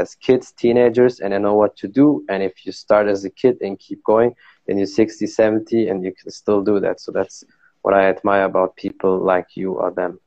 as 0.01 0.15
kids 0.27 0.47
teenagers 0.63 1.15
and 1.21 1.31
they 1.31 1.39
know 1.39 1.57
what 1.61 1.73
to 1.81 1.87
do. 2.01 2.07
And 2.31 2.43
if 2.49 2.53
you 2.65 2.71
start 2.85 3.05
as 3.07 3.23
a 3.25 3.29
kid 3.41 3.55
and 3.61 3.79
keep 3.87 4.03
going 4.03 4.31
then 4.65 4.77
you're 4.77 4.95
60 5.01 5.25
70 5.25 5.87
and 5.87 6.03
you 6.05 6.13
can 6.19 6.29
still 6.31 6.61
do 6.61 6.75
that. 6.85 6.99
So 7.03 7.09
that's 7.17 7.37
what 7.83 7.93
i 7.99 8.03
admire 8.13 8.45
about 8.51 8.75
people 8.75 9.13
like 9.33 9.49
you 9.59 9.69
or 9.81 9.89
them. 9.99 10.19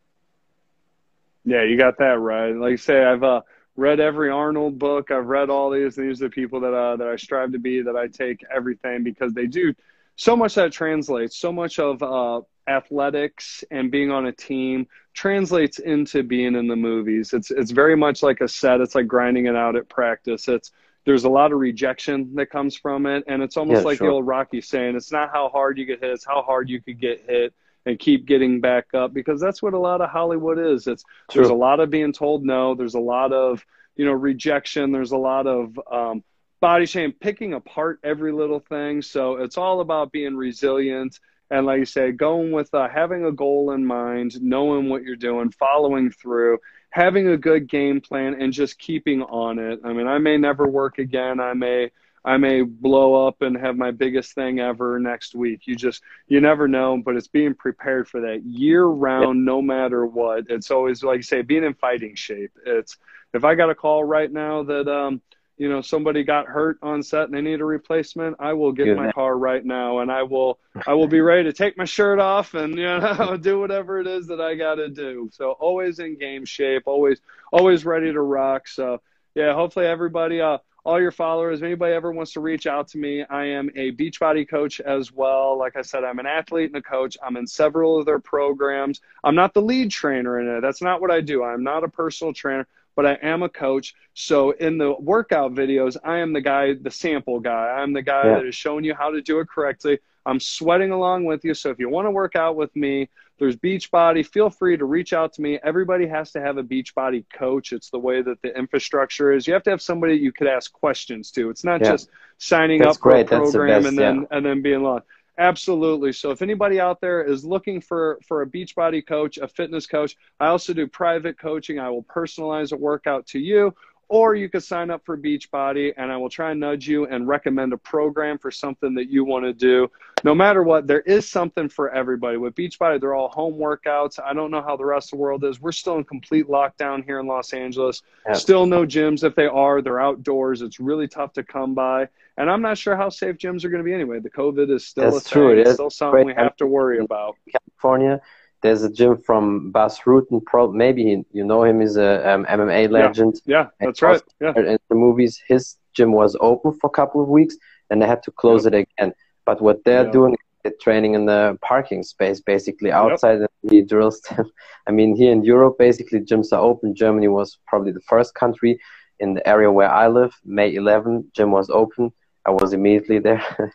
Yeah 1.44 1.64
you 1.68 1.76
got 1.86 1.98
that 1.98 2.18
right. 2.32 2.54
Like 2.64 2.74
I 2.78 2.82
say 2.88 2.98
i've 3.10 3.26
uh 3.34 3.42
read 3.76 4.00
every 4.00 4.30
Arnold 4.30 4.78
book. 4.78 5.10
I've 5.10 5.26
read 5.26 5.50
all 5.50 5.70
these. 5.70 5.96
These 5.96 6.20
are 6.20 6.26
the 6.26 6.30
people 6.30 6.60
that 6.60 6.74
uh, 6.74 6.96
that 6.96 7.08
I 7.08 7.16
strive 7.16 7.52
to 7.52 7.58
be. 7.58 7.82
That 7.82 7.96
I 7.96 8.08
take 8.08 8.44
everything 8.54 9.02
because 9.02 9.32
they 9.32 9.46
do 9.46 9.74
so 10.16 10.36
much 10.36 10.54
that 10.54 10.72
translates. 10.72 11.36
So 11.36 11.52
much 11.52 11.78
of 11.78 12.02
uh, 12.02 12.42
athletics 12.66 13.64
and 13.70 13.90
being 13.90 14.10
on 14.10 14.26
a 14.26 14.32
team 14.32 14.86
translates 15.14 15.78
into 15.78 16.22
being 16.22 16.54
in 16.54 16.68
the 16.68 16.76
movies. 16.76 17.32
It's 17.32 17.50
it's 17.50 17.70
very 17.70 17.96
much 17.96 18.22
like 18.22 18.40
a 18.40 18.48
set. 18.48 18.80
It's 18.80 18.94
like 18.94 19.06
grinding 19.06 19.46
it 19.46 19.56
out 19.56 19.76
at 19.76 19.88
practice. 19.88 20.48
It's 20.48 20.70
there's 21.04 21.24
a 21.24 21.28
lot 21.28 21.52
of 21.52 21.58
rejection 21.58 22.34
that 22.36 22.46
comes 22.46 22.76
from 22.76 23.06
it, 23.06 23.24
and 23.26 23.42
it's 23.42 23.56
almost 23.56 23.80
yeah, 23.80 23.84
like 23.84 23.98
sure. 23.98 24.06
the 24.08 24.12
old 24.12 24.26
Rocky 24.26 24.60
saying, 24.60 24.96
"It's 24.96 25.10
not 25.10 25.30
how 25.32 25.48
hard 25.48 25.78
you 25.78 25.84
get 25.84 26.00
hit; 26.00 26.10
it's 26.10 26.24
how 26.24 26.42
hard 26.42 26.68
you 26.68 26.80
could 26.80 27.00
get 27.00 27.24
hit." 27.28 27.54
And 27.86 27.98
keep 27.98 28.26
getting 28.26 28.60
back 28.60 28.94
up 28.94 29.12
because 29.12 29.40
that's 29.40 29.62
what 29.62 29.74
a 29.74 29.78
lot 29.78 30.00
of 30.00 30.10
Hollywood 30.10 30.58
is. 30.58 30.86
It's 30.86 31.04
True. 31.30 31.42
there's 31.42 31.50
a 31.50 31.54
lot 31.54 31.80
of 31.80 31.90
being 31.90 32.12
told 32.12 32.44
no. 32.44 32.74
There's 32.74 32.94
a 32.94 33.00
lot 33.00 33.32
of 33.32 33.64
you 33.96 34.04
know 34.04 34.12
rejection. 34.12 34.92
There's 34.92 35.12
a 35.12 35.18
lot 35.18 35.46
of 35.46 35.78
um, 35.90 36.24
body 36.60 36.86
shame, 36.86 37.12
picking 37.12 37.52
apart 37.54 38.00
every 38.04 38.32
little 38.32 38.60
thing. 38.60 39.02
So 39.02 39.36
it's 39.36 39.58
all 39.58 39.80
about 39.80 40.12
being 40.12 40.36
resilient 40.36 41.18
and, 41.50 41.66
like 41.66 41.80
you 41.80 41.84
say, 41.84 42.12
going 42.12 42.50
with 42.50 42.72
uh, 42.72 42.88
having 42.88 43.26
a 43.26 43.32
goal 43.32 43.72
in 43.72 43.84
mind, 43.84 44.40
knowing 44.40 44.88
what 44.88 45.02
you're 45.02 45.16
doing, 45.16 45.50
following 45.50 46.10
through, 46.10 46.58
having 46.88 47.28
a 47.28 47.36
good 47.36 47.68
game 47.68 48.00
plan, 48.00 48.40
and 48.40 48.54
just 48.54 48.78
keeping 48.78 49.22
on 49.22 49.58
it. 49.58 49.80
I 49.84 49.92
mean, 49.92 50.06
I 50.06 50.16
may 50.16 50.38
never 50.38 50.66
work 50.66 50.96
again. 50.96 51.40
I 51.40 51.52
may 51.52 51.90
I 52.24 52.36
may 52.36 52.62
blow 52.62 53.26
up 53.26 53.42
and 53.42 53.56
have 53.56 53.76
my 53.76 53.90
biggest 53.90 54.34
thing 54.34 54.60
ever 54.60 54.98
next 54.98 55.34
week. 55.34 55.62
You 55.66 55.74
just 55.74 56.02
you 56.28 56.40
never 56.40 56.68
know, 56.68 57.00
but 57.04 57.16
it's 57.16 57.28
being 57.28 57.54
prepared 57.54 58.08
for 58.08 58.20
that 58.22 58.44
year 58.44 58.84
round, 58.84 59.44
no 59.44 59.60
matter 59.60 60.06
what. 60.06 60.44
It's 60.48 60.70
always 60.70 61.02
like 61.02 61.18
you 61.18 61.22
say, 61.22 61.42
being 61.42 61.64
in 61.64 61.74
fighting 61.74 62.14
shape. 62.14 62.52
It's 62.64 62.96
if 63.32 63.44
I 63.44 63.54
got 63.54 63.70
a 63.70 63.74
call 63.74 64.04
right 64.04 64.30
now 64.30 64.62
that 64.64 64.88
um 64.88 65.20
you 65.58 65.68
know 65.68 65.80
somebody 65.80 66.22
got 66.22 66.46
hurt 66.46 66.78
on 66.82 67.02
set 67.02 67.24
and 67.24 67.34
they 67.34 67.40
need 67.40 67.60
a 67.60 67.64
replacement, 67.64 68.36
I 68.38 68.52
will 68.52 68.72
get 68.72 68.92
my 68.92 69.08
car 69.08 69.36
right 69.36 69.64
now 69.64 69.98
and 69.98 70.10
I 70.10 70.22
will 70.22 70.58
I 70.86 70.94
will 70.94 71.08
be 71.08 71.20
ready 71.20 71.44
to 71.44 71.52
take 71.52 71.76
my 71.76 71.84
shirt 71.84 72.18
off 72.20 72.54
and 72.54 72.76
you 72.76 72.84
know 72.84 73.36
do 73.40 73.58
whatever 73.58 73.98
it 74.00 74.06
is 74.06 74.28
that 74.28 74.40
I 74.40 74.54
got 74.54 74.76
to 74.76 74.88
do. 74.88 75.28
So 75.32 75.52
always 75.52 75.98
in 75.98 76.18
game 76.18 76.44
shape, 76.44 76.84
always 76.86 77.20
always 77.52 77.84
ready 77.84 78.12
to 78.12 78.20
rock. 78.20 78.68
So 78.68 79.00
yeah, 79.34 79.54
hopefully 79.54 79.86
everybody 79.86 80.40
uh 80.40 80.58
all 80.84 81.00
your 81.00 81.12
followers. 81.12 81.60
If 81.60 81.64
anybody 81.64 81.94
ever 81.94 82.12
wants 82.12 82.32
to 82.32 82.40
reach 82.40 82.66
out 82.66 82.88
to 82.88 82.98
me, 82.98 83.24
I 83.28 83.44
am 83.44 83.70
a 83.76 83.92
Beachbody 83.92 84.48
coach 84.48 84.80
as 84.80 85.12
well. 85.12 85.58
Like 85.58 85.76
I 85.76 85.82
said, 85.82 86.04
I'm 86.04 86.18
an 86.18 86.26
athlete 86.26 86.70
and 86.70 86.76
a 86.76 86.82
coach. 86.82 87.16
I'm 87.22 87.36
in 87.36 87.46
several 87.46 87.98
of 87.98 88.06
their 88.06 88.18
programs. 88.18 89.00
I'm 89.22 89.34
not 89.34 89.54
the 89.54 89.62
lead 89.62 89.90
trainer 89.90 90.40
in 90.40 90.48
it. 90.48 90.60
That's 90.60 90.82
not 90.82 91.00
what 91.00 91.10
I 91.10 91.20
do. 91.20 91.44
I'm 91.44 91.62
not 91.62 91.84
a 91.84 91.88
personal 91.88 92.32
trainer, 92.32 92.66
but 92.96 93.06
I 93.06 93.14
am 93.22 93.42
a 93.42 93.48
coach. 93.48 93.94
So 94.14 94.50
in 94.50 94.78
the 94.78 94.92
workout 94.98 95.54
videos, 95.54 95.96
I 96.04 96.18
am 96.18 96.32
the 96.32 96.40
guy, 96.40 96.74
the 96.74 96.90
sample 96.90 97.38
guy. 97.38 97.68
I'm 97.68 97.92
the 97.92 98.02
guy 98.02 98.26
yeah. 98.26 98.34
that 98.34 98.46
is 98.46 98.54
showing 98.54 98.84
you 98.84 98.94
how 98.94 99.10
to 99.10 99.22
do 99.22 99.38
it 99.38 99.48
correctly. 99.48 100.00
I'm 100.26 100.40
sweating 100.40 100.90
along 100.90 101.24
with 101.24 101.44
you. 101.44 101.54
So 101.54 101.70
if 101.70 101.78
you 101.78 101.88
want 101.88 102.06
to 102.06 102.10
work 102.10 102.36
out 102.36 102.56
with 102.56 102.74
me, 102.76 103.08
there's 103.42 103.56
Beachbody. 103.56 104.24
Feel 104.24 104.50
free 104.50 104.76
to 104.76 104.84
reach 104.84 105.12
out 105.12 105.32
to 105.32 105.42
me. 105.42 105.58
Everybody 105.64 106.06
has 106.06 106.30
to 106.30 106.40
have 106.40 106.58
a 106.58 106.62
Beachbody 106.62 107.24
coach. 107.34 107.72
It's 107.72 107.90
the 107.90 107.98
way 107.98 108.22
that 108.22 108.40
the 108.40 108.56
infrastructure 108.56 109.32
is. 109.32 109.48
You 109.48 109.52
have 109.52 109.64
to 109.64 109.70
have 109.70 109.82
somebody 109.82 110.14
you 110.14 110.30
could 110.30 110.46
ask 110.46 110.72
questions 110.72 111.32
to. 111.32 111.50
It's 111.50 111.64
not 111.64 111.80
yeah. 111.80 111.90
just 111.90 112.08
signing 112.38 112.82
That's 112.82 112.98
up 112.98 113.02
for 113.02 113.16
a 113.16 113.24
program 113.24 113.82
best, 113.82 113.88
and 113.88 113.98
then 113.98 114.16
yeah. 114.20 114.36
and 114.36 114.46
then 114.46 114.62
being 114.62 114.84
lost. 114.84 115.06
Absolutely. 115.38 116.12
So 116.12 116.30
if 116.30 116.40
anybody 116.40 116.78
out 116.78 117.00
there 117.00 117.20
is 117.24 117.44
looking 117.44 117.80
for 117.80 118.20
for 118.28 118.42
a 118.42 118.46
Beachbody 118.46 119.04
coach, 119.04 119.38
a 119.38 119.48
fitness 119.48 119.88
coach, 119.88 120.16
I 120.38 120.46
also 120.46 120.72
do 120.72 120.86
private 120.86 121.36
coaching. 121.36 121.80
I 121.80 121.90
will 121.90 122.04
personalize 122.04 122.72
a 122.72 122.76
workout 122.76 123.26
to 123.28 123.40
you 123.40 123.74
or 124.12 124.34
you 124.34 124.46
could 124.46 124.62
sign 124.62 124.90
up 124.90 125.02
for 125.06 125.16
Beachbody 125.16 125.94
and 125.96 126.12
I 126.12 126.18
will 126.18 126.28
try 126.28 126.50
and 126.50 126.60
nudge 126.60 126.86
you 126.86 127.06
and 127.06 127.26
recommend 127.26 127.72
a 127.72 127.78
program 127.78 128.36
for 128.36 128.50
something 128.50 128.94
that 128.96 129.08
you 129.08 129.24
want 129.24 129.46
to 129.46 129.54
do. 129.54 129.90
No 130.22 130.34
matter 130.34 130.62
what, 130.62 130.86
there 130.86 131.00
is 131.00 131.26
something 131.26 131.66
for 131.66 131.90
everybody. 131.90 132.36
With 132.36 132.54
Beachbody, 132.54 133.00
they're 133.00 133.14
all 133.14 133.30
home 133.30 133.54
workouts. 133.54 134.20
I 134.22 134.34
don't 134.34 134.50
know 134.50 134.60
how 134.60 134.76
the 134.76 134.84
rest 134.84 135.14
of 135.14 135.16
the 135.16 135.22
world 135.22 135.44
is. 135.44 135.62
We're 135.62 135.72
still 135.72 135.96
in 135.96 136.04
complete 136.04 136.46
lockdown 136.46 137.02
here 137.02 137.20
in 137.20 137.26
Los 137.26 137.54
Angeles. 137.54 138.02
Yeah. 138.26 138.34
Still 138.34 138.66
no 138.66 138.84
gyms. 138.84 139.24
If 139.24 139.34
they 139.34 139.46
are, 139.46 139.80
they're 139.80 139.98
outdoors. 139.98 140.60
It's 140.60 140.78
really 140.78 141.08
tough 141.08 141.32
to 141.32 141.42
come 141.42 141.72
by. 141.72 142.06
And 142.36 142.50
I'm 142.50 142.60
not 142.60 142.76
sure 142.76 142.94
how 142.94 143.08
safe 143.08 143.38
gyms 143.38 143.64
are 143.64 143.70
going 143.70 143.82
to 143.82 143.88
be 143.88 143.94
anyway. 143.94 144.20
The 144.20 144.30
COVID 144.30 144.70
is 144.70 144.86
still 144.86 145.10
That's 145.10 145.26
a 145.26 145.30
true. 145.30 145.52
Thing. 145.52 145.60
It 145.60 145.68
is 145.68 145.74
still 145.74 145.88
something 145.88 146.26
we 146.26 146.34
have 146.34 146.54
to 146.58 146.66
worry 146.66 146.98
about. 146.98 147.36
California 147.50 148.20
there's 148.62 148.84
a 148.84 148.90
gym 148.90 149.18
from 149.18 149.70
Bas 149.72 150.00
Rutten. 150.00 150.44
Pro, 150.44 150.70
maybe 150.72 151.24
you 151.32 151.44
know 151.44 151.64
him. 151.64 151.80
He's 151.80 151.96
a 151.96 152.32
um, 152.32 152.44
MMA 152.46 152.90
legend. 152.90 153.40
Yeah, 153.44 153.68
yeah 153.80 153.86
that's 153.86 154.02
right. 154.02 154.22
Yeah. 154.40 154.52
In 154.56 154.78
the 154.88 154.94
movies, 154.94 155.40
his 155.46 155.76
gym 155.94 156.12
was 156.12 156.36
open 156.40 156.72
for 156.72 156.86
a 156.86 156.90
couple 156.90 157.20
of 157.22 157.28
weeks, 157.28 157.56
and 157.90 158.00
they 158.00 158.06
had 158.06 158.22
to 158.22 158.30
close 158.30 158.64
yep. 158.64 158.74
it 158.74 158.88
again. 158.88 159.12
But 159.44 159.60
what 159.60 159.84
they're 159.84 160.04
yep. 160.04 160.12
doing, 160.12 160.36
they're 160.62 160.72
training 160.80 161.14
in 161.14 161.26
the 161.26 161.58
parking 161.60 162.04
space, 162.04 162.40
basically 162.40 162.92
outside, 162.92 163.40
yep. 163.40 163.50
and 163.62 163.72
he 163.72 163.82
drills 163.82 164.20
them. 164.22 164.50
I 164.86 164.92
mean, 164.92 165.16
here 165.16 165.32
in 165.32 165.44
Europe, 165.44 165.76
basically 165.78 166.20
gyms 166.20 166.52
are 166.52 166.60
open. 166.60 166.94
Germany 166.94 167.28
was 167.28 167.58
probably 167.66 167.92
the 167.92 168.00
first 168.08 168.34
country 168.34 168.78
in 169.18 169.34
the 169.34 169.46
area 169.46 169.70
where 169.70 169.90
I 169.90 170.06
live. 170.06 170.32
May 170.44 170.74
11, 170.74 171.32
gym 171.34 171.50
was 171.50 171.68
open. 171.68 172.12
I 172.46 172.50
was 172.50 172.72
immediately 172.72 173.18
there 173.18 173.44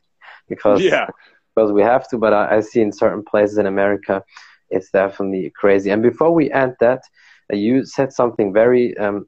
because 0.49 0.81
yeah. 0.81 1.07
because 1.55 1.71
we 1.73 1.81
have 1.81 2.07
to. 2.09 2.17
But 2.17 2.33
I, 2.33 2.57
I 2.57 2.59
see 2.61 2.81
in 2.81 2.93
certain 2.93 3.23
places 3.23 3.57
in 3.57 3.65
America 3.65 4.23
it's 4.69 4.89
definitely 4.91 5.51
crazy. 5.55 5.89
And 5.91 6.01
before 6.01 6.33
we 6.33 6.51
end 6.51 6.75
that, 6.79 7.03
uh, 7.51 7.55
you 7.55 7.85
said 7.85 8.11
something 8.13 8.53
very 8.53 8.97
um, 8.97 9.27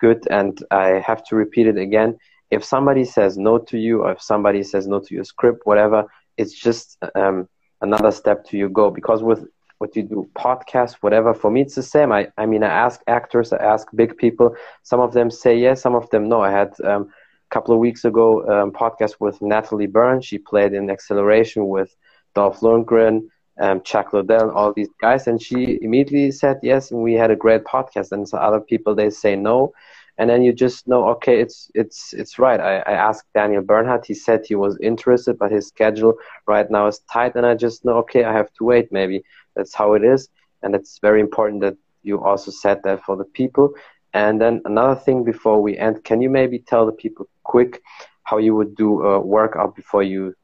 good, 0.00 0.26
and 0.30 0.62
I 0.70 1.02
have 1.06 1.24
to 1.26 1.36
repeat 1.36 1.66
it 1.66 1.78
again. 1.78 2.18
If 2.50 2.64
somebody 2.64 3.04
says 3.04 3.36
no 3.36 3.58
to 3.58 3.78
you, 3.78 4.02
or 4.02 4.12
if 4.12 4.22
somebody 4.22 4.62
says 4.62 4.86
no 4.86 5.00
to 5.00 5.14
your 5.14 5.24
script, 5.24 5.66
whatever, 5.66 6.06
it's 6.36 6.54
just 6.54 6.96
um, 7.14 7.48
another 7.82 8.10
step 8.10 8.44
to 8.46 8.56
your 8.56 8.70
go. 8.70 8.90
Because 8.90 9.22
with 9.22 9.46
what 9.78 9.94
you 9.94 10.02
do, 10.02 10.28
podcast, 10.34 10.94
whatever, 11.00 11.34
for 11.34 11.50
me 11.50 11.60
it's 11.62 11.74
the 11.74 11.82
same. 11.82 12.10
I, 12.10 12.28
I 12.36 12.46
mean, 12.46 12.62
I 12.62 12.68
ask 12.68 13.00
actors, 13.06 13.52
I 13.52 13.58
ask 13.58 13.86
big 13.94 14.16
people. 14.16 14.56
Some 14.82 15.00
of 15.00 15.12
them 15.12 15.30
say 15.30 15.56
yes, 15.58 15.82
some 15.82 15.94
of 15.94 16.08
them 16.10 16.28
no. 16.28 16.40
I 16.40 16.50
had 16.50 16.74
um, 16.84 17.02
a 17.02 17.54
couple 17.54 17.74
of 17.74 17.80
weeks 17.80 18.04
ago 18.04 18.46
um, 18.48 18.72
podcast 18.72 19.16
with 19.20 19.40
Natalie 19.40 19.86
Burns. 19.86 20.24
She 20.26 20.38
played 20.38 20.72
in 20.72 20.90
Acceleration 20.90 21.68
with 21.68 21.94
Dolph 22.34 22.60
Lundgren 22.60 23.28
um, 23.58 23.82
Chuck 23.82 24.12
Liddell, 24.12 24.50
all 24.50 24.72
these 24.72 24.90
guys, 25.00 25.26
and 25.26 25.40
she 25.42 25.78
immediately 25.82 26.30
said 26.30 26.60
yes, 26.62 26.90
and 26.90 27.02
we 27.02 27.14
had 27.14 27.30
a 27.30 27.36
great 27.36 27.64
podcast. 27.64 28.12
And 28.12 28.28
so 28.28 28.38
other 28.38 28.60
people 28.60 28.94
they 28.94 29.10
say 29.10 29.36
no, 29.36 29.72
and 30.18 30.28
then 30.30 30.42
you 30.42 30.52
just 30.52 30.86
know, 30.88 31.08
okay, 31.10 31.40
it's 31.40 31.70
it's 31.74 32.12
it's 32.12 32.38
right. 32.38 32.60
I, 32.60 32.78
I 32.78 32.92
asked 32.92 33.26
Daniel 33.34 33.62
Bernhardt, 33.62 34.06
he 34.06 34.14
said 34.14 34.44
he 34.44 34.54
was 34.54 34.78
interested, 34.80 35.38
but 35.38 35.50
his 35.50 35.68
schedule 35.68 36.14
right 36.46 36.70
now 36.70 36.86
is 36.86 37.00
tight, 37.12 37.34
and 37.34 37.46
I 37.46 37.54
just 37.54 37.84
know, 37.84 37.96
okay, 37.98 38.24
I 38.24 38.32
have 38.32 38.52
to 38.54 38.64
wait. 38.64 38.92
Maybe 38.92 39.22
that's 39.54 39.74
how 39.74 39.94
it 39.94 40.04
is, 40.04 40.28
and 40.62 40.74
it's 40.74 40.98
very 41.00 41.20
important 41.20 41.60
that 41.62 41.76
you 42.02 42.22
also 42.22 42.50
said 42.50 42.82
that 42.84 43.02
for 43.04 43.16
the 43.16 43.24
people. 43.24 43.74
And 44.14 44.40
then 44.40 44.62
another 44.64 44.98
thing 44.98 45.22
before 45.22 45.60
we 45.60 45.76
end, 45.76 46.02
can 46.04 46.20
you 46.20 46.30
maybe 46.30 46.58
tell 46.60 46.86
the 46.86 46.92
people 46.92 47.28
quick 47.42 47.82
how 48.22 48.38
you 48.38 48.54
would 48.54 48.74
do 48.74 49.02
a 49.02 49.20
workout 49.20 49.76
before 49.76 50.02
you 50.02 50.34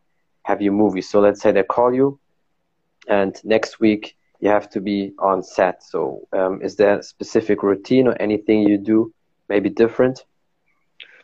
have 0.42 0.60
your 0.60 0.74
movie? 0.74 1.00
So 1.00 1.20
let's 1.20 1.40
say 1.40 1.50
they 1.50 1.62
call 1.62 1.94
you 1.94 2.20
and 3.08 3.38
next 3.44 3.80
week 3.80 4.16
you 4.40 4.50
have 4.50 4.68
to 4.70 4.80
be 4.80 5.12
on 5.18 5.42
set. 5.42 5.82
So, 5.82 6.28
um, 6.32 6.60
is 6.62 6.76
there 6.76 6.98
a 6.98 7.02
specific 7.02 7.62
routine 7.62 8.06
or 8.06 8.16
anything 8.20 8.68
you 8.68 8.78
do 8.78 9.12
maybe 9.48 9.70
different? 9.70 10.24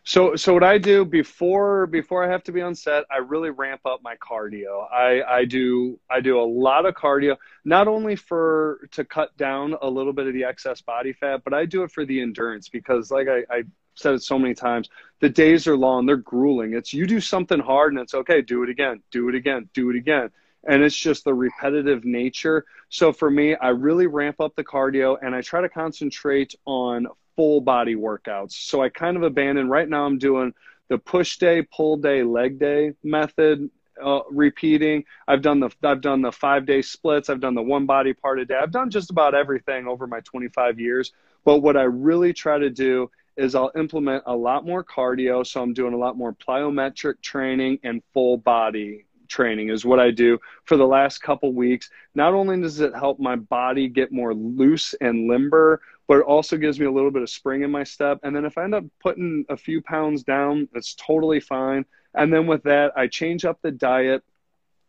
So, 0.04 0.34
so 0.34 0.54
what 0.54 0.64
I 0.64 0.78
do 0.78 1.04
before 1.04 1.86
before 1.86 2.24
I 2.24 2.28
have 2.28 2.42
to 2.44 2.52
be 2.52 2.62
on 2.62 2.74
set, 2.74 3.04
I 3.10 3.18
really 3.18 3.50
ramp 3.50 3.82
up 3.84 4.00
my 4.02 4.16
cardio. 4.16 4.90
I, 4.90 5.22
I 5.22 5.44
do 5.44 6.00
I 6.10 6.20
do 6.20 6.40
a 6.40 6.42
lot 6.42 6.86
of 6.86 6.94
cardio, 6.94 7.36
not 7.64 7.86
only 7.86 8.16
for 8.16 8.88
to 8.92 9.04
cut 9.04 9.36
down 9.36 9.76
a 9.82 9.88
little 9.88 10.14
bit 10.14 10.26
of 10.26 10.32
the 10.32 10.44
excess 10.44 10.80
body 10.80 11.12
fat, 11.12 11.42
but 11.44 11.52
I 11.52 11.66
do 11.66 11.82
it 11.82 11.92
for 11.92 12.06
the 12.06 12.22
endurance 12.22 12.68
because, 12.70 13.10
like 13.10 13.28
I, 13.28 13.44
I 13.54 13.64
said 13.94 14.14
it 14.14 14.22
so 14.22 14.38
many 14.38 14.54
times, 14.54 14.88
the 15.20 15.28
days 15.28 15.66
are 15.66 15.76
long, 15.76 16.06
they're 16.06 16.16
grueling. 16.16 16.72
It's 16.72 16.94
you 16.94 17.06
do 17.06 17.20
something 17.20 17.60
hard 17.60 17.92
and 17.92 18.00
it's 18.00 18.14
okay, 18.14 18.40
do 18.40 18.62
it 18.62 18.70
again, 18.70 19.02
do 19.10 19.28
it 19.28 19.34
again, 19.34 19.68
do 19.74 19.90
it 19.90 19.96
again 19.96 20.30
and 20.66 20.82
it's 20.82 20.96
just 20.96 21.24
the 21.24 21.34
repetitive 21.34 22.04
nature. 22.04 22.64
So 22.88 23.12
for 23.12 23.30
me, 23.30 23.54
I 23.54 23.68
really 23.68 24.06
ramp 24.06 24.40
up 24.40 24.54
the 24.56 24.64
cardio 24.64 25.16
and 25.22 25.34
I 25.34 25.40
try 25.40 25.60
to 25.60 25.68
concentrate 25.68 26.54
on 26.66 27.06
full 27.36 27.60
body 27.60 27.94
workouts. 27.94 28.52
So 28.52 28.82
I 28.82 28.88
kind 28.88 29.16
of 29.16 29.22
abandon 29.22 29.68
right 29.68 29.88
now 29.88 30.04
I'm 30.04 30.18
doing 30.18 30.52
the 30.88 30.98
push 30.98 31.38
day, 31.38 31.62
pull 31.62 31.96
day, 31.96 32.22
leg 32.22 32.58
day 32.58 32.92
method 33.02 33.70
uh, 34.02 34.20
repeating. 34.30 35.04
I've 35.28 35.42
done 35.42 35.60
the 35.60 35.70
I've 35.82 36.00
done 36.00 36.22
the 36.22 36.32
5 36.32 36.66
day 36.66 36.82
splits, 36.82 37.30
I've 37.30 37.40
done 37.40 37.54
the 37.54 37.62
one 37.62 37.86
body 37.86 38.12
part 38.12 38.40
a 38.40 38.44
day. 38.44 38.56
I've 38.56 38.72
done 38.72 38.90
just 38.90 39.10
about 39.10 39.34
everything 39.34 39.86
over 39.86 40.06
my 40.06 40.20
25 40.20 40.80
years. 40.80 41.12
But 41.44 41.58
what 41.58 41.76
I 41.76 41.82
really 41.82 42.32
try 42.32 42.58
to 42.58 42.70
do 42.70 43.10
is 43.36 43.54
I'll 43.54 43.72
implement 43.74 44.24
a 44.26 44.36
lot 44.36 44.66
more 44.66 44.84
cardio. 44.84 45.46
So 45.46 45.62
I'm 45.62 45.72
doing 45.72 45.94
a 45.94 45.98
lot 45.98 46.16
more 46.16 46.34
plyometric 46.34 47.22
training 47.22 47.78
and 47.82 48.02
full 48.12 48.36
body 48.36 49.06
training 49.30 49.70
is 49.70 49.84
what 49.84 49.98
I 49.98 50.10
do 50.10 50.38
for 50.64 50.76
the 50.76 50.86
last 50.86 51.22
couple 51.22 51.52
weeks. 51.54 51.88
Not 52.14 52.34
only 52.34 52.60
does 52.60 52.80
it 52.80 52.94
help 52.94 53.18
my 53.18 53.36
body 53.36 53.88
get 53.88 54.12
more 54.12 54.34
loose 54.34 54.94
and 55.00 55.28
limber, 55.28 55.80
but 56.06 56.18
it 56.18 56.24
also 56.24 56.56
gives 56.56 56.78
me 56.78 56.86
a 56.86 56.90
little 56.90 57.12
bit 57.12 57.22
of 57.22 57.30
spring 57.30 57.62
in 57.62 57.70
my 57.70 57.84
step. 57.84 58.18
And 58.24 58.34
then 58.34 58.44
if 58.44 58.58
I 58.58 58.64
end 58.64 58.74
up 58.74 58.84
putting 59.00 59.44
a 59.48 59.56
few 59.56 59.80
pounds 59.80 60.24
down, 60.24 60.68
that's 60.72 60.94
totally 60.94 61.40
fine. 61.40 61.86
And 62.14 62.32
then 62.32 62.46
with 62.46 62.64
that, 62.64 62.92
I 62.96 63.06
change 63.06 63.44
up 63.44 63.60
the 63.62 63.70
diet. 63.70 64.22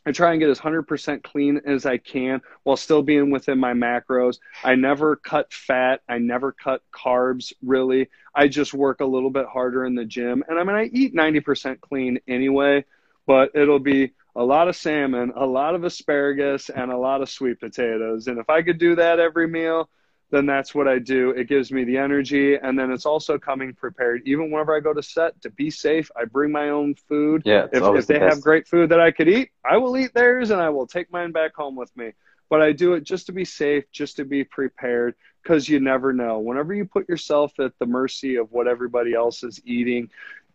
I 0.04 0.12
try 0.12 0.32
and 0.32 0.40
get 0.40 0.50
as 0.50 0.60
100% 0.60 1.22
clean 1.22 1.62
as 1.64 1.86
I 1.86 1.98
can 1.98 2.42
while 2.64 2.76
still 2.76 3.04
being 3.04 3.30
within 3.30 3.60
my 3.60 3.74
macros. 3.74 4.40
I 4.64 4.74
never 4.74 5.16
cut 5.16 5.54
fat. 5.54 6.02
I 6.10 6.18
never 6.18 6.52
cut 6.52 6.82
carbs, 6.92 7.54
really. 7.62 8.10
I 8.34 8.48
just 8.48 8.74
work 8.74 9.02
a 9.02 9.06
little 9.06 9.30
bit 9.30 9.46
harder 9.46 9.86
in 9.86 9.94
the 9.94 10.06
gym. 10.06 10.44
And 10.48 10.58
I 10.58 10.64
mean, 10.64 10.76
I 10.76 10.86
eat 10.86 11.14
90% 11.14 11.82
clean 11.82 12.20
anyway, 12.28 12.84
but 13.28 13.52
it'll 13.54 13.78
be 13.78 14.14
a 14.36 14.44
lot 14.44 14.68
of 14.68 14.76
salmon, 14.76 15.34
a 15.36 15.46
lot 15.46 15.76
of 15.76 15.84
asparagus, 15.84 16.70
and 16.70 16.92
a 16.92 16.98
lot 16.98 17.22
of 17.22 17.30
sweet 17.30 17.60
potatoes. 17.60 18.28
And 18.28 18.40
if 18.40 18.50
I 18.50 18.62
could 18.62 18.78
do 18.78 18.96
that 18.96 19.20
every 19.20 19.48
meal, 19.48 19.90
then 20.32 20.46
that's 20.46 20.74
what 20.74 20.88
I 20.88 20.98
do. 20.98 21.32
It 21.32 21.50
gives 21.50 21.72
me 21.72 21.84
the 21.84 21.98
energy, 21.98 22.56
and 22.56 22.80
then 22.80 22.92
it's 22.92 23.06
also 23.06 23.38
coming 23.38 23.74
prepared. 23.74 24.22
Even 24.26 24.50
whenever 24.50 24.76
I 24.76 24.80
go 24.80 24.94
to 24.94 25.04
set 25.04 25.40
to 25.42 25.50
be 25.50 25.70
safe, 25.70 26.10
I 26.16 26.26
bring 26.26 26.52
my 26.52 26.70
own 26.70 26.96
food. 26.96 27.44
Yeah, 27.46 27.68
if, 27.72 27.84
if 27.84 28.08
they 28.08 28.20
have 28.20 28.42
great 28.42 28.68
food 28.68 28.90
that 28.90 29.02
I 29.02 29.12
could 29.12 29.28
eat, 29.28 29.52
I 29.70 29.78
will 29.78 29.98
eat 29.98 30.14
theirs, 30.14 30.50
and 30.50 30.62
I 30.62 30.70
will 30.70 30.88
take 30.88 31.12
mine 31.12 31.34
back 31.34 31.54
home 31.54 31.76
with 31.76 31.96
me. 31.98 32.14
But 32.50 32.62
I 32.62 32.72
do 32.72 32.94
it 32.94 33.04
just 33.04 33.28
to 33.28 33.34
be 33.34 33.46
safe, 33.46 33.92
just 33.92 34.18
to 34.18 34.26
be 34.26 34.44
prepared, 34.46 35.16
because 35.44 35.68
you 35.68 35.80
never 35.82 36.14
know. 36.14 36.40
Whenever 36.40 36.74
you 36.74 36.86
put 36.86 37.10
yourself 37.10 37.60
at 37.60 37.78
the 37.80 37.86
mercy 37.86 38.36
of 38.38 38.52
what 38.52 38.68
everybody 38.68 39.14
else 39.14 39.44
is 39.44 39.62
eating, 39.66 40.10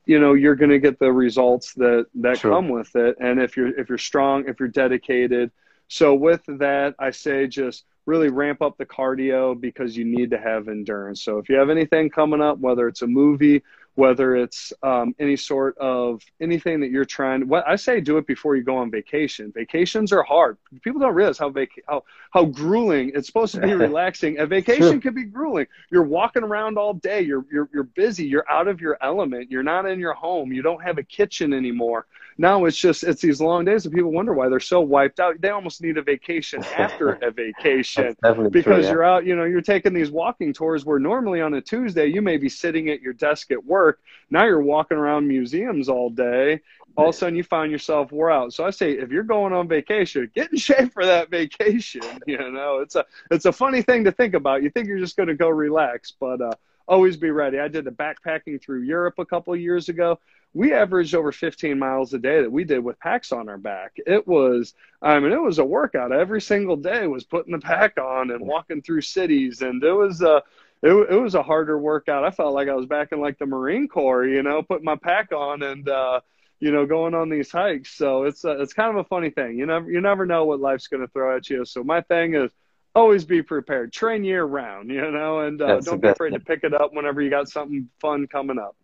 you 0.07 0.19
know 0.21 0.35
you're 0.35 0.55
going 0.55 0.71
to 0.71 0.79
get 0.79 0.99
the 0.99 1.13
results 1.13 1.75
that 1.75 2.07
that 2.15 2.39
True. 2.39 2.53
come 2.53 2.69
with 2.69 2.95
it. 2.97 3.17
And 3.21 3.41
if 3.41 3.57
you're 3.57 3.79
if 3.79 3.89
you're 3.89 3.99
strong 3.99 4.49
if 4.49 4.59
you're 4.59 4.69
dedicated. 4.69 5.51
So 5.89 6.15
with 6.15 6.43
that 6.47 6.95
i 6.99 7.11
say 7.11 7.47
just 7.47 7.85
really 8.07 8.29
ramp 8.29 8.63
up 8.63 8.77
the 8.79 8.87
cardio 8.87 9.61
because 9.61 9.97
you 9.97 10.05
need 10.05 10.31
to 10.31 10.39
have 10.39 10.69
endurance. 10.69 11.23
So 11.23 11.39
if 11.39 11.49
you 11.49 11.57
have 11.57 11.71
anything 11.71 12.09
coming 12.09 12.41
up 12.41 12.59
whether 12.59 12.89
it's 12.89 13.03
a 13.03 13.07
movie 13.07 13.63
whether 13.97 14.37
it's 14.37 14.73
um, 14.83 15.15
any 15.19 15.37
sort 15.37 15.77
of 15.79 16.23
anything 16.41 16.81
that 16.81 16.91
you're 16.91 17.05
trying 17.05 17.49
what 17.49 17.67
i 17.67 17.75
say 17.77 18.01
do 18.01 18.17
it 18.19 18.27
before 18.27 18.57
you 18.57 18.63
go 18.63 18.77
on 18.77 18.91
vacation. 18.91 19.53
Vacations 19.55 20.13
are 20.13 20.23
hard. 20.23 20.57
People 20.83 21.01
don't 21.01 21.15
realize 21.15 21.39
how 21.39 21.51
vac- 21.51 21.83
how 21.89 22.05
how 22.31 22.45
grueling 22.45 23.13
it's 23.15 23.27
supposed 23.27 23.55
to 23.55 23.61
be 23.61 23.75
relaxing. 23.89 24.39
A 24.39 24.47
vacation 24.47 25.01
can 25.01 25.15
be 25.15 25.25
grueling. 25.25 25.67
You're 25.91 26.05
walking 26.05 26.43
around 26.43 26.79
all 26.79 26.95
day. 26.95 27.23
You're, 27.23 27.45
you're 27.51 27.69
you're 27.73 27.85
busy. 27.85 28.25
You're 28.25 28.51
out 28.51 28.69
of 28.69 28.81
your 28.81 28.97
element. 29.01 29.51
You're 29.51 29.63
not 29.63 29.87
in 29.87 29.99
your 29.99 30.15
home. 30.15 30.53
You 30.53 30.63
don't 30.63 30.83
have 30.83 30.99
a 30.99 31.03
kitchen 31.03 31.53
anymore 31.53 32.07
now 32.39 32.65
it's 32.67 32.77
just 32.77 33.03
it's 33.03 33.23
these 33.23 33.41
long 33.41 33.65
days 33.65 33.87
and 33.87 33.95
people 33.95 34.13
wonder 34.13 34.35
why 34.35 34.49
they're 34.49 34.61
so 34.61 34.81
wiped 34.81 35.21
out. 35.21 35.41
They 35.41 35.51
almost 35.51 35.83
need 35.83 35.97
a 35.97 36.03
vacation 36.03 36.63
after 36.77 37.13
a 37.13 37.31
vacation 37.31 38.17
because 38.51 38.65
true, 38.65 38.83
yeah. 38.83 38.91
you're 38.91 39.05
out 39.05 39.25
you 39.25 39.37
know 39.37 39.45
you're 39.45 39.63
taking 39.63 39.95
these 39.95 40.11
walking 40.11 40.53
tours 40.53 40.85
where 40.85 40.99
normally 40.99 41.41
on 41.41 41.55
a 41.55 41.61
tuesday 41.61 42.07
you 42.07 42.21
may 42.21 42.37
be 42.37 42.49
sitting 42.49 42.91
at 42.91 43.01
your 43.01 43.13
desk 43.13 43.51
at 43.51 43.65
work. 43.65 44.01
Now 44.31 44.45
you're 44.45 44.63
walking 44.63 44.99
around 44.99 45.27
museums 45.27 45.89
all 45.89 46.11
day. 46.11 46.61
All 46.97 47.11
of 47.11 47.15
a 47.15 47.19
sudden 47.19 47.37
you 47.37 47.45
find 47.45 47.71
yourself 47.71 48.11
wore 48.11 48.31
out. 48.31 48.53
So 48.53 48.65
i 48.65 48.71
say 48.71 48.93
if 48.93 49.11
you're 49.11 49.23
going 49.23 49.53
on 49.53 49.69
vacation 49.69 50.31
get 50.35 50.51
in 50.51 50.59
shape 50.69 50.93
for 50.93 51.07
that 51.07 51.31
vacation 51.31 52.03
you 52.27 52.39
know. 52.39 52.81
It's 52.81 52.97
a 52.97 53.05
it's 53.31 53.47
a 53.47 53.53
funny 53.53 53.83
thing 53.83 54.05
to 54.05 54.13
think 54.13 54.35
about. 54.35 54.63
You 54.63 54.71
think 54.71 54.89
you're 54.89 54.99
just 54.99 55.17
going 55.17 55.29
to 55.29 55.35
go 55.35 55.49
relax 55.49 56.13
but 56.19 56.41
uh 56.43 56.53
always 56.89 57.17
be 57.17 57.31
ready. 57.31 57.59
I 57.59 57.69
did 57.69 57.85
the 57.85 57.91
backpacking 57.91 58.63
through 58.63 58.83
Europe 58.83 59.15
a 59.19 59.27
couple 59.27 59.53
of 59.55 59.61
years 59.61 59.89
ago. 59.89 60.19
We 60.55 60.73
averaged 60.73 61.15
over 61.15 61.33
15 61.33 61.79
miles 61.79 62.15
a 62.15 62.19
day 62.19 62.41
that 62.41 62.51
we 62.51 62.65
did 62.65 62.83
with 62.83 62.99
packs 62.99 63.33
on 63.33 63.49
our 63.49 63.59
back. 63.59 63.93
It 64.07 64.27
was, 64.27 64.75
I 65.03 65.19
mean, 65.21 65.33
it 65.33 65.43
was 65.43 65.59
a 65.59 65.65
workout 65.65 66.13
every 66.13 66.41
single 66.41 66.77
day. 66.77 67.07
Was 67.07 67.25
putting 67.25 67.53
the 67.53 67.59
pack 67.59 67.99
on 67.99 68.31
and 68.31 68.47
walking 68.47 68.81
through 68.83 69.03
cities, 69.03 69.61
and 69.63 69.83
it 69.85 69.93
was 69.93 70.23
a, 70.23 70.43
it, 70.83 70.93
it 70.93 71.21
was 71.21 71.35
a 71.35 71.43
harder 71.43 71.79
workout. 71.79 72.25
I 72.25 72.31
felt 72.31 72.55
like 72.55 72.69
I 72.69 72.75
was 72.75 72.87
back 72.87 73.13
in 73.13 73.21
like 73.21 73.39
the 73.39 73.47
Marine 73.47 73.89
Corps, 73.89 74.25
you 74.27 74.43
know, 74.43 74.63
putting 74.63 74.85
my 74.85 74.97
pack 74.97 75.33
on 75.33 75.63
and. 75.63 75.89
uh 75.89 76.21
you 76.59 76.73
know, 76.73 76.87
going 76.87 77.15
on 77.15 77.29
these 77.29 77.51
hikes. 77.51 77.97
So 77.97 78.23
it's 78.23 78.45
a, 78.45 78.63
it's 78.63 78.73
kind 78.73 78.91
of 78.91 78.97
a 78.97 79.09
funny 79.09 79.29
thing. 79.29 79.59
You 79.59 79.67
never 79.67 79.91
you 79.91 80.01
never 80.01 80.25
know 80.25 80.47
what 80.47 80.59
life's 80.59 80.89
going 80.89 81.03
to 81.03 81.09
throw 81.09 81.37
at 81.37 81.51
you. 81.51 81.67
So 81.67 81.85
my 81.85 82.01
thing 82.01 82.35
is 82.35 82.51
always 82.97 83.25
be 83.25 83.43
prepared. 83.43 83.93
Train 83.93 84.25
year 84.25 84.45
round, 84.45 84.91
you 84.91 85.11
know, 85.11 85.41
and 85.41 85.61
uh, 85.63 85.81
don't 85.81 86.01
be 86.01 86.09
afraid 86.09 86.33
to 86.35 86.41
pick 86.41 86.65
it 86.65 86.75
up 86.75 86.91
whenever 86.93 87.21
you 87.23 87.31
got 87.31 87.49
something 87.49 87.89
fun 88.01 88.27
coming 88.27 88.59
up. 88.59 88.77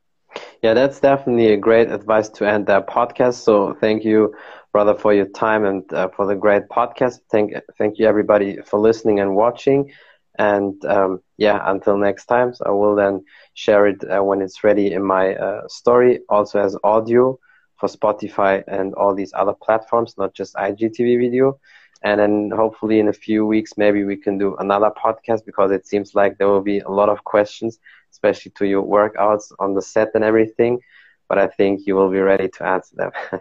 Yeah, 0.62 0.74
that's 0.74 1.00
definitely 1.00 1.52
a 1.52 1.56
great 1.56 1.90
advice 1.90 2.28
to 2.30 2.48
end 2.48 2.66
that 2.66 2.88
podcast. 2.88 3.34
So 3.42 3.74
thank 3.74 4.04
you, 4.04 4.34
brother, 4.72 4.94
for 4.94 5.12
your 5.12 5.26
time 5.26 5.64
and 5.64 5.92
uh, 5.92 6.08
for 6.08 6.26
the 6.26 6.34
great 6.36 6.68
podcast. 6.68 7.20
Thank 7.30 7.52
thank 7.78 7.98
you 7.98 8.06
everybody 8.06 8.58
for 8.62 8.78
listening 8.78 9.20
and 9.20 9.34
watching. 9.34 9.90
And 10.38 10.82
um, 10.84 11.20
yeah, 11.36 11.60
until 11.64 11.96
next 11.96 12.26
time, 12.26 12.54
so 12.54 12.64
I 12.66 12.70
will 12.70 12.94
then 12.94 13.24
share 13.54 13.86
it 13.86 14.02
uh, 14.04 14.22
when 14.22 14.40
it's 14.40 14.64
ready 14.64 14.92
in 14.92 15.04
my 15.04 15.34
uh, 15.34 15.68
story, 15.68 16.20
also 16.28 16.60
as 16.60 16.76
audio 16.84 17.38
for 17.78 17.88
Spotify 17.88 18.62
and 18.66 18.94
all 18.94 19.14
these 19.14 19.32
other 19.34 19.54
platforms, 19.62 20.14
not 20.16 20.34
just 20.34 20.54
IGTV 20.56 21.16
video 21.16 21.58
and 22.04 22.20
then 22.20 22.50
hopefully 22.54 22.98
in 22.98 23.08
a 23.08 23.12
few 23.12 23.46
weeks 23.46 23.76
maybe 23.76 24.04
we 24.04 24.16
can 24.16 24.38
do 24.38 24.56
another 24.56 24.90
podcast 24.90 25.44
because 25.44 25.70
it 25.70 25.86
seems 25.86 26.14
like 26.14 26.38
there 26.38 26.48
will 26.48 26.62
be 26.62 26.80
a 26.80 26.88
lot 26.88 27.08
of 27.08 27.24
questions 27.24 27.78
especially 28.10 28.52
to 28.52 28.66
your 28.66 28.82
workouts 28.82 29.52
on 29.58 29.74
the 29.74 29.82
set 29.82 30.10
and 30.14 30.24
everything. 30.24 30.80
But 31.28 31.38
i 31.38 31.46
think 31.46 31.86
you 31.86 31.94
will 31.94 32.10
be 32.10 32.20
ready 32.20 32.48
to 32.48 32.66
answer 32.66 32.96
them. 32.96 33.12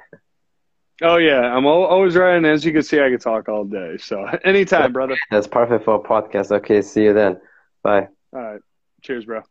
Oh 1.03 1.17
yeah. 1.17 1.41
I'm 1.41 1.65
always 1.65 2.15
ready 2.15 2.37
and 2.37 2.45
as 2.45 2.63
you 2.63 2.71
can 2.71 2.83
see 2.83 2.99
i 3.01 3.09
can 3.09 3.17
talk 3.17 3.49
all 3.49 3.63
day. 3.63 3.97
So 3.97 4.23
anytime 4.43 4.93
brother. 4.93 5.17
That's 5.31 5.47
perfect 5.47 5.83
for 5.85 5.95
a 5.95 5.99
podcast. 5.99 6.51
Okay 6.51 6.83
see 6.83 7.05
you 7.05 7.13
then. 7.13 7.41
Bye. 7.81 8.07
All 8.33 8.39
right. 8.39 8.61
Cheers 9.01 9.25
bro 9.25 9.41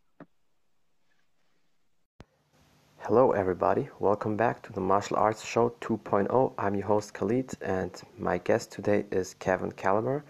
Hello, 3.05 3.33
everybody. 3.33 3.89
Welcome 3.99 4.37
back 4.37 4.63
to 4.63 4.75
the 4.75 4.81
Martial 4.81 5.17
Arts 5.17 5.43
Show 5.43 5.71
2.0. 5.81 6.53
I'm 6.59 6.75
your 6.75 6.87
host 6.87 7.15
Khalid, 7.15 7.55
and 7.63 7.91
my 8.19 8.37
guest 8.37 8.73
today 8.73 9.07
is 9.11 9.33
Kevin 9.35 9.73
Caliber, 9.73 10.23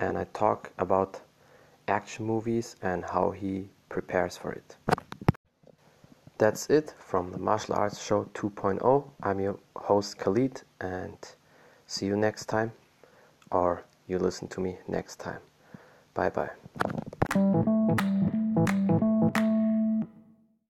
and 0.00 0.18
I 0.18 0.24
talk 0.34 0.72
about 0.78 1.20
action 1.86 2.26
movies 2.26 2.74
and 2.82 3.04
how 3.04 3.30
he 3.30 3.68
prepares 3.88 4.36
for 4.36 4.50
it. 4.50 4.76
That's 6.38 6.68
it 6.68 6.92
from 6.98 7.30
the 7.30 7.38
Martial 7.38 7.76
Arts 7.76 8.02
Show 8.02 8.24
2.0. 8.34 9.04
I'm 9.22 9.38
your 9.38 9.56
host 9.76 10.18
Khalid, 10.18 10.62
and 10.80 11.16
see 11.86 12.06
you 12.06 12.16
next 12.16 12.46
time, 12.46 12.72
or 13.52 13.84
you 14.08 14.18
listen 14.18 14.48
to 14.48 14.60
me 14.60 14.78
next 14.88 15.20
time. 15.20 15.40
Bye 16.14 16.30
bye. 16.30 17.98